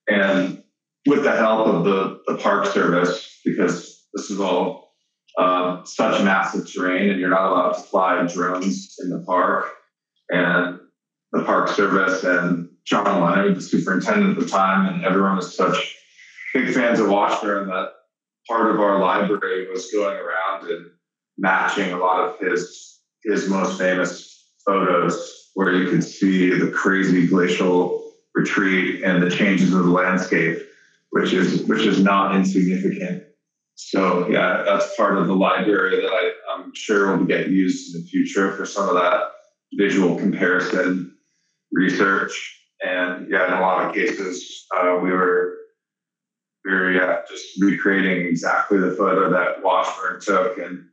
and 0.07 0.63
with 1.07 1.23
the 1.23 1.35
help 1.35 1.67
of 1.67 1.83
the, 1.83 2.21
the 2.27 2.37
park 2.37 2.65
service, 2.67 3.39
because 3.43 4.07
this 4.13 4.29
is 4.29 4.39
all 4.39 4.93
uh, 5.37 5.83
such 5.83 6.23
massive 6.23 6.71
terrain 6.71 7.09
and 7.09 7.19
you're 7.19 7.29
not 7.29 7.49
allowed 7.51 7.73
to 7.73 7.81
fly 7.81 8.27
drones 8.27 8.95
in 8.99 9.09
the 9.09 9.23
park. 9.25 9.71
And 10.29 10.79
the 11.31 11.43
park 11.43 11.69
service 11.69 12.23
and 12.23 12.69
John 12.85 13.21
Leonard, 13.21 13.55
the 13.55 13.61
superintendent 13.61 14.37
at 14.37 14.43
the 14.43 14.49
time, 14.49 14.93
and 14.93 15.05
everyone 15.05 15.37
was 15.37 15.55
such 15.55 15.97
big 16.53 16.73
fans 16.73 16.99
of 16.99 17.09
Washburn 17.09 17.67
that 17.67 17.91
part 18.47 18.71
of 18.73 18.79
our 18.79 18.99
library 18.99 19.69
was 19.69 19.91
going 19.91 20.17
around 20.17 20.69
and 20.69 20.85
matching 21.37 21.91
a 21.91 21.97
lot 21.97 22.19
of 22.19 22.39
his 22.39 22.99
his 23.23 23.49
most 23.49 23.79
famous 23.79 24.49
photos 24.65 25.49
where 25.53 25.73
you 25.73 25.89
can 25.89 26.01
see 26.01 26.49
the 26.49 26.71
crazy 26.71 27.27
glacial 27.27 28.13
retreat 28.33 29.03
and 29.03 29.21
the 29.21 29.29
changes 29.29 29.73
of 29.73 29.83
the 29.83 29.91
landscape, 29.91 30.57
which 31.11 31.33
is 31.33 31.63
which 31.63 31.85
is 31.85 32.01
not 32.01 32.35
insignificant. 32.35 33.23
So 33.75 34.27
yeah, 34.27 34.63
that's 34.65 34.95
part 34.95 35.17
of 35.17 35.27
the 35.27 35.35
library 35.35 36.01
that 36.01 36.07
I, 36.07 36.31
I'm 36.53 36.71
sure 36.75 37.15
will 37.15 37.25
get 37.25 37.47
used 37.47 37.95
in 37.95 38.01
the 38.01 38.07
future 38.07 38.51
for 38.53 38.65
some 38.65 38.87
of 38.87 38.95
that 38.95 39.31
visual 39.73 40.17
comparison 40.17 41.15
research. 41.71 42.59
And 42.83 43.29
yeah, 43.29 43.47
in 43.47 43.53
a 43.53 43.61
lot 43.61 43.85
of 43.85 43.93
cases, 43.93 44.65
uh, 44.75 44.97
we 45.01 45.11
were 45.11 45.55
we 45.55 45.60
were 46.65 46.91
yeah, 46.91 47.19
just 47.29 47.61
recreating 47.61 48.25
exactly 48.27 48.77
the 48.77 48.91
photo 48.91 49.29
that 49.31 49.63
Washburn 49.63 50.19
took 50.21 50.57
and 50.57 50.85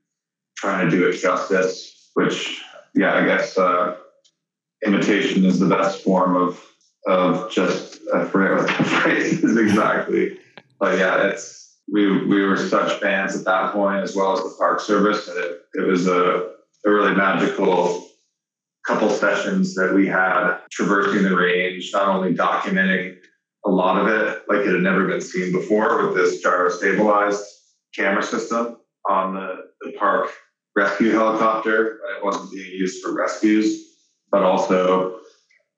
trying 0.56 0.88
to 0.88 0.96
do 0.96 1.08
it 1.08 1.18
justice, 1.18 2.10
which, 2.14 2.62
yeah, 2.94 3.14
I 3.14 3.24
guess 3.24 3.56
uh, 3.58 3.96
imitation 4.84 5.44
is 5.44 5.58
the 5.58 5.68
best 5.68 6.02
form 6.02 6.36
of 6.36 6.64
of 7.06 7.50
just 7.50 8.00
I 8.14 8.24
forget 8.26 8.56
what 8.56 8.66
the 8.66 8.84
phrase 8.84 9.42
is 9.44 9.56
exactly. 9.56 10.38
But 10.80 10.98
yeah, 10.98 11.28
it's 11.28 11.78
we 11.90 12.26
we 12.26 12.42
were 12.42 12.56
such 12.56 13.00
fans 13.00 13.36
at 13.36 13.44
that 13.44 13.72
point 13.72 14.02
as 14.02 14.14
well 14.14 14.32
as 14.32 14.40
the 14.40 14.54
Park 14.58 14.80
Service, 14.80 15.28
and 15.28 15.38
it, 15.38 15.62
it 15.74 15.86
was 15.86 16.06
a, 16.06 16.50
a 16.84 16.90
really 16.90 17.14
magical 17.14 18.08
couple 18.86 19.10
sessions 19.10 19.74
that 19.74 19.92
we 19.94 20.06
had 20.06 20.58
traversing 20.70 21.22
the 21.22 21.36
range, 21.36 21.90
not 21.92 22.08
only 22.08 22.34
documenting 22.34 23.16
a 23.68 23.70
lot 23.70 23.98
of 23.98 24.06
it 24.08 24.42
like 24.48 24.60
it 24.60 24.72
had 24.72 24.82
never 24.82 25.06
been 25.06 25.20
seen 25.20 25.52
before 25.52 26.06
with 26.06 26.16
this 26.16 26.40
gyro 26.40 26.70
stabilized 26.70 27.44
camera 27.94 28.22
system 28.22 28.78
on 29.08 29.34
the, 29.34 29.68
the 29.82 29.92
park 29.98 30.30
rescue 30.74 31.10
helicopter. 31.10 32.00
It 32.16 32.24
wasn't 32.24 32.50
being 32.50 32.70
used 32.72 33.02
for 33.02 33.14
rescues, 33.14 33.96
but 34.30 34.42
also 34.42 35.20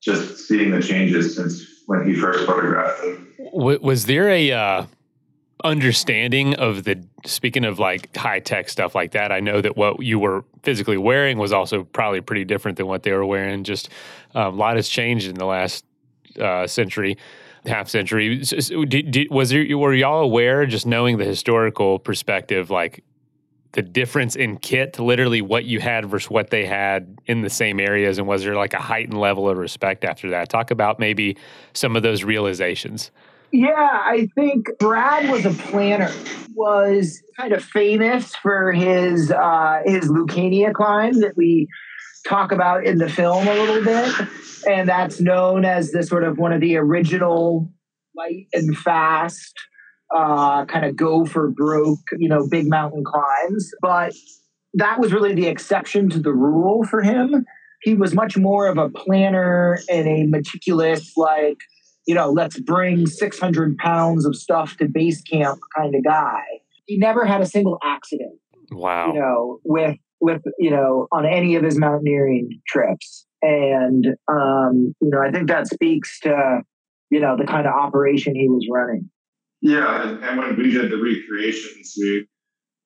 just 0.01 0.47
seeing 0.47 0.71
the 0.71 0.81
changes 0.81 1.35
since 1.35 1.67
when 1.87 2.07
he 2.07 2.15
first 2.15 2.47
photographed 2.47 3.01
them. 3.01 3.35
Was 3.53 4.07
there 4.07 4.29
a 4.29 4.53
uh, 4.53 4.87
understanding 5.65 6.55
of 6.55 6.85
the 6.85 7.03
speaking 7.27 7.65
of 7.65 7.81
like 7.81 8.15
high 8.17 8.39
tech 8.39 8.69
stuff 8.69 8.95
like 8.95 9.11
that? 9.13 9.33
I 9.33 9.41
know 9.41 9.61
that 9.61 9.77
what 9.77 10.01
you 10.01 10.21
were 10.21 10.45
physically 10.63 10.97
wearing 10.97 11.39
was 11.39 11.53
also 11.53 11.83
probably 11.83 12.21
pretty 12.21 12.45
different 12.45 12.79
than 12.79 12.87
what 12.87 13.03
they 13.03 13.11
were 13.11 13.27
wearing. 13.27 13.65
Just 13.65 13.89
um, 14.37 14.55
a 14.55 14.57
lot 14.57 14.77
has 14.77 14.89
changed 14.89 15.27
in 15.27 15.35
the 15.35 15.47
last 15.47 15.85
uh, 16.39 16.69
century 16.69 17.17
half 17.67 17.89
century. 17.89 18.43
Was 19.31 19.51
there 19.51 19.79
were 19.79 19.95
y'all 19.95 20.23
aware, 20.23 20.67
just 20.67 20.87
knowing 20.87 21.19
the 21.19 21.25
historical 21.25 21.99
perspective, 21.99 22.71
like 22.71 23.05
the 23.73 23.83
difference 23.83 24.35
in 24.35 24.57
kit, 24.57 24.99
literally 24.99 25.43
what 25.43 25.65
you 25.65 25.81
had 25.81 26.07
versus 26.07 26.29
what 26.29 26.51
they 26.51 26.67
had 26.67 27.19
in 27.27 27.43
the 27.43 27.51
same 27.51 27.79
areas, 27.79 28.19
and 28.19 28.27
was 28.27 28.43
there 28.43 28.57
like 28.57 28.75
a 28.75 28.79
heightened 28.79 29.19
level 29.19 29.49
of 29.49 29.57
respect 29.59 30.05
after 30.05 30.31
that? 30.31 30.49
Talk 30.49 30.71
about 30.71 30.99
maybe 30.99 31.37
some 31.73 31.95
of 31.95 32.03
those 32.03 32.25
realizations. 32.25 33.11
Yeah, 33.53 33.73
I 33.77 34.29
think 34.35 34.69
Brad 34.79 35.31
was 35.31 35.45
a 35.45 35.51
planner. 35.51 36.13
Was 36.55 37.23
kind 37.37 37.53
of 37.53 37.65
famous 37.65 38.35
for 38.37 38.73
his 38.73 39.31
uh, 39.31 39.83
his 39.87 40.09
Lucania 40.11 40.73
climb 40.73 41.21
that 41.21 41.37
we 41.37 41.69
talk 42.29 42.53
about 42.53 42.85
in 42.85 42.99
the 42.99 43.09
film 43.09 43.47
a 43.47 43.55
little 43.55 43.85
bit 43.85 44.29
and 44.67 44.89
that's 44.89 45.21
known 45.21 45.65
as 45.65 45.91
the 45.91 46.03
sort 46.03 46.25
of 46.25 46.39
one 46.39 46.53
of 46.53 46.61
the 46.61 46.77
original 46.77 47.71
light 48.17 48.47
and 48.53 48.77
fast 48.77 49.55
uh, 50.15 50.65
kind 50.67 50.85
of 50.85 50.97
go 50.97 51.25
for 51.25 51.51
broke, 51.51 52.01
you 52.19 52.29
know, 52.29 52.47
big 52.49 52.69
mountain 52.69 53.05
climbs. 53.05 53.71
But 53.81 54.15
that 54.75 55.01
was 55.01 55.13
really 55.13 55.35
the 55.35 55.47
exception 55.47 56.11
to 56.11 56.19
the 56.19 56.33
rule 56.33 56.85
for 56.85 57.03
him. 57.03 57.45
He 57.83 57.95
was 57.95 58.15
much 58.15 58.37
more 58.37 58.67
of 58.67 58.77
a 58.77 58.91
planner 58.91 59.79
and 59.89 60.07
a 60.07 60.27
meticulous, 60.27 61.17
like, 61.17 61.59
you 62.07 62.15
know, 62.15 62.31
let's 62.31 62.59
bring 62.61 63.07
600 63.07 63.79
pounds 63.79 64.27
of 64.27 64.37
stuff 64.37 64.77
to 64.79 64.89
base 64.89 65.23
camp 65.23 65.61
kind 65.77 65.95
of 65.95 66.05
guy. 66.05 66.43
He 66.87 66.99
never 66.99 67.25
had 67.25 67.41
a 67.41 67.47
single 67.47 67.79
accident. 67.83 68.39
Wow. 68.73 69.09
You 69.09 69.21
know, 69.21 69.61
with 69.65 69.97
with 70.21 70.43
you 70.59 70.71
know 70.71 71.09
on 71.13 71.27
any 71.27 71.57
of 71.57 71.65
his 71.65 71.79
mountaineering 71.79 72.61
trips. 72.67 73.27
And 73.43 74.07
um, 74.29 74.95
you 75.01 75.09
know, 75.09 75.21
I 75.21 75.31
think 75.31 75.49
that 75.49 75.67
speaks 75.67 76.21
to 76.21 76.61
you 77.11 77.21
know 77.21 77.37
the 77.37 77.47
kind 77.47 77.67
of 77.67 77.75
operation 77.75 78.35
he 78.35 78.49
was 78.49 78.67
running. 78.71 79.11
Yeah, 79.63 80.09
and, 80.23 80.39
when 80.39 80.57
we 80.57 80.71
did 80.71 80.91
the 80.91 80.97
recreations, 80.97 81.95
we 81.99 82.27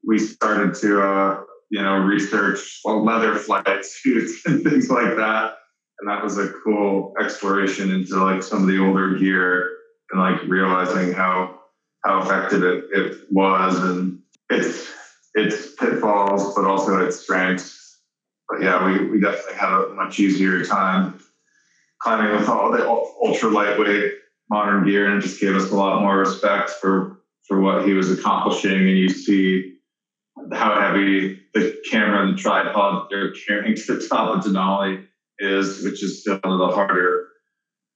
we 0.07 0.19
started 0.19 0.75
to 0.77 1.03
uh, 1.03 1.41
you 1.71 1.83
know 1.83 1.99
research 1.99 2.81
well, 2.85 3.05
leather 3.05 3.35
flight 3.35 3.85
suits 3.85 4.45
and 4.47 4.63
things 4.63 4.91
like 4.91 5.17
that, 5.17 5.55
and 6.01 6.09
that 6.09 6.23
was 6.23 6.39
a 6.39 6.53
cool 6.65 7.15
exploration 7.21 7.91
into 7.91 8.17
like 8.17 8.43
some 8.43 8.63
of 8.63 8.69
the 8.69 8.79
older 8.79 9.17
gear 9.19 9.71
and 10.11 10.21
like 10.21 10.43
realizing 10.49 11.13
how 11.13 11.59
how 12.05 12.23
effective 12.23 12.63
it, 12.63 12.85
it 12.93 13.19
was. 13.31 13.79
And 13.79 14.21
its 14.51 14.89
its 15.35 15.75
pitfalls, 15.75 16.55
but 16.55 16.65
also 16.65 17.05
its 17.05 17.21
strengths 17.21 17.85
but 18.49 18.63
yeah, 18.63 18.85
we, 18.85 19.07
we 19.09 19.21
definitely 19.21 19.55
had 19.55 19.73
a 19.73 19.95
much 19.95 20.19
easier 20.21 20.65
time 20.65 21.19
climbing 22.01 22.37
with 22.37 22.49
all 22.49 22.71
the 22.71 22.87
ultra 22.87 23.49
lightweight 23.49 24.15
modern 24.51 24.85
gear 24.85 25.11
and 25.11 25.23
just 25.23 25.41
gave 25.41 25.57
us 25.57 25.71
a 25.71 25.77
lot 25.77 26.03
more 26.03 26.19
respect 26.19 26.71
for 26.71 27.19
for 27.49 27.61
what 27.61 27.87
he 27.87 27.93
was 27.93 28.11
accomplishing 28.11 28.89
and 28.89 28.97
you 28.97 29.09
see 29.09 29.77
how 30.53 30.81
heavy 30.81 31.41
the 31.53 31.77
camera 31.91 32.23
and 32.23 32.37
the 32.37 32.41
tripod 32.41 33.07
they're 33.11 33.33
carrying 33.33 33.75
to 33.77 33.95
the 33.95 34.07
top 34.09 34.37
of 34.37 34.45
Denali 34.45 35.05
is, 35.39 35.85
which 35.85 36.03
is 36.03 36.21
still 36.21 36.39
one 36.43 36.61
of 36.61 36.69
the 36.69 36.75
harder 36.75 37.29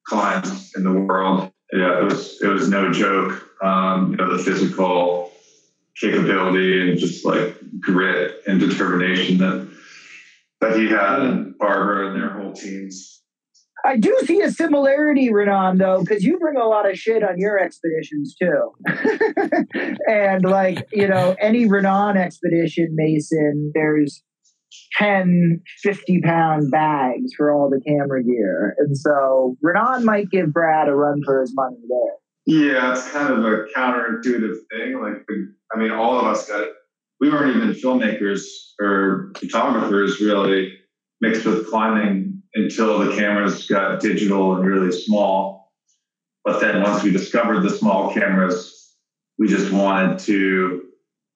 climbs 0.06 0.72
in 0.76 0.84
the 0.84 0.92
world. 0.92 1.50
Yeah, 1.72 2.00
it 2.00 2.04
was 2.04 2.40
it 2.40 2.48
was 2.48 2.68
no 2.68 2.90
joke. 2.90 3.44
Um, 3.62 4.10
you 4.10 4.16
know, 4.16 4.34
the 4.34 4.42
physical 4.42 5.27
capability 6.00 6.90
and 6.90 6.98
just 6.98 7.24
like 7.24 7.56
grit 7.80 8.42
and 8.46 8.60
determination 8.60 9.38
that 9.38 9.68
that 10.60 10.76
he 10.76 10.88
had 10.88 11.20
and 11.20 11.56
Barbara 11.58 12.08
and 12.08 12.20
their 12.20 12.30
whole 12.30 12.52
teams. 12.52 13.22
I 13.84 13.96
do 13.96 14.16
see 14.24 14.40
a 14.40 14.50
similarity, 14.50 15.32
Renan, 15.32 15.78
though, 15.78 16.00
because 16.00 16.24
you 16.24 16.38
bring 16.38 16.56
a 16.56 16.66
lot 16.66 16.90
of 16.90 16.98
shit 16.98 17.22
on 17.22 17.38
your 17.38 17.58
expeditions 17.60 18.34
too. 18.34 18.72
and 20.08 20.44
like, 20.44 20.86
you 20.92 21.06
know, 21.06 21.36
any 21.40 21.66
Renan 21.66 22.16
expedition, 22.16 22.88
Mason, 22.94 23.70
there's 23.74 24.22
10, 24.96 25.62
50 25.82 26.20
pound 26.22 26.70
bags 26.72 27.32
for 27.36 27.54
all 27.54 27.70
the 27.70 27.80
camera 27.86 28.22
gear. 28.22 28.74
And 28.78 28.96
so 28.96 29.56
Renan 29.62 30.04
might 30.04 30.28
give 30.30 30.52
Brad 30.52 30.88
a 30.88 30.94
run 30.94 31.22
for 31.24 31.40
his 31.40 31.54
money 31.54 31.76
there. 31.88 32.16
Yeah, 32.46 32.92
it's 32.92 33.10
kind 33.12 33.32
of 33.32 33.44
a 33.44 33.66
counterintuitive 33.76 34.56
thing. 34.70 35.00
Like, 35.00 35.24
I 35.72 35.78
mean, 35.78 35.90
all 35.90 36.18
of 36.18 36.26
us 36.26 36.48
got 36.48 36.62
it. 36.62 36.72
we 37.20 37.30
weren't 37.30 37.56
even 37.56 37.70
filmmakers 37.70 38.42
or 38.80 39.32
photographers 39.38 40.20
really 40.20 40.72
mixed 41.20 41.44
with 41.44 41.68
climbing 41.68 42.42
until 42.54 42.98
the 42.98 43.16
cameras 43.16 43.66
got 43.66 44.00
digital 44.00 44.56
and 44.56 44.66
really 44.66 44.92
small. 44.92 45.72
But 46.44 46.60
then 46.60 46.82
once 46.82 47.02
we 47.02 47.10
discovered 47.10 47.60
the 47.60 47.70
small 47.70 48.12
cameras, 48.12 48.94
we 49.38 49.48
just 49.48 49.72
wanted 49.72 50.18
to 50.20 50.84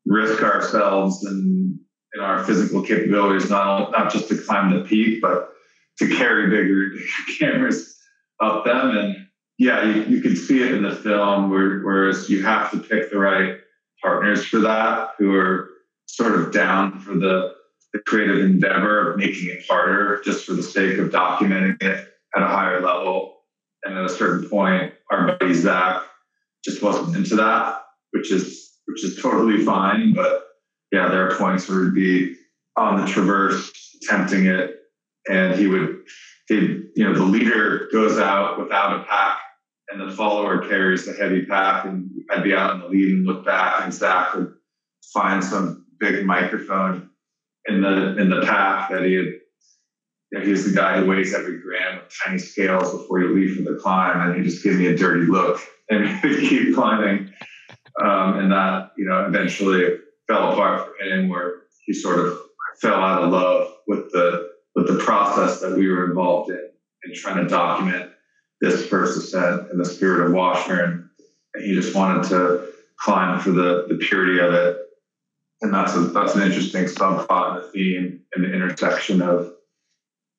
risk 0.07 0.42
ourselves 0.42 1.25
and, 1.25 1.79
and 2.14 2.23
our 2.23 2.45
physical 2.45 2.83
capabilities, 2.83 3.51
not, 3.51 3.90
not 3.92 4.12
just 4.12 4.29
to 4.29 4.37
climb 4.37 4.71
the 4.71 4.85
peak, 4.85 5.21
but 5.21 5.51
to 5.99 6.09
carry 6.09 6.49
bigger 6.51 6.90
cameras 7.38 7.99
up 8.40 8.64
them. 8.64 8.97
And 8.97 9.16
yeah, 9.59 9.85
you, 9.85 10.03
you 10.05 10.21
can 10.23 10.35
see 10.35 10.62
it 10.62 10.73
in 10.73 10.83
the 10.83 10.95
film, 10.95 11.51
where, 11.51 11.81
whereas 11.81 12.31
you 12.31 12.42
have 12.42 12.71
to 12.71 12.79
pick 12.79 13.11
the 13.11 13.18
right 13.18 13.59
partners 14.03 14.45
for 14.45 14.59
that 14.61 15.11
who 15.19 15.35
are 15.35 15.71
sort 16.07 16.35
of 16.35 16.53
down 16.53 16.99
for 16.99 17.15
the, 17.15 17.55
the 17.93 18.01
creative 18.01 18.41
endeavor 18.41 19.12
of 19.12 19.19
making 19.19 19.49
it 19.49 19.65
harder 19.69 20.21
just 20.25 20.45
for 20.45 20.53
the 20.53 20.62
sake 20.62 20.99
of 20.99 21.11
documenting 21.11 21.83
it 21.83 22.09
at 22.37 22.43
a 22.43 22.47
higher 22.47 22.81
level. 22.81 23.38
And 23.85 23.97
at 23.97 24.05
a 24.05 24.09
certain 24.09 24.49
point, 24.49 24.93
our 25.11 25.37
buddy 25.38 25.55
Zach 25.55 26.03
just 26.65 26.83
wasn't 26.83 27.17
into 27.17 27.35
that, 27.37 27.83
which 28.12 28.31
is 28.31 28.71
which 28.87 29.05
is 29.05 29.21
totally 29.21 29.65
fine. 29.65 30.12
But 30.12 30.45
yeah, 30.93 31.09
there 31.09 31.29
are 31.29 31.37
points 31.37 31.69
where 31.69 31.85
he'd 31.85 31.95
be 31.95 32.37
on 32.77 33.01
the 33.01 33.07
traverse 33.07 33.73
attempting 34.03 34.47
it, 34.47 34.77
and 35.29 35.55
he 35.59 35.67
would 35.67 36.03
he 36.49 36.85
you 36.95 37.05
know 37.05 37.15
the 37.15 37.25
leader 37.25 37.88
goes 37.93 38.19
out 38.19 38.61
without 38.61 39.01
a 39.01 39.05
pack 39.05 39.41
and 39.90 40.01
the 40.01 40.15
follower 40.15 40.67
carries 40.69 41.06
the 41.06 41.13
heavy 41.13 41.44
pack 41.44 41.85
and 41.85 42.11
I'd 42.31 42.44
be 42.44 42.54
out 42.54 42.75
in 42.75 42.81
the 42.81 42.88
lead 42.88 43.15
and 43.15 43.27
look 43.27 43.44
back 43.44 43.83
and 43.83 43.92
Zach 43.92 44.35
would 44.35 44.52
find 45.13 45.42
some 45.42 45.87
big 45.98 46.25
microphone 46.25 47.11
in 47.67 47.81
the 47.81 48.17
in 48.19 48.31
the 48.31 48.42
path 48.42 48.90
that 48.90 49.04
he 49.04 49.15
had. 49.15 49.27
You 50.31 50.38
know, 50.38 50.44
he's 50.46 50.65
the 50.65 50.75
guy 50.75 50.98
who 50.98 51.06
weighs 51.06 51.35
every 51.35 51.61
gram 51.61 51.98
with 51.98 52.15
tiny 52.25 52.38
scales 52.38 52.90
before 52.90 53.21
you 53.21 53.35
leave 53.35 53.56
for 53.56 53.71
the 53.71 53.79
climb, 53.79 54.31
and 54.31 54.37
he 54.37 54.42
just 54.42 54.65
gave 54.65 54.79
me 54.79 54.87
a 54.87 54.96
dirty 54.96 55.27
look 55.27 55.61
and 55.90 56.23
keep 56.48 56.75
climbing. 56.75 57.31
Um, 58.02 58.38
and 58.38 58.52
that 58.52 58.92
you 58.96 59.04
know 59.04 59.27
eventually 59.27 59.98
fell 60.29 60.52
apart 60.52 60.87
for 60.87 61.04
him, 61.04 61.29
where 61.29 61.65
he 61.85 61.92
sort 61.92 62.19
of 62.19 62.38
fell 62.81 62.94
out 62.94 63.23
of 63.23 63.31
love 63.31 63.75
with 63.87 64.11
the 64.13 64.50
with 64.75 64.87
the 64.87 65.04
process 65.04 65.61
that 65.61 65.77
we 65.77 65.87
were 65.88 66.06
involved 66.06 66.50
in 66.50 66.71
in 67.04 67.15
trying 67.15 67.37
to 67.37 67.48
document 67.48 68.12
this 68.63 68.87
first 68.87 69.19
ascent 69.19 69.71
in 69.71 69.77
the 69.77 69.85
spirit 69.85 70.27
of 70.27 70.33
Washburn. 70.33 71.10
He 71.58 71.75
just 71.75 71.94
wanted 71.94 72.29
to 72.31 72.73
climb 72.98 73.38
for 73.40 73.50
the 73.50 73.87
the 73.88 73.96
purity 73.96 74.40
of 74.40 74.54
it 74.54 74.79
and 75.63 75.73
that's 75.73 75.94
a, 75.94 76.00
that's 76.00 76.35
an 76.35 76.42
interesting 76.42 76.85
subplot 76.85 77.56
in 77.56 77.63
the 77.63 77.69
theme 77.69 78.21
and 78.35 78.44
the 78.44 78.52
intersection 78.52 79.23
of 79.23 79.52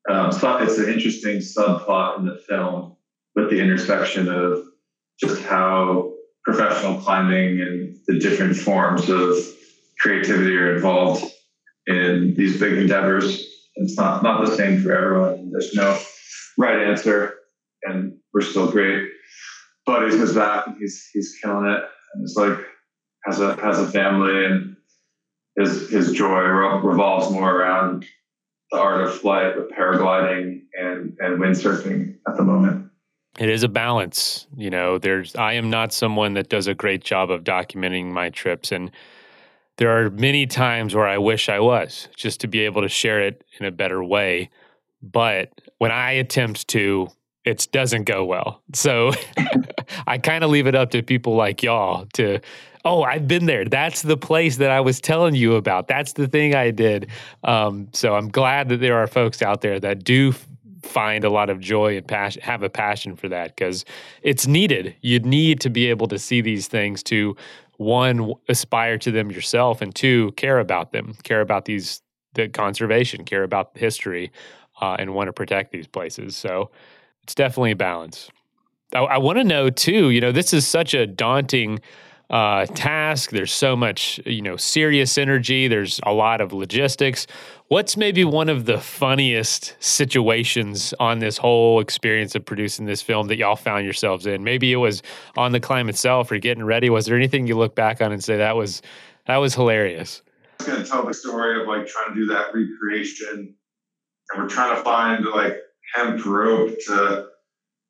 um, 0.09 0.34
so 0.34 0.57
it's 0.57 0.78
an 0.78 0.89
interesting 0.89 1.38
subplot 1.38 2.19
in 2.19 2.26
the 2.26 2.38
film 2.47 2.97
with 3.36 3.49
the 3.49 3.59
intersection 3.61 4.28
of 4.28 4.61
just 5.17 5.41
how 5.43 6.11
professional 6.43 6.99
climbing 6.99 7.61
and 7.61 7.97
the 8.07 8.19
different 8.19 8.57
forms 8.57 9.09
of 9.09 9.38
creativity 9.97 10.57
are 10.57 10.76
involved 10.76 11.24
in 11.88 12.34
these 12.36 12.59
big 12.59 12.74
endeavors. 12.74 13.47
It's 13.76 13.97
not 13.97 14.24
not 14.24 14.45
the 14.45 14.53
same 14.57 14.82
for 14.82 14.93
everyone. 14.93 15.51
There's 15.51 15.74
no 15.74 15.97
right 16.57 16.80
answer, 16.86 17.36
and 17.84 18.12
we're 18.34 18.41
still 18.41 18.69
great. 18.69 19.09
Buddies 19.86 20.19
with 20.19 20.36
that. 20.36 20.65
He's 20.79 21.09
he's 21.13 21.38
killing 21.43 21.65
it, 21.65 21.84
and 22.13 22.23
it's 22.23 22.36
like 22.36 22.57
has 23.25 23.39
a 23.39 23.55
has 23.57 23.79
a 23.79 23.88
family, 23.88 24.45
and 24.45 24.75
his 25.57 25.89
his 25.89 26.11
joy 26.11 26.39
revolves 26.39 27.31
more 27.31 27.55
around 27.55 28.05
the 28.71 28.79
art 28.79 29.01
of 29.01 29.15
flight 29.15 29.55
with 29.55 29.69
paragliding 29.71 30.61
and 30.73 31.15
and 31.19 31.39
windsurfing 31.39 32.15
at 32.27 32.38
the 32.38 32.43
moment. 32.43 32.89
It 33.39 33.49
is 33.49 33.63
a 33.63 33.67
balance 33.67 34.47
you 34.55 34.69
know 34.69 34.99
there's 34.99 35.36
i 35.36 35.53
am 35.53 35.69
not 35.69 35.91
someone 35.91 36.36
that 36.36 36.49
does 36.49 36.67
a 36.67 36.75
great 36.75 37.03
job 37.03 37.31
of 37.31 37.43
documenting 37.43 38.11
my 38.11 38.29
trips. 38.29 38.71
And 38.71 38.91
there 39.77 39.89
are 39.89 40.09
many 40.09 40.45
times 40.45 40.95
where 40.95 41.07
i 41.07 41.17
wish 41.17 41.49
i 41.49 41.59
was 41.59 42.07
just 42.15 42.39
to 42.41 42.47
be 42.47 42.61
able 42.61 42.81
to 42.81 42.89
share 42.89 43.21
it 43.21 43.43
in 43.59 43.65
a 43.65 43.71
better 43.71 44.03
way. 44.03 44.49
But 45.01 45.61
when 45.77 45.91
i 45.91 46.11
attempt 46.11 46.67
to 46.69 47.09
it 47.45 47.67
doesn't 47.71 48.03
go 48.03 48.23
well 48.23 48.61
so 48.73 49.11
i 50.07 50.17
kind 50.17 50.43
of 50.43 50.49
leave 50.49 50.67
it 50.67 50.75
up 50.75 50.91
to 50.91 51.01
people 51.01 51.35
like 51.35 51.63
y'all 51.63 52.05
to 52.13 52.39
oh 52.85 53.03
i've 53.03 53.27
been 53.27 53.45
there 53.45 53.65
that's 53.65 54.01
the 54.01 54.17
place 54.17 54.57
that 54.57 54.71
i 54.71 54.79
was 54.79 54.99
telling 54.99 55.35
you 55.35 55.55
about 55.55 55.87
that's 55.87 56.13
the 56.13 56.27
thing 56.27 56.55
i 56.55 56.71
did 56.71 57.07
um, 57.43 57.87
so 57.93 58.15
i'm 58.15 58.29
glad 58.29 58.69
that 58.69 58.79
there 58.79 58.97
are 58.97 59.07
folks 59.07 59.41
out 59.41 59.61
there 59.61 59.79
that 59.79 60.03
do 60.03 60.33
find 60.83 61.23
a 61.23 61.29
lot 61.29 61.49
of 61.49 61.59
joy 61.59 61.97
and 61.97 62.07
passion, 62.07 62.41
have 62.41 62.61
a 62.61 62.69
passion 62.69 63.15
for 63.15 63.29
that 63.29 63.55
because 63.55 63.85
it's 64.21 64.45
needed. 64.45 64.95
You 65.01 65.19
need 65.19 65.59
to 65.61 65.69
be 65.69 65.89
able 65.89 66.07
to 66.09 66.19
see 66.19 66.41
these 66.41 66.67
things 66.67 67.01
to 67.03 67.35
one 67.77 68.33
aspire 68.49 68.97
to 68.99 69.11
them 69.11 69.31
yourself, 69.31 69.81
and 69.81 69.93
two 69.93 70.31
care 70.33 70.59
about 70.59 70.91
them, 70.91 71.15
care 71.23 71.41
about 71.41 71.65
these 71.65 72.01
the 72.35 72.49
conservation, 72.49 73.25
care 73.25 73.43
about 73.43 73.77
history, 73.77 74.31
uh, 74.81 74.95
and 74.97 75.13
want 75.13 75.27
to 75.27 75.33
protect 75.33 75.71
these 75.71 75.87
places. 75.87 76.35
So 76.35 76.71
it's 77.24 77.36
definitely 77.36 77.71
a 77.71 77.76
balance. 77.76 78.30
I, 78.93 78.99
I 78.99 79.17
want 79.17 79.38
to 79.38 79.43
know 79.43 79.69
too. 79.69 80.09
You 80.09 80.21
know, 80.21 80.32
this 80.32 80.53
is 80.53 80.67
such 80.67 80.93
a 80.93 81.07
daunting 81.07 81.80
uh, 82.30 82.65
task. 82.67 83.30
There's 83.30 83.51
so 83.51 83.76
much, 83.76 84.19
you 84.26 84.41
know, 84.41 84.57
serious 84.57 85.17
energy. 85.17 85.67
There's 85.67 85.99
a 86.03 86.13
lot 86.13 86.41
of 86.41 86.53
logistics. 86.53 87.28
What's 87.67 87.97
maybe 87.97 88.24
one 88.24 88.49
of 88.49 88.65
the 88.65 88.80
funniest 88.80 89.76
situations 89.80 90.93
on 90.99 91.19
this 91.19 91.38
whole 91.38 91.80
experience 91.80 92.36
of 92.36 92.45
producing 92.45 92.86
this 92.86 93.01
film 93.01 93.28
that 93.28 93.38
y'all 93.38 93.55
found 93.55 93.86
yourselves 93.86 94.26
in? 94.26 94.43
Maybe 94.43 94.71
it 94.71 94.78
was 94.78 95.01
on 95.38 95.51
the 95.51 95.59
climb 95.59 95.89
itself 95.89 96.32
or 96.32 96.38
getting 96.39 96.63
ready. 96.63 96.89
Was 96.89 97.05
there 97.05 97.15
anything 97.15 97.47
you 97.47 97.57
look 97.57 97.76
back 97.76 98.01
on 98.01 98.11
and 98.11 98.24
say 98.24 98.38
that 98.38 98.55
was 98.55 98.82
that 99.28 99.38
was 99.38 99.55
hilarious? 99.55 100.21
I 100.59 100.69
was 100.69 100.84
to 100.84 100.91
tell 100.91 101.05
the 101.05 101.13
story 101.13 101.61
of 101.61 101.67
like 101.67 101.88
trying 101.88 102.13
to 102.13 102.15
do 102.15 102.26
that 102.28 102.53
recreation, 102.53 103.55
and 104.32 104.43
we're 104.43 104.49
trying 104.49 104.76
to 104.76 104.82
find 104.84 105.26
like 105.26 105.57
hemp 105.93 106.25
rope 106.25 106.75
to 106.87 107.27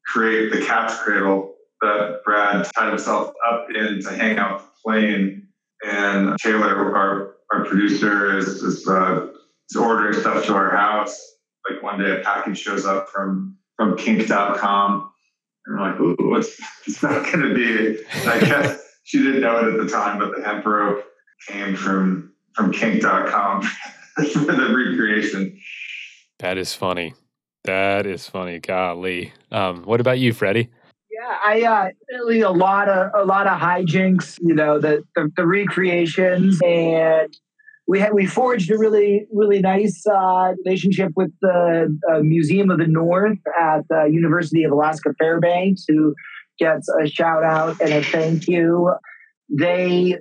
create 0.05 0.51
the 0.51 0.65
cat's 0.65 0.99
cradle 0.99 1.55
that 1.81 2.21
Brad 2.23 2.67
tied 2.75 2.89
himself 2.89 3.33
up 3.49 3.67
in 3.73 4.01
to 4.01 4.09
hang 4.11 4.37
out 4.37 4.61
the 4.61 4.69
plane. 4.83 5.47
And 5.85 6.37
Taylor, 6.39 6.95
our, 6.95 7.35
our 7.51 7.65
producer, 7.65 8.37
is, 8.37 8.47
is, 8.47 8.87
uh, 8.87 9.27
is 9.69 9.75
ordering 9.75 10.19
stuff 10.19 10.45
to 10.45 10.53
our 10.53 10.75
house. 10.75 11.19
Like 11.69 11.83
one 11.83 11.99
day 11.99 12.19
a 12.19 12.23
package 12.23 12.59
shows 12.59 12.85
up 12.85 13.09
from, 13.09 13.57
from 13.75 13.97
kink.com. 13.97 15.11
And 15.65 15.79
we're 15.79 15.91
like, 15.91 15.99
Ooh, 15.99 16.15
what's 16.29 16.59
it's 16.85 17.03
not 17.03 17.23
going 17.31 17.41
to 17.41 17.53
be? 17.53 18.03
I 18.27 18.39
guess 18.39 18.81
she 19.03 19.19
didn't 19.19 19.41
know 19.41 19.59
it 19.59 19.73
at 19.73 19.79
the 19.79 19.89
time, 19.89 20.19
but 20.19 20.35
the 20.35 20.43
hemp 20.43 20.65
rope 20.65 21.05
came 21.47 21.75
from 21.75 22.31
from 22.53 22.71
kink.com 22.71 23.61
for 24.15 24.39
the 24.39 24.75
recreation. 24.75 25.59
That 26.39 26.57
is 26.57 26.73
funny. 26.73 27.13
That 27.65 28.05
is 28.05 28.27
funny. 28.27 28.59
Golly. 28.59 29.31
Um, 29.51 29.83
what 29.83 30.01
about 30.01 30.19
you, 30.19 30.33
Freddie? 30.33 30.69
Yeah, 31.09 31.37
I 31.45 31.61
uh, 31.61 31.89
really 32.09 32.41
a 32.41 32.49
lot 32.49 32.89
of 32.89 33.11
a 33.15 33.23
lot 33.23 33.47
of 33.47 33.59
hijinks. 33.59 34.37
You 34.41 34.53
know, 34.53 34.79
the 34.79 35.03
the, 35.15 35.31
the 35.37 35.47
recreations, 35.47 36.59
and 36.61 37.33
we 37.87 37.99
had 37.99 38.13
we 38.13 38.25
forged 38.25 38.69
a 38.69 38.77
really 38.77 39.27
really 39.31 39.59
nice 39.59 40.03
uh, 40.05 40.53
relationship 40.65 41.13
with 41.15 41.31
the 41.41 41.97
uh, 42.11 42.19
Museum 42.19 42.69
of 42.69 42.79
the 42.79 42.87
North 42.87 43.37
at 43.59 43.87
the 43.89 44.09
University 44.11 44.63
of 44.63 44.71
Alaska 44.71 45.13
Fairbanks, 45.17 45.85
who 45.87 46.13
gets 46.59 46.89
a 47.01 47.07
shout 47.07 47.43
out 47.43 47.79
and 47.79 47.93
a 47.93 48.03
thank 48.03 48.47
you. 48.47 48.93
They 49.49 50.17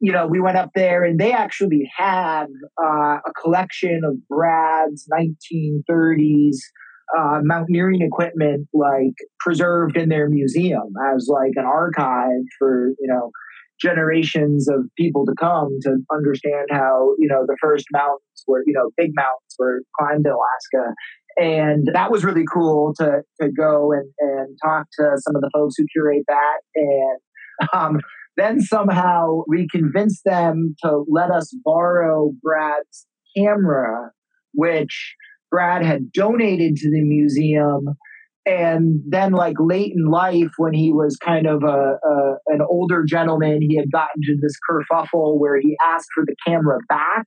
you 0.00 0.12
know, 0.12 0.26
we 0.26 0.38
went 0.38 0.58
up 0.58 0.70
there 0.74 1.02
and 1.02 1.18
they 1.18 1.32
actually 1.32 1.90
have 1.96 2.48
uh, 2.82 3.18
a 3.26 3.32
collection 3.40 4.02
of 4.04 4.16
Brad's 4.28 5.08
1930s 5.10 6.58
uh, 7.16 7.40
mountaineering 7.42 8.02
equipment 8.02 8.68
like 8.72 9.14
preserved 9.40 9.96
in 9.96 10.08
their 10.08 10.28
museum 10.28 10.92
as 11.14 11.28
like 11.28 11.52
an 11.56 11.64
archive 11.64 12.42
for 12.58 12.88
you 13.00 13.08
know 13.08 13.30
generations 13.80 14.68
of 14.68 14.86
people 14.96 15.26
to 15.26 15.34
come 15.38 15.68
to 15.82 15.96
understand 16.12 16.68
how 16.70 17.14
you 17.18 17.28
know 17.28 17.44
the 17.46 17.56
first 17.60 17.86
mountains 17.92 18.44
were 18.46 18.62
you 18.66 18.72
know 18.72 18.90
big 18.96 19.10
mountains 19.14 19.54
were 19.58 19.80
climbed 19.98 20.26
in 20.26 20.32
Alaska. 20.32 20.94
And 21.36 21.88
that 21.92 22.12
was 22.12 22.24
really 22.24 22.44
cool 22.52 22.94
to 22.98 23.22
to 23.40 23.48
go 23.50 23.92
and 23.92 24.10
and 24.20 24.56
talk 24.64 24.86
to 24.98 25.16
some 25.18 25.34
of 25.34 25.42
the 25.42 25.50
folks 25.52 25.74
who 25.76 25.84
curate 25.92 26.24
that 26.28 26.58
and 26.76 27.68
um, 27.72 28.00
then 28.36 28.60
somehow 28.60 29.42
we 29.48 29.68
convinced 29.70 30.22
them 30.24 30.74
to 30.82 31.04
let 31.08 31.30
us 31.30 31.54
borrow 31.64 32.32
Brad's 32.42 33.06
camera 33.36 34.10
which 34.54 35.14
Brad 35.54 35.84
had 35.84 36.10
donated 36.10 36.74
to 36.74 36.90
the 36.90 37.00
museum. 37.00 37.94
And 38.44 39.00
then, 39.08 39.32
like 39.32 39.54
late 39.60 39.92
in 39.96 40.06
life, 40.06 40.50
when 40.58 40.74
he 40.74 40.92
was 40.92 41.16
kind 41.16 41.46
of 41.46 41.62
a, 41.62 41.96
a 42.04 42.34
an 42.48 42.60
older 42.68 43.04
gentleman, 43.04 43.60
he 43.62 43.76
had 43.76 43.90
gotten 43.92 44.20
to 44.22 44.36
this 44.42 44.54
kerfuffle 44.68 45.38
where 45.38 45.58
he 45.60 45.76
asked 45.80 46.08
for 46.12 46.24
the 46.26 46.34
camera 46.44 46.78
back, 46.88 47.24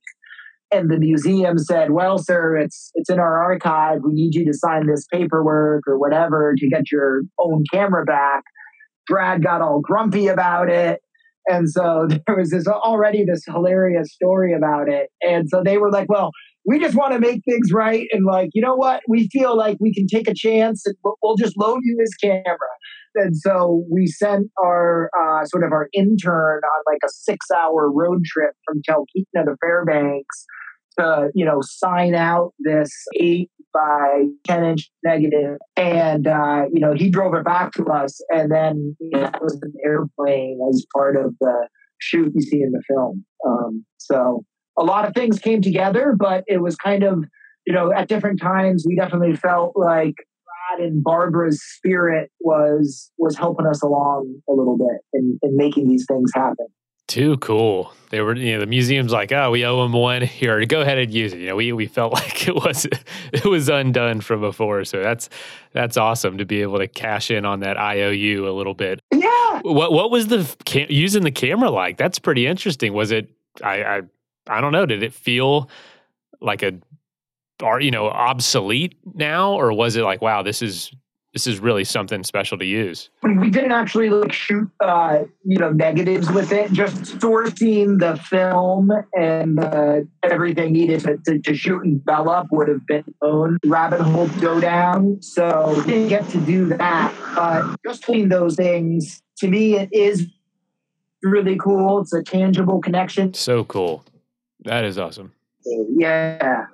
and 0.70 0.90
the 0.90 0.98
museum 0.98 1.58
said, 1.58 1.90
"Well, 1.90 2.18
sir, 2.18 2.58
it's 2.58 2.90
it's 2.94 3.10
in 3.10 3.18
our 3.18 3.42
archive. 3.42 4.00
We 4.04 4.12
need 4.12 4.34
you 4.34 4.44
to 4.44 4.52
sign 4.52 4.86
this 4.86 5.06
paperwork 5.12 5.84
or 5.88 5.98
whatever 5.98 6.54
to 6.56 6.68
get 6.68 6.92
your 6.92 7.22
own 7.40 7.64
camera 7.72 8.04
back." 8.04 8.44
Brad 9.08 9.42
got 9.42 9.62
all 9.62 9.80
grumpy 9.80 10.28
about 10.28 10.68
it. 10.68 11.00
And 11.48 11.68
so 11.68 12.06
there 12.26 12.36
was 12.36 12.50
this 12.50 12.66
already 12.68 13.24
this 13.24 13.42
hilarious 13.46 14.12
story 14.12 14.54
about 14.54 14.88
it. 14.88 15.08
And 15.22 15.48
so 15.48 15.62
they 15.64 15.78
were 15.78 15.90
like, 15.90 16.08
well, 16.08 16.30
we 16.68 16.78
just 16.78 16.94
want 16.94 17.14
to 17.14 17.18
make 17.18 17.42
things 17.46 17.72
right. 17.72 18.06
And 18.12 18.26
like 18.26 18.50
you 18.52 18.60
know 18.60 18.74
what? 18.74 19.00
We 19.08 19.26
feel 19.32 19.56
like 19.56 19.78
we 19.80 19.92
can 19.94 20.06
take 20.06 20.28
a 20.28 20.34
chance 20.34 20.84
and 20.84 20.94
we'll 21.22 21.36
just 21.36 21.56
loan 21.56 21.80
you 21.82 21.96
this 21.98 22.14
camera. 22.16 22.56
And 23.14 23.34
so 23.34 23.84
we 23.90 24.06
sent 24.06 24.48
our 24.62 25.10
uh, 25.18 25.46
sort 25.46 25.64
of 25.64 25.72
our 25.72 25.88
intern 25.94 26.60
on 26.62 26.82
like 26.86 26.98
a 27.02 27.08
six 27.08 27.46
hour 27.56 27.90
road 27.90 28.22
trip 28.26 28.52
from 28.66 28.82
Talkeetna 28.88 29.46
to 29.46 29.56
Fairbanks 29.62 30.44
to 30.98 31.30
you 31.34 31.46
know 31.46 31.60
sign 31.62 32.14
out 32.14 32.52
this 32.58 32.90
eight 33.18 33.50
by 33.72 34.24
10 34.44 34.64
inch 34.64 34.90
negative. 35.02 35.56
And 35.74 36.26
uh, 36.26 36.64
you 36.70 36.80
know 36.80 36.92
he 36.92 37.08
drove 37.08 37.34
it 37.34 37.46
back 37.46 37.72
to 37.72 37.84
us. 37.86 38.20
And 38.28 38.52
then 38.52 38.94
you 39.00 39.08
know, 39.14 39.22
that 39.22 39.40
was 39.40 39.58
an 39.62 39.72
airplane 39.86 40.60
as 40.68 40.84
part 40.94 41.16
of 41.16 41.34
the 41.40 41.68
shoot 41.98 42.30
you 42.34 42.42
see 42.42 42.60
in 42.60 42.72
the 42.72 42.82
film. 42.86 43.24
Um, 43.46 43.86
so 43.96 44.44
a 44.78 44.84
lot 44.84 45.06
of 45.06 45.14
things 45.14 45.38
came 45.38 45.60
together, 45.60 46.14
but 46.18 46.44
it 46.46 46.58
was 46.58 46.76
kind 46.76 47.02
of, 47.02 47.24
you 47.66 47.72
know, 47.72 47.92
at 47.92 48.08
different 48.08 48.40
times 48.40 48.84
we 48.86 48.96
definitely 48.96 49.34
felt 49.34 49.72
like 49.74 50.14
Brad 50.76 50.86
and 50.86 51.02
Barbara's 51.02 51.62
spirit 51.62 52.30
was 52.40 53.10
was 53.18 53.36
helping 53.36 53.66
us 53.66 53.82
along 53.82 54.40
a 54.48 54.52
little 54.52 54.78
bit 54.78 55.00
in, 55.12 55.38
in 55.42 55.56
making 55.56 55.88
these 55.88 56.06
things 56.08 56.30
happen. 56.34 56.66
Too 57.08 57.38
cool. 57.38 57.90
They 58.10 58.20
were, 58.20 58.36
you 58.36 58.52
know, 58.52 58.60
the 58.60 58.66
museum's 58.66 59.12
like, 59.12 59.32
oh, 59.32 59.50
we 59.50 59.64
owe 59.64 59.82
them 59.82 59.94
one 59.94 60.20
here. 60.20 60.64
Go 60.66 60.82
ahead 60.82 60.98
and 60.98 61.10
use 61.10 61.32
it. 61.32 61.40
You 61.40 61.46
know, 61.48 61.56
we 61.56 61.72
we 61.72 61.86
felt 61.86 62.12
like 62.14 62.46
it 62.46 62.54
was 62.54 62.86
it 63.32 63.44
was 63.44 63.68
undone 63.68 64.20
from 64.20 64.40
before. 64.40 64.84
So 64.84 65.02
that's 65.02 65.30
that's 65.72 65.96
awesome 65.96 66.38
to 66.38 66.44
be 66.44 66.62
able 66.62 66.78
to 66.78 66.86
cash 66.86 67.30
in 67.30 67.46
on 67.46 67.60
that 67.60 67.78
IOU 67.78 68.46
a 68.46 68.52
little 68.52 68.74
bit. 68.74 69.00
Yeah. 69.12 69.60
What 69.62 69.92
what 69.92 70.10
was 70.10 70.28
the 70.28 70.86
using 70.90 71.24
the 71.24 71.30
camera 71.30 71.70
like? 71.70 71.96
That's 71.96 72.18
pretty 72.18 72.46
interesting. 72.46 72.92
Was 72.92 73.10
it? 73.10 73.30
I, 73.64 73.82
I 73.82 74.02
I 74.48 74.60
don't 74.60 74.72
know. 74.72 74.86
Did 74.86 75.02
it 75.02 75.12
feel 75.12 75.70
like 76.40 76.62
a 76.62 76.74
are 77.62 77.80
you 77.80 77.90
know 77.90 78.08
obsolete 78.08 78.96
now, 79.14 79.52
or 79.52 79.72
was 79.72 79.96
it 79.96 80.02
like 80.02 80.22
wow, 80.22 80.42
this 80.42 80.62
is 80.62 80.92
this 81.32 81.46
is 81.46 81.60
really 81.60 81.84
something 81.84 82.24
special 82.24 82.56
to 82.58 82.64
use? 82.64 83.10
We 83.22 83.50
didn't 83.50 83.72
actually 83.72 84.08
like 84.10 84.32
shoot 84.32 84.68
uh, 84.80 85.24
you 85.44 85.58
know 85.58 85.70
negatives 85.70 86.30
with 86.30 86.52
it. 86.52 86.72
Just 86.72 87.18
sourcing 87.18 87.98
the 87.98 88.16
film 88.16 88.90
and 89.16 89.60
uh, 89.60 90.00
everything 90.22 90.72
needed 90.72 91.00
to, 91.00 91.18
to, 91.26 91.38
to, 91.38 91.54
shoot 91.54 91.84
and 91.84 92.04
develop 92.04 92.48
would 92.50 92.68
have 92.68 92.86
been 92.86 93.04
own 93.22 93.58
rabbit 93.66 94.00
hole 94.00 94.28
go 94.40 94.58
down. 94.60 95.20
So 95.22 95.74
we 95.76 95.84
didn't 95.84 96.08
get 96.08 96.28
to 96.30 96.38
do 96.40 96.66
that. 96.66 97.14
But 97.34 97.76
just 97.86 98.00
between 98.02 98.30
those 98.30 98.56
things, 98.56 99.22
to 99.38 99.48
me, 99.48 99.76
it 99.76 99.90
is 99.92 100.26
really 101.22 101.56
cool. 101.56 102.00
It's 102.00 102.12
a 102.12 102.22
tangible 102.22 102.80
connection. 102.80 103.34
So 103.34 103.64
cool. 103.64 104.04
That 104.68 104.84
is 104.84 104.98
awesome. 104.98 105.32
Yeah. 105.96 106.66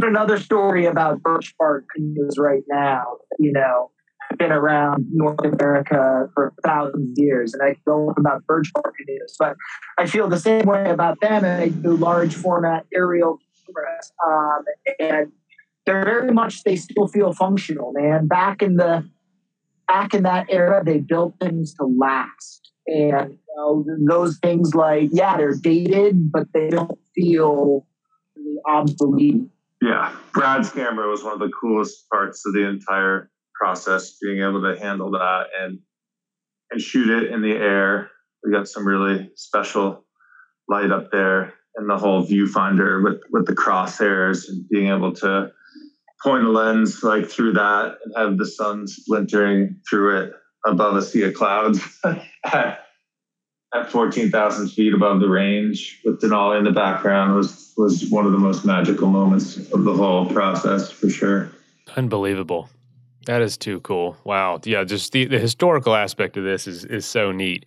Another 0.00 0.38
story 0.38 0.86
about 0.86 1.22
birch 1.22 1.54
bark 1.58 1.86
canoes 1.92 2.38
right 2.38 2.62
now. 2.68 3.16
You 3.40 3.52
know, 3.52 3.90
been 4.38 4.52
around 4.52 5.06
North 5.10 5.44
America 5.44 6.28
for 6.34 6.52
thousands 6.62 7.10
of 7.10 7.24
years, 7.24 7.52
and 7.52 7.62
I 7.62 7.74
on 7.90 8.14
about 8.16 8.46
birch 8.46 8.72
bark 8.72 8.94
canoes. 8.96 9.34
But 9.40 9.56
I 9.98 10.06
feel 10.06 10.28
the 10.28 10.38
same 10.38 10.66
way 10.66 10.88
about 10.88 11.20
them, 11.20 11.44
and 11.44 11.62
I 11.62 11.68
do 11.70 11.96
large 11.96 12.34
format 12.36 12.86
aerial 12.94 13.38
cameras, 13.66 14.12
um, 14.24 14.64
and 15.00 15.32
they're 15.84 16.04
very 16.04 16.32
much 16.32 16.62
they 16.62 16.76
still 16.76 17.08
feel 17.08 17.32
functional, 17.32 17.92
man. 17.92 18.28
Back 18.28 18.62
in 18.62 18.76
the 18.76 19.04
back 19.88 20.14
in 20.14 20.22
that 20.22 20.46
era, 20.48 20.82
they 20.84 20.98
built 20.98 21.34
things 21.40 21.74
to 21.74 21.84
last, 21.84 22.61
and 22.86 23.30
you 23.30 23.38
know, 23.56 23.84
those 24.08 24.38
things 24.38 24.74
like 24.74 25.10
yeah, 25.12 25.36
they're 25.36 25.54
dated, 25.54 26.32
but 26.32 26.46
they 26.52 26.68
don't 26.68 26.98
feel 27.14 27.86
really 28.36 28.58
obsolete. 28.68 29.42
Yeah, 29.80 30.14
Brad's 30.32 30.70
camera 30.70 31.08
was 31.08 31.24
one 31.24 31.32
of 31.32 31.40
the 31.40 31.50
coolest 31.50 32.08
parts 32.08 32.46
of 32.46 32.54
the 32.54 32.68
entire 32.68 33.30
process, 33.54 34.18
being 34.22 34.40
able 34.42 34.62
to 34.62 34.78
handle 34.80 35.10
that 35.12 35.46
and 35.60 35.78
and 36.70 36.80
shoot 36.80 37.10
it 37.10 37.30
in 37.30 37.42
the 37.42 37.52
air. 37.52 38.10
We 38.44 38.52
got 38.52 38.68
some 38.68 38.86
really 38.86 39.30
special 39.36 40.04
light 40.68 40.90
up 40.90 41.10
there 41.10 41.54
and 41.76 41.88
the 41.88 41.98
whole 41.98 42.26
viewfinder 42.26 43.02
with 43.02 43.20
with 43.30 43.46
the 43.46 43.54
crosshairs 43.54 44.48
and 44.48 44.68
being 44.68 44.88
able 44.88 45.12
to 45.14 45.52
point 46.22 46.44
a 46.44 46.48
lens 46.48 47.02
like 47.02 47.28
through 47.28 47.52
that 47.52 47.96
and 48.04 48.14
have 48.16 48.38
the 48.38 48.46
sun 48.46 48.86
splintering 48.86 49.80
through 49.88 50.22
it 50.22 50.32
above 50.66 50.96
a 50.96 51.02
sea 51.02 51.22
of 51.22 51.34
clouds 51.34 51.80
at, 52.44 52.86
at 53.74 53.90
14,000 53.90 54.68
feet 54.68 54.94
above 54.94 55.20
the 55.20 55.28
range 55.28 56.00
with 56.04 56.20
Denali 56.20 56.58
in 56.58 56.64
the 56.64 56.72
background 56.72 57.34
was 57.34 57.62
was 57.76 58.10
one 58.10 58.26
of 58.26 58.32
the 58.32 58.38
most 58.38 58.66
magical 58.66 59.08
moments 59.08 59.56
of 59.56 59.84
the 59.84 59.94
whole 59.94 60.26
process 60.26 60.90
for 60.90 61.08
sure. 61.08 61.50
Unbelievable. 61.96 62.68
That 63.26 63.40
is 63.40 63.56
too 63.56 63.80
cool. 63.80 64.16
Wow. 64.24 64.60
Yeah, 64.64 64.84
just 64.84 65.12
the, 65.12 65.24
the 65.24 65.38
historical 65.38 65.94
aspect 65.94 66.36
of 66.36 66.44
this 66.44 66.66
is 66.66 66.84
is 66.84 67.06
so 67.06 67.32
neat. 67.32 67.66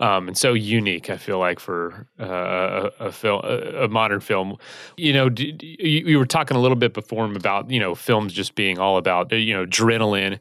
Um, 0.00 0.26
and 0.26 0.36
so 0.36 0.52
unique. 0.54 1.10
I 1.10 1.16
feel 1.16 1.38
like 1.38 1.60
for 1.60 2.08
uh, 2.18 2.90
a, 2.98 3.04
a 3.06 3.12
film, 3.12 3.42
a, 3.44 3.84
a, 3.84 3.88
modern 3.88 4.18
film. 4.18 4.56
You 4.96 5.12
know, 5.12 5.28
d- 5.28 5.52
d- 5.52 5.76
you, 5.78 6.06
you 6.08 6.18
were 6.18 6.26
talking 6.26 6.56
a 6.56 6.60
little 6.60 6.76
bit 6.76 6.92
before 6.92 7.24
about 7.26 7.70
you 7.70 7.78
know 7.78 7.94
films 7.94 8.32
just 8.32 8.56
being 8.56 8.80
all 8.80 8.96
about 8.96 9.30
you 9.30 9.54
know 9.54 9.64
adrenaline 9.64 10.40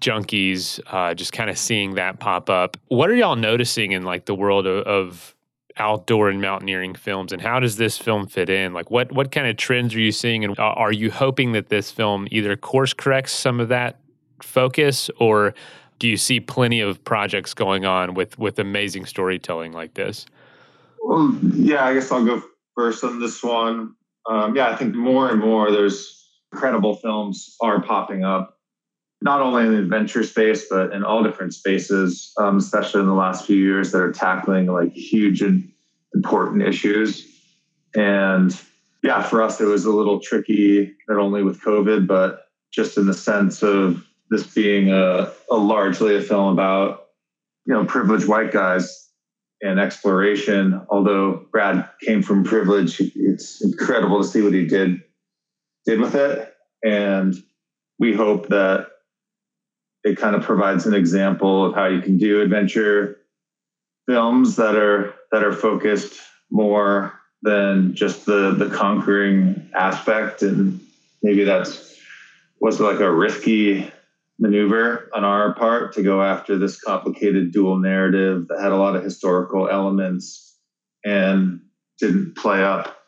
junkies. 0.00 0.80
Uh, 0.86 1.14
just 1.14 1.32
kind 1.32 1.50
of 1.50 1.58
seeing 1.58 1.94
that 1.94 2.18
pop 2.20 2.50
up. 2.50 2.76
What 2.88 3.10
are 3.10 3.14
y'all 3.14 3.36
noticing 3.36 3.92
in 3.92 4.02
like 4.02 4.26
the 4.26 4.34
world 4.34 4.66
of, 4.66 4.86
of 4.86 5.34
outdoor 5.76 6.28
and 6.28 6.40
mountaineering 6.40 6.94
films 6.94 7.32
and 7.32 7.40
how 7.40 7.58
does 7.58 7.76
this 7.76 7.96
film 7.96 8.26
fit 8.26 8.50
in 8.50 8.72
like 8.72 8.90
what 8.90 9.10
what 9.12 9.32
kind 9.32 9.46
of 9.46 9.56
trends 9.56 9.94
are 9.94 10.00
you 10.00 10.12
seeing 10.12 10.44
and 10.44 10.58
are 10.58 10.92
you 10.92 11.10
hoping 11.10 11.52
that 11.52 11.68
this 11.68 11.90
film 11.90 12.28
either 12.30 12.56
course 12.56 12.92
corrects 12.92 13.32
some 13.32 13.60
of 13.60 13.68
that 13.68 13.98
focus 14.42 15.10
or 15.18 15.54
do 15.98 16.08
you 16.08 16.16
see 16.16 16.40
plenty 16.40 16.80
of 16.80 17.02
projects 17.04 17.54
going 17.54 17.84
on 17.84 18.14
with 18.14 18.38
with 18.38 18.58
amazing 18.58 19.06
storytelling 19.06 19.72
like 19.72 19.94
this 19.94 20.26
well 21.02 21.34
yeah 21.54 21.86
i 21.86 21.94
guess 21.94 22.10
i'll 22.12 22.24
go 22.24 22.42
first 22.74 23.02
on 23.02 23.18
this 23.20 23.42
one 23.42 23.94
um, 24.28 24.54
yeah 24.54 24.68
i 24.68 24.76
think 24.76 24.94
more 24.94 25.30
and 25.30 25.40
more 25.40 25.70
there's 25.70 26.28
incredible 26.52 26.96
films 26.96 27.56
are 27.62 27.80
popping 27.82 28.24
up 28.24 28.59
not 29.22 29.40
only 29.40 29.64
in 29.64 29.72
the 29.72 29.78
adventure 29.78 30.24
space, 30.24 30.66
but 30.68 30.92
in 30.92 31.04
all 31.04 31.22
different 31.22 31.52
spaces, 31.52 32.32
um, 32.38 32.56
especially 32.56 33.00
in 33.00 33.06
the 33.06 33.12
last 33.14 33.46
few 33.46 33.56
years 33.56 33.92
that 33.92 34.00
are 34.00 34.12
tackling 34.12 34.66
like 34.66 34.92
huge 34.92 35.42
and 35.42 35.70
important 36.14 36.62
issues. 36.62 37.26
And 37.94 38.58
yeah, 39.02 39.22
for 39.22 39.42
us, 39.42 39.60
it 39.60 39.66
was 39.66 39.84
a 39.84 39.90
little 39.90 40.20
tricky, 40.20 40.94
not 41.08 41.18
only 41.18 41.42
with 41.42 41.60
COVID, 41.60 42.06
but 42.06 42.46
just 42.72 42.96
in 42.96 43.06
the 43.06 43.14
sense 43.14 43.62
of 43.62 44.06
this 44.30 44.46
being 44.54 44.90
a, 44.90 45.30
a 45.50 45.56
largely 45.56 46.16
a 46.16 46.22
film 46.22 46.52
about, 46.52 47.08
you 47.66 47.74
know, 47.74 47.84
privileged 47.84 48.28
white 48.28 48.52
guys 48.52 49.08
and 49.60 49.78
exploration. 49.78 50.80
Although 50.88 51.46
Brad 51.50 51.88
came 52.02 52.22
from 52.22 52.44
privilege, 52.44 53.00
it's 53.00 53.62
incredible 53.62 54.22
to 54.22 54.26
see 54.26 54.40
what 54.40 54.54
he 54.54 54.66
did 54.66 55.02
did 55.86 56.00
with 56.00 56.14
it. 56.14 56.54
And 56.84 57.34
we 57.98 58.14
hope 58.14 58.48
that 58.48 58.88
it 60.04 60.16
kind 60.16 60.34
of 60.34 60.42
provides 60.42 60.86
an 60.86 60.94
example 60.94 61.64
of 61.64 61.74
how 61.74 61.86
you 61.86 62.00
can 62.00 62.18
do 62.18 62.40
adventure 62.40 63.18
films 64.06 64.56
that 64.56 64.76
are 64.76 65.14
that 65.30 65.44
are 65.44 65.52
focused 65.52 66.20
more 66.50 67.18
than 67.42 67.94
just 67.94 68.26
the 68.26 68.52
the 68.52 68.68
conquering 68.74 69.70
aspect. 69.74 70.42
And 70.42 70.80
maybe 71.22 71.44
that's 71.44 71.96
was 72.60 72.80
like 72.80 73.00
a 73.00 73.10
risky 73.10 73.90
maneuver 74.38 75.10
on 75.14 75.24
our 75.24 75.54
part 75.54 75.92
to 75.94 76.02
go 76.02 76.22
after 76.22 76.58
this 76.58 76.80
complicated 76.80 77.52
dual 77.52 77.78
narrative 77.78 78.48
that 78.48 78.60
had 78.60 78.72
a 78.72 78.76
lot 78.76 78.96
of 78.96 79.04
historical 79.04 79.68
elements 79.68 80.56
and 81.04 81.60
didn't 81.98 82.36
play 82.36 82.62
up 82.62 82.98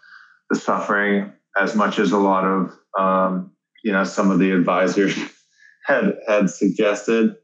the 0.51 0.59
suffering 0.59 1.33
as 1.59 1.75
much 1.75 1.99
as 1.99 2.13
a 2.13 2.19
lot 2.19 2.45
of 2.45 2.75
um, 2.99 3.51
you 3.83 3.93
know 3.93 4.05
some 4.05 4.31
of 4.31 4.39
the 4.39 4.51
advisors 4.53 5.19
had 5.85 6.17
had 6.27 6.51
suggested, 6.51 7.37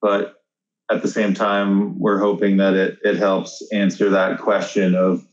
but 0.00 0.34
at 0.90 1.02
the 1.02 1.08
same 1.08 1.34
time, 1.34 1.98
we're 1.98 2.18
hoping 2.18 2.58
that 2.58 2.74
it 2.74 2.98
it 3.02 3.16
helps 3.16 3.62
answer 3.72 4.10
that 4.10 4.40
question 4.40 4.94
of 4.94 5.24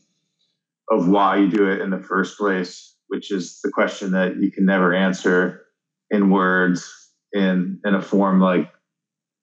of 0.90 1.08
why 1.08 1.36
you 1.36 1.50
do 1.50 1.68
it 1.68 1.80
in 1.80 1.90
the 1.90 1.98
first 2.00 2.38
place, 2.38 2.96
which 3.08 3.30
is 3.30 3.60
the 3.62 3.70
question 3.70 4.12
that 4.12 4.36
you 4.36 4.50
can 4.50 4.64
never 4.66 4.94
answer 4.94 5.66
in 6.10 6.30
words 6.30 6.90
in 7.32 7.80
in 7.84 7.94
a 7.94 8.02
form 8.02 8.40
like 8.40 8.70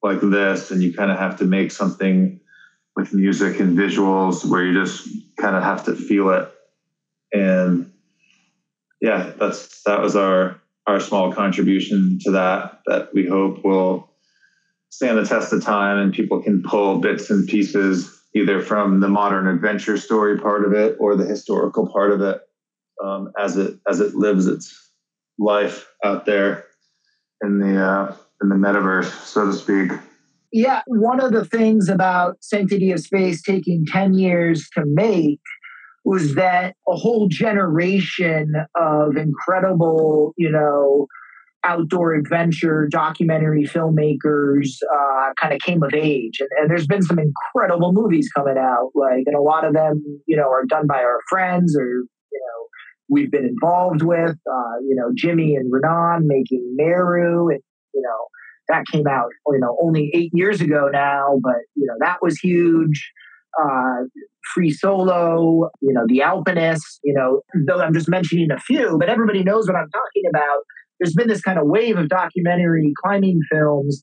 like 0.04 0.22
this, 0.22 0.72
and 0.72 0.82
you 0.82 0.94
kind 0.94 1.12
of 1.12 1.18
have 1.18 1.38
to 1.40 1.46
make 1.46 1.72
something 1.72 2.40
with 2.96 3.14
music 3.14 3.60
and 3.60 3.78
visuals 3.78 4.44
where 4.44 4.64
you 4.64 4.74
just 4.74 5.08
kind 5.40 5.56
of 5.56 5.64
have 5.64 5.86
to 5.86 5.96
feel 5.96 6.30
it. 6.30 6.52
And 7.34 7.92
yeah 9.02 9.32
that's 9.38 9.84
that 9.84 10.02
was 10.02 10.16
our 10.16 10.60
our 10.88 11.00
small 11.00 11.32
contribution 11.34 12.18
to 12.24 12.32
that 12.32 12.80
that 12.86 13.10
we 13.14 13.28
hope 13.28 13.64
will 13.64 14.10
stand 14.90 15.18
the 15.18 15.26
test 15.26 15.54
of 15.54 15.64
time 15.64 15.98
and 16.00 16.14
people 16.14 16.42
can 16.42 16.64
pull 16.64 17.00
bits 17.00 17.30
and 17.30 17.48
pieces 17.48 18.22
either 18.34 18.62
from 18.62 19.00
the 19.00 19.08
modern 19.08 19.48
adventure 19.48 19.98
story 19.98 20.40
part 20.40 20.66
of 20.66 20.74
it 20.74 20.96
or 21.00 21.16
the 21.16 21.26
historical 21.26 21.92
part 21.92 22.12
of 22.12 22.22
it 22.22 22.42
um, 23.04 23.32
as 23.38 23.58
it 23.58 23.78
as 23.88 24.00
it 24.00 24.16
lives 24.16 24.48
its 24.48 24.92
life 25.38 25.88
out 26.04 26.26
there 26.26 26.66
in 27.42 27.60
the 27.60 27.84
uh, 27.84 28.16
in 28.42 28.50
the 28.50 28.56
metaverse, 28.56 29.12
so 29.26 29.46
to 29.46 29.54
speak. 29.54 29.92
Yeah, 30.52 30.82
one 30.88 31.20
of 31.20 31.34
the 31.34 31.46
things 31.46 31.90
about 31.90 32.38
Sanctity 32.42 32.92
of 32.92 33.00
Space 33.00 33.42
taking 33.42 33.86
ten 33.86 34.14
years 34.14 34.68
to 34.74 34.84
make 34.86 35.42
was 36.08 36.36
that 36.36 36.74
a 36.88 36.96
whole 36.96 37.28
generation 37.28 38.54
of 38.78 39.18
incredible, 39.18 40.34
you 40.38 40.50
know, 40.50 41.06
outdoor 41.66 42.14
adventure 42.14 42.88
documentary 42.90 43.66
filmmakers 43.66 44.70
uh, 44.90 45.34
kind 45.38 45.54
of 45.54 45.60
came 45.60 45.84
of 45.84 45.94
age. 45.94 46.40
And, 46.40 46.50
and, 46.58 46.70
there's 46.70 46.88
been 46.88 47.02
some 47.02 47.20
incredible 47.20 47.92
movies 47.92 48.30
coming 48.34 48.58
out 48.58 48.92
like 48.96 49.24
and 49.26 49.36
a 49.36 49.42
lot 49.42 49.66
of 49.66 49.74
them 49.74 50.02
you 50.28 50.38
know 50.38 50.48
are 50.50 50.64
done 50.66 50.88
by 50.88 51.00
our 51.00 51.20
friends 51.30 51.76
or 51.78 51.84
you 51.86 52.08
know 52.32 52.68
we've 53.10 53.30
been 53.30 53.46
involved 53.46 54.02
with. 54.02 54.38
Uh, 54.50 54.78
you 54.88 54.96
know 54.96 55.12
jimmy 55.14 55.56
and 55.56 55.74
renan 55.74 56.26
making 56.26 56.64
meru 56.78 57.50
and 57.50 57.60
you 57.94 58.02
know 58.02 58.28
that 58.70 58.86
came 58.86 59.08
out 59.08 59.30
you 59.48 59.60
know 59.60 59.76
only 59.82 60.10
eight 60.14 60.32
years 60.34 60.62
ago 60.62 60.88
now 60.90 61.38
but 61.44 61.58
you 61.76 61.86
know 61.86 61.96
that 62.00 62.18
was 62.22 62.38
huge 62.40 63.12
uh, 63.62 64.04
Free 64.54 64.72
Solo, 64.72 65.70
you 65.82 65.94
know, 65.94 66.04
The 66.08 66.22
Alpinist, 66.22 67.00
you 67.04 67.14
know, 67.14 67.42
though 67.68 67.82
I'm 67.82 67.94
just 67.94 68.10
mentioning 68.10 68.50
a 68.52 68.60
few, 68.60 68.98
but 69.00 69.10
everybody 69.10 69.44
knows 69.44 69.68
what 69.68 69.76
I'm 69.76 69.90
talking 69.90 70.24
about. 70.30 70.60
There's 71.00 71.14
been 71.14 71.28
this 71.28 71.42
kind 71.42 71.60
of 71.60 71.68
wave 71.68 71.98
of 71.98 72.10
documentary 72.10 72.92
climbing 73.04 73.40
films. 73.52 74.02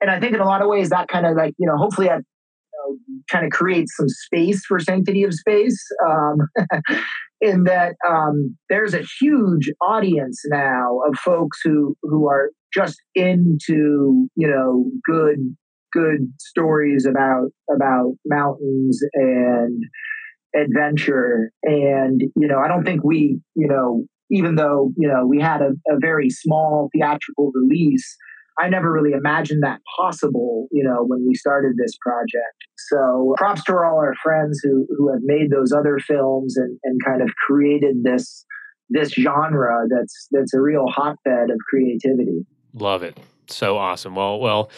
And 0.00 0.10
I 0.10 0.18
think 0.18 0.34
in 0.34 0.40
a 0.40 0.46
lot 0.46 0.62
of 0.62 0.68
ways 0.68 0.90
that 0.90 1.08
kind 1.08 1.26
of 1.26 1.36
like, 1.36 1.54
you 1.58 1.66
know, 1.66 1.76
hopefully 1.76 2.08
that 2.08 2.22
you 2.22 2.98
know, 3.12 3.16
kind 3.30 3.44
of 3.44 3.50
creates 3.50 3.94
some 3.96 4.08
space 4.08 4.64
for 4.66 4.78
Sanctity 4.80 5.24
of 5.24 5.34
Space. 5.34 5.78
Um, 6.08 6.38
in 7.40 7.64
that 7.64 7.94
um, 8.08 8.56
there's 8.68 8.94
a 8.94 9.02
huge 9.20 9.70
audience 9.80 10.42
now 10.48 10.98
of 11.06 11.14
folks 11.16 11.58
who 11.64 11.96
who 12.02 12.28
are 12.28 12.50
just 12.72 13.00
into 13.14 14.28
you 14.36 14.48
know 14.48 14.84
good 15.04 15.38
good 15.92 16.32
stories 16.38 17.06
about 17.06 17.48
about 17.74 18.14
mountains 18.26 19.00
and 19.14 19.82
adventure 20.54 21.52
and 21.62 22.22
you 22.36 22.48
know 22.48 22.58
i 22.58 22.66
don't 22.66 22.84
think 22.84 23.04
we 23.04 23.40
you 23.54 23.68
know 23.68 24.04
even 24.30 24.56
though 24.56 24.92
you 24.96 25.08
know 25.08 25.26
we 25.26 25.40
had 25.40 25.60
a, 25.60 25.70
a 25.88 25.98
very 26.00 26.28
small 26.28 26.90
theatrical 26.92 27.52
release 27.54 28.16
i 28.58 28.68
never 28.68 28.90
really 28.92 29.12
imagined 29.12 29.62
that 29.62 29.78
possible 29.96 30.66
you 30.72 30.82
know 30.82 31.04
when 31.04 31.24
we 31.26 31.34
started 31.34 31.72
this 31.76 31.96
project 32.04 32.56
so 32.88 33.34
props 33.38 33.62
to 33.62 33.72
all 33.72 33.98
our 33.98 34.14
friends 34.22 34.60
who 34.64 34.86
who 34.98 35.08
have 35.12 35.22
made 35.22 35.50
those 35.50 35.72
other 35.72 35.98
films 35.98 36.56
and 36.56 36.78
and 36.82 36.98
kind 37.04 37.22
of 37.22 37.28
created 37.46 38.02
this 38.02 38.44
this 38.90 39.12
genre 39.12 39.86
that's 39.88 40.28
that's 40.32 40.52
a 40.52 40.60
real 40.60 40.86
hotbed 40.88 41.50
of 41.50 41.58
creativity. 41.68 42.44
Love 42.74 43.02
it. 43.02 43.16
So 43.46 43.78
awesome. 43.78 44.14
Well, 44.14 44.38
well, 44.40 44.70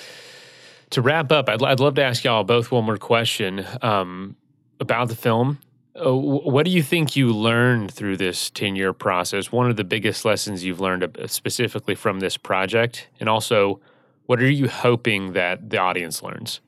to 0.93 1.03
wrap 1.03 1.33
up, 1.33 1.49
I'd, 1.49 1.63
I'd 1.63 1.81
love 1.81 1.95
to 1.97 2.05
ask 2.05 2.25
y'all 2.25 2.45
both 2.45 2.71
one 2.71 2.85
more 2.85 2.99
question 2.99 3.67
um, 3.81 4.37
about 4.79 5.09
the 5.09 5.17
film. 5.17 5.59
Uh, 5.95 6.15
what 6.15 6.65
do 6.65 6.71
you 6.71 6.83
think 6.83 7.17
you 7.17 7.33
learned 7.33 7.93
through 7.93 8.17
this 8.17 8.49
10 8.51 8.77
year 8.77 8.93
process? 8.93 9.53
One 9.53 9.69
of 9.69 9.77
the 9.77 9.85
biggest 9.85 10.25
lessons 10.25 10.65
you've 10.65 10.81
learned 10.81 11.05
uh, 11.19 11.27
specifically 11.27 11.95
from 11.95 12.21
this 12.21 12.37
project? 12.37 13.09
And 13.21 13.29
also, 13.29 13.81
what 14.27 14.41
are 14.41 14.51
you 14.51 14.69
hoping 14.69 15.33
that 15.33 15.71
the 15.71 15.79
audience 15.79 16.23
learns? 16.23 16.61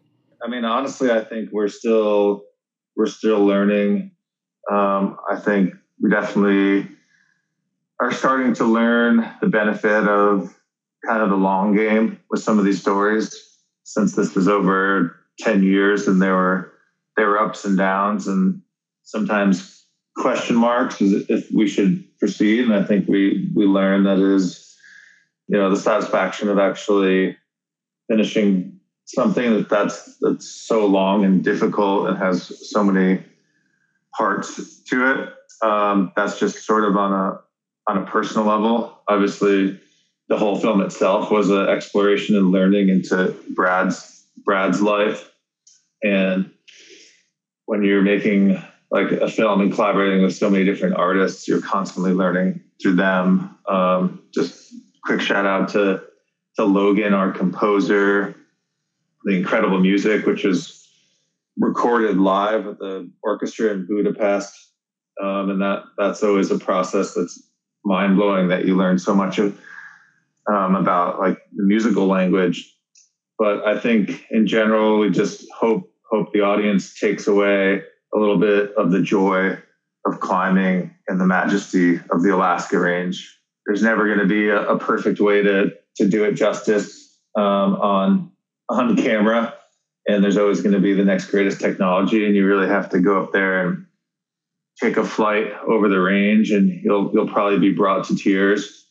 I 0.44 0.48
mean, 0.48 0.64
honestly, 0.64 1.10
I 1.10 1.24
think 1.24 1.50
we're 1.52 1.68
still 1.68 2.44
we're 2.96 3.06
still 3.06 3.44
learning. 3.44 4.12
Um, 4.70 5.16
I 5.30 5.36
think 5.36 5.74
we 6.00 6.10
definitely 6.10 6.88
are 8.00 8.12
starting 8.12 8.54
to 8.54 8.64
learn 8.64 9.28
the 9.40 9.48
benefit 9.48 10.06
of 10.06 10.54
kind 11.06 11.22
of 11.22 11.30
the 11.30 11.36
long 11.36 11.74
game 11.74 12.20
with 12.30 12.42
some 12.42 12.58
of 12.58 12.64
these 12.64 12.80
stories. 12.80 13.53
Since 13.84 14.16
this 14.16 14.34
was 14.34 14.48
over 14.48 15.16
ten 15.38 15.62
years, 15.62 16.08
and 16.08 16.20
there 16.20 16.34
were 16.34 16.72
there 17.16 17.28
were 17.28 17.38
ups 17.38 17.64
and 17.64 17.78
downs, 17.78 18.26
and 18.26 18.60
sometimes 19.02 19.84
question 20.16 20.56
marks 20.56 21.00
if 21.00 21.50
we 21.52 21.66
should 21.68 22.04
proceed. 22.18 22.64
And 22.64 22.74
I 22.74 22.82
think 22.84 23.08
we 23.08 23.50
we 23.54 23.66
learned 23.66 24.06
that 24.06 24.18
is, 24.18 24.76
you 25.48 25.56
know, 25.56 25.70
the 25.70 25.76
satisfaction 25.76 26.48
of 26.48 26.58
actually 26.58 27.36
finishing 28.08 28.80
something 29.04 29.52
that 29.54 29.68
that's 29.68 30.16
that's 30.20 30.48
so 30.48 30.86
long 30.86 31.24
and 31.24 31.44
difficult 31.44 32.08
and 32.08 32.18
has 32.18 32.70
so 32.70 32.82
many 32.82 33.22
parts 34.16 34.82
to 34.84 35.12
it. 35.12 35.34
Um, 35.62 36.12
that's 36.16 36.38
just 36.38 36.64
sort 36.64 36.84
of 36.84 36.96
on 36.96 37.12
a 37.12 37.40
on 37.90 37.98
a 37.98 38.06
personal 38.06 38.46
level. 38.46 38.98
Obviously, 39.08 39.80
the 40.28 40.38
whole 40.38 40.56
film 40.56 40.80
itself 40.80 41.30
was 41.30 41.50
an 41.50 41.68
exploration 41.68 42.36
and 42.36 42.50
learning 42.50 42.88
into 42.88 43.36
Brad's 43.50 44.26
Brad's 44.44 44.80
life, 44.80 45.30
and 46.02 46.50
when 47.66 47.82
you're 47.82 48.02
making 48.02 48.62
like 48.90 49.10
a 49.10 49.28
film 49.28 49.60
and 49.60 49.72
collaborating 49.72 50.22
with 50.22 50.36
so 50.36 50.48
many 50.50 50.64
different 50.64 50.96
artists, 50.96 51.48
you're 51.48 51.60
constantly 51.60 52.12
learning 52.12 52.62
through 52.80 52.94
them. 52.94 53.58
Um, 53.68 54.22
just 54.32 54.72
quick 55.04 55.20
shout 55.20 55.46
out 55.46 55.70
to 55.70 56.02
to 56.56 56.64
Logan, 56.64 57.14
our 57.14 57.32
composer, 57.32 58.36
the 59.24 59.36
incredible 59.36 59.80
music, 59.80 60.26
which 60.26 60.44
was 60.44 60.88
recorded 61.58 62.16
live 62.16 62.64
with 62.64 62.78
the 62.78 63.10
orchestra 63.22 63.72
in 63.72 63.86
Budapest. 63.86 64.52
Um, 65.22 65.50
and 65.50 65.62
that 65.62 65.84
that's 65.98 66.22
always 66.22 66.50
a 66.50 66.58
process 66.58 67.14
that's 67.14 67.42
mind 67.84 68.16
blowing 68.16 68.48
that 68.48 68.64
you 68.64 68.76
learn 68.76 68.98
so 68.98 69.14
much 69.14 69.38
of, 69.38 69.58
um, 70.52 70.76
about 70.76 71.18
like 71.18 71.38
the 71.54 71.64
musical 71.64 72.06
language. 72.06 72.70
But 73.38 73.66
I 73.66 73.78
think 73.78 74.26
in 74.30 74.46
general, 74.46 74.98
we 74.98 75.10
just 75.10 75.46
hope 75.52 75.90
hope 76.10 76.32
the 76.32 76.42
audience 76.42 76.98
takes 76.98 77.26
away 77.26 77.82
a 78.14 78.18
little 78.18 78.38
bit 78.38 78.72
of 78.76 78.90
the 78.90 79.02
joy 79.02 79.58
of 80.06 80.20
climbing 80.20 80.94
and 81.08 81.20
the 81.20 81.26
majesty 81.26 81.96
of 82.10 82.22
the 82.22 82.34
Alaska 82.34 82.78
Range. 82.78 83.38
There's 83.66 83.82
never 83.82 84.06
going 84.06 84.18
to 84.18 84.26
be 84.26 84.48
a, 84.48 84.62
a, 84.68 84.78
perfect 84.78 85.20
way 85.20 85.42
to 85.42 85.72
to 85.96 86.08
do 86.08 86.24
it 86.24 86.34
justice 86.34 87.18
um, 87.36 87.76
on 87.76 88.30
on 88.68 88.96
camera, 88.96 89.54
and 90.06 90.22
there's 90.22 90.36
always 90.36 90.60
going 90.60 90.74
to 90.74 90.80
be 90.80 90.94
the 90.94 91.04
next 91.04 91.26
greatest 91.26 91.60
technology, 91.60 92.26
and 92.26 92.36
you 92.36 92.46
really 92.46 92.68
have 92.68 92.90
to 92.90 93.00
go 93.00 93.22
up 93.22 93.32
there 93.32 93.66
and 93.66 93.86
take 94.80 94.96
a 94.96 95.04
flight 95.04 95.52
over 95.66 95.88
the 95.88 96.00
range, 96.00 96.50
and 96.50 96.68
you'll 96.84 97.10
you'll 97.12 97.28
probably 97.28 97.58
be 97.58 97.72
brought 97.72 98.04
to 98.06 98.16
tears. 98.16 98.83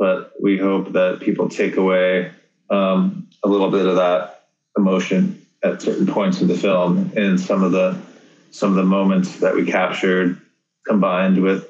But 0.00 0.32
we 0.40 0.58
hope 0.58 0.94
that 0.94 1.20
people 1.20 1.50
take 1.50 1.76
away 1.76 2.32
um, 2.70 3.28
a 3.44 3.48
little 3.48 3.70
bit 3.70 3.84
of 3.86 3.96
that 3.96 4.46
emotion 4.76 5.46
at 5.62 5.82
certain 5.82 6.06
points 6.06 6.40
of 6.40 6.48
the 6.48 6.56
film, 6.56 7.12
and 7.16 7.38
some 7.38 7.62
of 7.62 7.72
the 7.72 8.00
some 8.50 8.70
of 8.70 8.76
the 8.76 8.82
moments 8.82 9.40
that 9.40 9.54
we 9.54 9.66
captured, 9.66 10.40
combined 10.88 11.42
with 11.42 11.68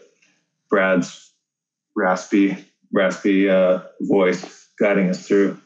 Brad's 0.70 1.32
raspy 1.96 2.56
raspy 2.92 3.50
uh, 3.50 3.80
voice 4.00 4.68
guiding 4.78 5.10
us 5.10 5.26
through. 5.26 5.60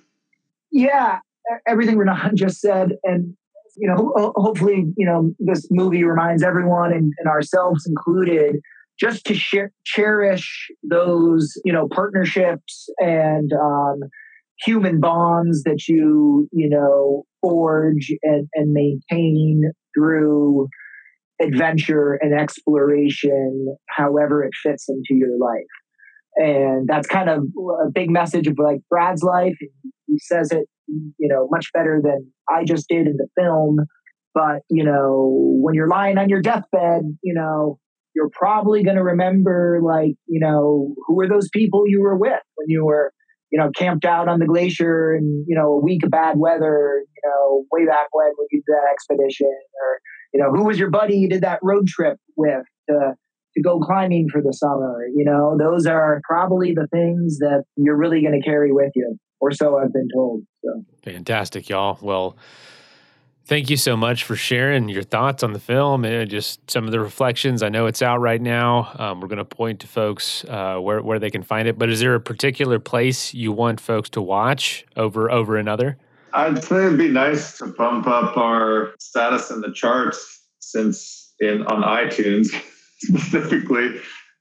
Yeah, 0.73 1.19
everything 1.67 1.99
Renan 1.99 2.31
just 2.35 2.62
said, 2.62 2.97
and 3.05 3.37
you 3.77 3.89
know, 3.89 4.33
hopefully, 4.37 4.87
you 4.97 5.07
know, 5.07 5.35
this 5.39 5.69
movie 5.71 6.05
reminds 6.05 6.43
everyone 6.43 6.93
and, 6.93 7.12
and 7.19 7.29
ourselves 7.29 7.87
included 7.87 8.57
just 8.99 9.24
to 9.26 9.68
cherish 9.84 10.70
those, 10.88 11.53
you 11.64 11.72
know, 11.72 11.88
partnerships 11.90 12.88
and 12.99 13.53
um, 13.53 14.01
human 14.64 15.01
bonds 15.01 15.62
that 15.64 15.88
you, 15.88 16.49
you 16.53 16.68
know, 16.68 17.24
forge 17.42 18.12
and, 18.22 18.49
and 18.55 18.72
maintain 18.72 19.72
through 19.97 20.68
adventure 21.42 22.14
and 22.14 22.38
exploration, 22.38 23.76
however 23.88 24.45
it 24.45 24.53
fits 24.62 24.88
into 24.88 25.18
your 25.18 25.36
life. 25.38 25.64
And 26.36 26.88
that's 26.88 27.07
kind 27.07 27.28
of 27.28 27.45
a 27.86 27.90
big 27.92 28.11
message 28.11 28.47
of 28.47 28.59
like 28.59 28.80
Brad's 28.88 29.22
life. 29.22 29.57
He 30.07 30.18
says 30.18 30.51
it, 30.53 30.66
you 30.88 31.28
know, 31.28 31.49
much 31.51 31.72
better 31.72 32.01
than 32.03 32.30
I 32.49 32.64
just 32.64 32.88
did 32.88 33.07
in 33.07 33.16
the 33.16 33.28
film. 33.36 33.78
But, 34.34 34.62
you 34.68 34.84
know, 34.84 35.28
when 35.61 35.74
you're 35.74 35.88
lying 35.88 36.18
on 36.18 36.28
your 36.28 36.42
deathbed, 36.42 37.03
you 37.22 37.34
know, 37.34 37.78
you're 38.15 38.31
probably 38.31 38.83
going 38.83 38.97
to 38.97 39.03
remember, 39.03 39.81
like, 39.83 40.15
you 40.27 40.41
know, 40.41 40.95
who 41.07 41.15
were 41.15 41.29
those 41.29 41.49
people 41.53 41.85
you 41.87 42.01
were 42.01 42.17
with 42.17 42.43
when 42.55 42.69
you 42.69 42.85
were, 42.85 43.12
you 43.51 43.59
know, 43.59 43.71
camped 43.77 44.05
out 44.05 44.29
on 44.29 44.39
the 44.39 44.47
glacier 44.47 45.15
and, 45.15 45.45
you 45.49 45.57
know, 45.57 45.73
a 45.73 45.81
week 45.81 46.05
of 46.05 46.11
bad 46.11 46.39
weather, 46.39 47.05
you 47.05 47.23
know, 47.25 47.65
way 47.71 47.87
back 47.87 48.09
when 48.12 48.29
when 48.37 48.47
you 48.51 48.62
did 48.67 48.73
that 48.73 48.91
expedition 48.93 49.47
or, 49.47 50.01
you 50.33 50.41
know, 50.41 50.51
who 50.51 50.65
was 50.65 50.79
your 50.79 50.91
buddy 50.91 51.17
you 51.17 51.29
did 51.29 51.43
that 51.43 51.61
road 51.62 51.87
trip 51.87 52.19
with 52.37 52.65
to, 52.89 53.15
to 53.55 53.62
go 53.62 53.79
climbing 53.81 54.29
for 54.29 54.43
the 54.43 54.53
summer? 54.53 55.07
You 55.15 55.25
know, 55.25 55.57
those 55.59 55.87
are 55.87 56.21
probably 56.29 56.75
the 56.75 56.89
things 56.89 57.39
that 57.39 57.65
you're 57.77 57.97
really 57.97 58.23
going 58.23 58.41
to 58.41 58.45
carry 58.45 58.73
with 58.73 58.93
you, 58.97 59.17
or 59.41 59.53
so 59.53 59.79
I've 59.79 59.93
been 59.93 60.09
told. 60.12 60.43
So 60.65 60.85
fantastic, 61.05 61.69
y'all. 61.69 61.99
Well, 62.01 62.37
thank 63.47 63.70
you 63.70 63.76
so 63.76 63.97
much 63.97 64.24
for 64.24 64.36
sharing 64.36 64.88
your 64.88 65.03
thoughts 65.03 65.42
on 65.42 65.53
the 65.53 65.59
film 65.59 66.05
and 66.05 66.28
just 66.30 66.70
some 66.70 66.84
of 66.84 66.90
the 66.90 67.01
reflections. 67.01 67.62
I 67.62 67.68
know 67.68 67.86
it's 67.86 68.03
out 68.03 68.20
right 68.20 68.40
now. 68.40 68.92
Um, 68.99 69.20
we're 69.20 69.28
going 69.28 69.38
to 69.38 69.45
point 69.45 69.80
to 69.80 69.86
folks 69.86 70.45
uh, 70.45 70.78
where 70.78 71.03
where 71.03 71.18
they 71.18 71.30
can 71.30 71.42
find 71.42 71.68
it. 71.68 71.78
But 71.78 71.90
is 71.90 72.01
there 72.01 72.14
a 72.14 72.20
particular 72.20 72.78
place 72.78 73.34
you 73.34 73.53
want 73.53 73.80
folks 73.80 74.11
to 74.11 74.22
watch 74.22 74.84
over 74.97 75.30
over 75.30 75.57
another? 75.57 75.99
I'd 76.32 76.62
say 76.64 76.86
it'd 76.86 76.99
be 76.99 77.09
nice 77.09 77.59
to 77.59 77.66
bump 77.66 78.07
up 78.07 78.36
our 78.36 78.95
status 78.99 79.51
in 79.51 79.61
the 79.61 79.72
charts 79.72 80.42
since 80.59 81.32
in 81.40 81.62
on 81.66 81.82
iTunes 81.82 82.49
specifically, 82.99 84.01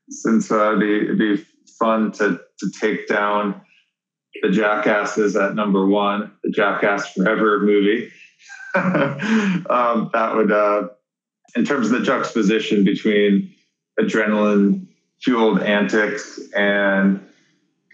since 0.10 0.52
uh, 0.52 0.72
it'd, 0.72 0.80
be, 0.80 0.96
it'd 1.04 1.20
be 1.20 1.46
fun 1.80 2.12
to 2.14 2.40
to 2.60 2.72
take 2.80 3.08
down 3.08 3.62
the 4.42 4.50
Jackasses 4.50 5.36
at 5.36 5.54
number 5.54 5.86
one, 5.86 6.32
the 6.44 6.52
Jackass 6.52 7.14
Forever 7.14 7.60
movie. 7.60 8.10
um, 9.70 10.10
that 10.14 10.34
would, 10.36 10.52
uh, 10.52 10.88
in 11.56 11.66
terms 11.66 11.92
of 11.92 12.00
the 12.00 12.06
juxtaposition 12.06 12.84
between 12.84 13.54
adrenaline 14.00 14.88
fueled 15.22 15.62
antics 15.62 16.40
and 16.56 17.26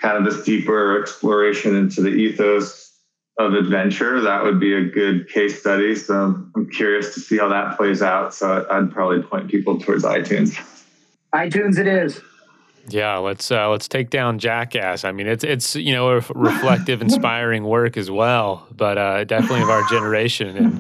kind 0.02 0.18
of 0.18 0.24
this 0.24 0.44
deeper 0.46 1.02
exploration 1.02 1.76
into 1.76 2.02
the 2.02 2.10
ethos 2.10 2.98
of 3.38 3.54
adventure, 3.54 4.22
that 4.22 4.44
would 4.44 4.60
be 4.60 4.74
a 4.74 4.84
good 4.84 5.28
case 5.30 5.60
study. 5.60 5.96
So 5.96 6.44
I'm 6.56 6.70
curious 6.70 7.14
to 7.14 7.20
see 7.20 7.38
how 7.38 7.50
that 7.50 7.78
plays 7.78 8.02
out. 8.02 8.34
So 8.34 8.66
I'd 8.70 8.92
probably 8.92 9.22
point 9.22 9.50
people 9.50 9.80
towards 9.80 10.04
iTunes. 10.04 10.58
iTunes, 11.34 11.78
it 11.78 11.88
is. 11.88 12.22
Yeah, 12.88 13.18
let's 13.18 13.52
uh, 13.52 13.70
let's 13.70 13.88
take 13.88 14.10
down 14.10 14.40
Jackass. 14.40 15.04
I 15.04 15.12
mean, 15.12 15.28
it's 15.28 15.44
it's 15.44 15.76
you 15.76 15.94
know 15.94 16.10
a 16.18 16.22
reflective, 16.34 17.02
inspiring 17.02 17.64
work 17.64 17.98
as 17.98 18.10
well, 18.10 18.68
but 18.76 18.98
uh, 18.98 19.24
definitely 19.26 19.62
of 19.62 19.70
our 19.70 19.88
generation, 19.90 20.58
and 20.58 20.80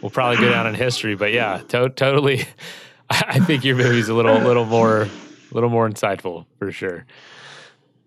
we'll 0.00 0.10
probably 0.10 0.36
go 0.36 0.50
down 0.50 0.66
in 0.66 0.74
history. 0.74 1.14
But 1.16 1.32
yeah, 1.32 1.62
to- 1.68 1.90
totally. 1.90 2.44
I 3.10 3.38
think 3.40 3.64
your 3.64 3.74
movie's 3.74 4.08
a 4.10 4.14
little 4.14 4.36
a 4.36 4.44
little 4.44 4.66
more 4.66 5.02
a 5.02 5.08
little 5.52 5.70
more 5.70 5.88
insightful 5.88 6.44
for 6.58 6.70
sure. 6.70 7.06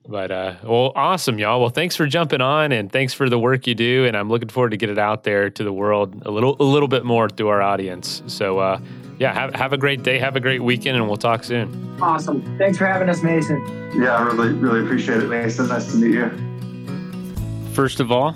But 0.07 0.31
uh, 0.31 0.55
well, 0.63 0.91
awesome, 0.95 1.37
y'all. 1.39 1.59
Well, 1.59 1.69
thanks 1.69 1.95
for 1.95 2.07
jumping 2.07 2.41
on, 2.41 2.71
and 2.71 2.91
thanks 2.91 3.13
for 3.13 3.29
the 3.29 3.39
work 3.39 3.67
you 3.67 3.75
do. 3.75 4.05
And 4.05 4.17
I'm 4.17 4.29
looking 4.29 4.49
forward 4.49 4.71
to 4.71 4.77
get 4.77 4.89
it 4.89 4.97
out 4.97 5.23
there 5.23 5.49
to 5.49 5.63
the 5.63 5.71
world 5.71 6.23
a 6.25 6.31
little, 6.31 6.57
a 6.59 6.63
little 6.63 6.87
bit 6.87 7.05
more 7.05 7.29
through 7.29 7.49
our 7.49 7.61
audience. 7.61 8.23
So, 8.27 8.59
uh, 8.59 8.79
yeah, 9.19 9.33
have 9.33 9.53
have 9.53 9.73
a 9.73 9.77
great 9.77 10.01
day, 10.01 10.17
have 10.17 10.35
a 10.35 10.39
great 10.39 10.63
weekend, 10.63 10.97
and 10.97 11.07
we'll 11.07 11.17
talk 11.17 11.43
soon. 11.43 11.97
Awesome. 12.01 12.57
Thanks 12.57 12.79
for 12.79 12.87
having 12.87 13.07
us, 13.07 13.21
Mason. 13.21 13.61
Yeah, 13.95 14.15
I 14.15 14.23
really, 14.23 14.53
really 14.53 14.83
appreciate 14.83 15.21
it, 15.21 15.27
Mason. 15.27 15.67
Nice 15.67 15.91
to 15.91 15.97
meet 15.97 16.15
you. 16.15 17.71
First 17.73 17.99
of 17.99 18.11
all, 18.11 18.35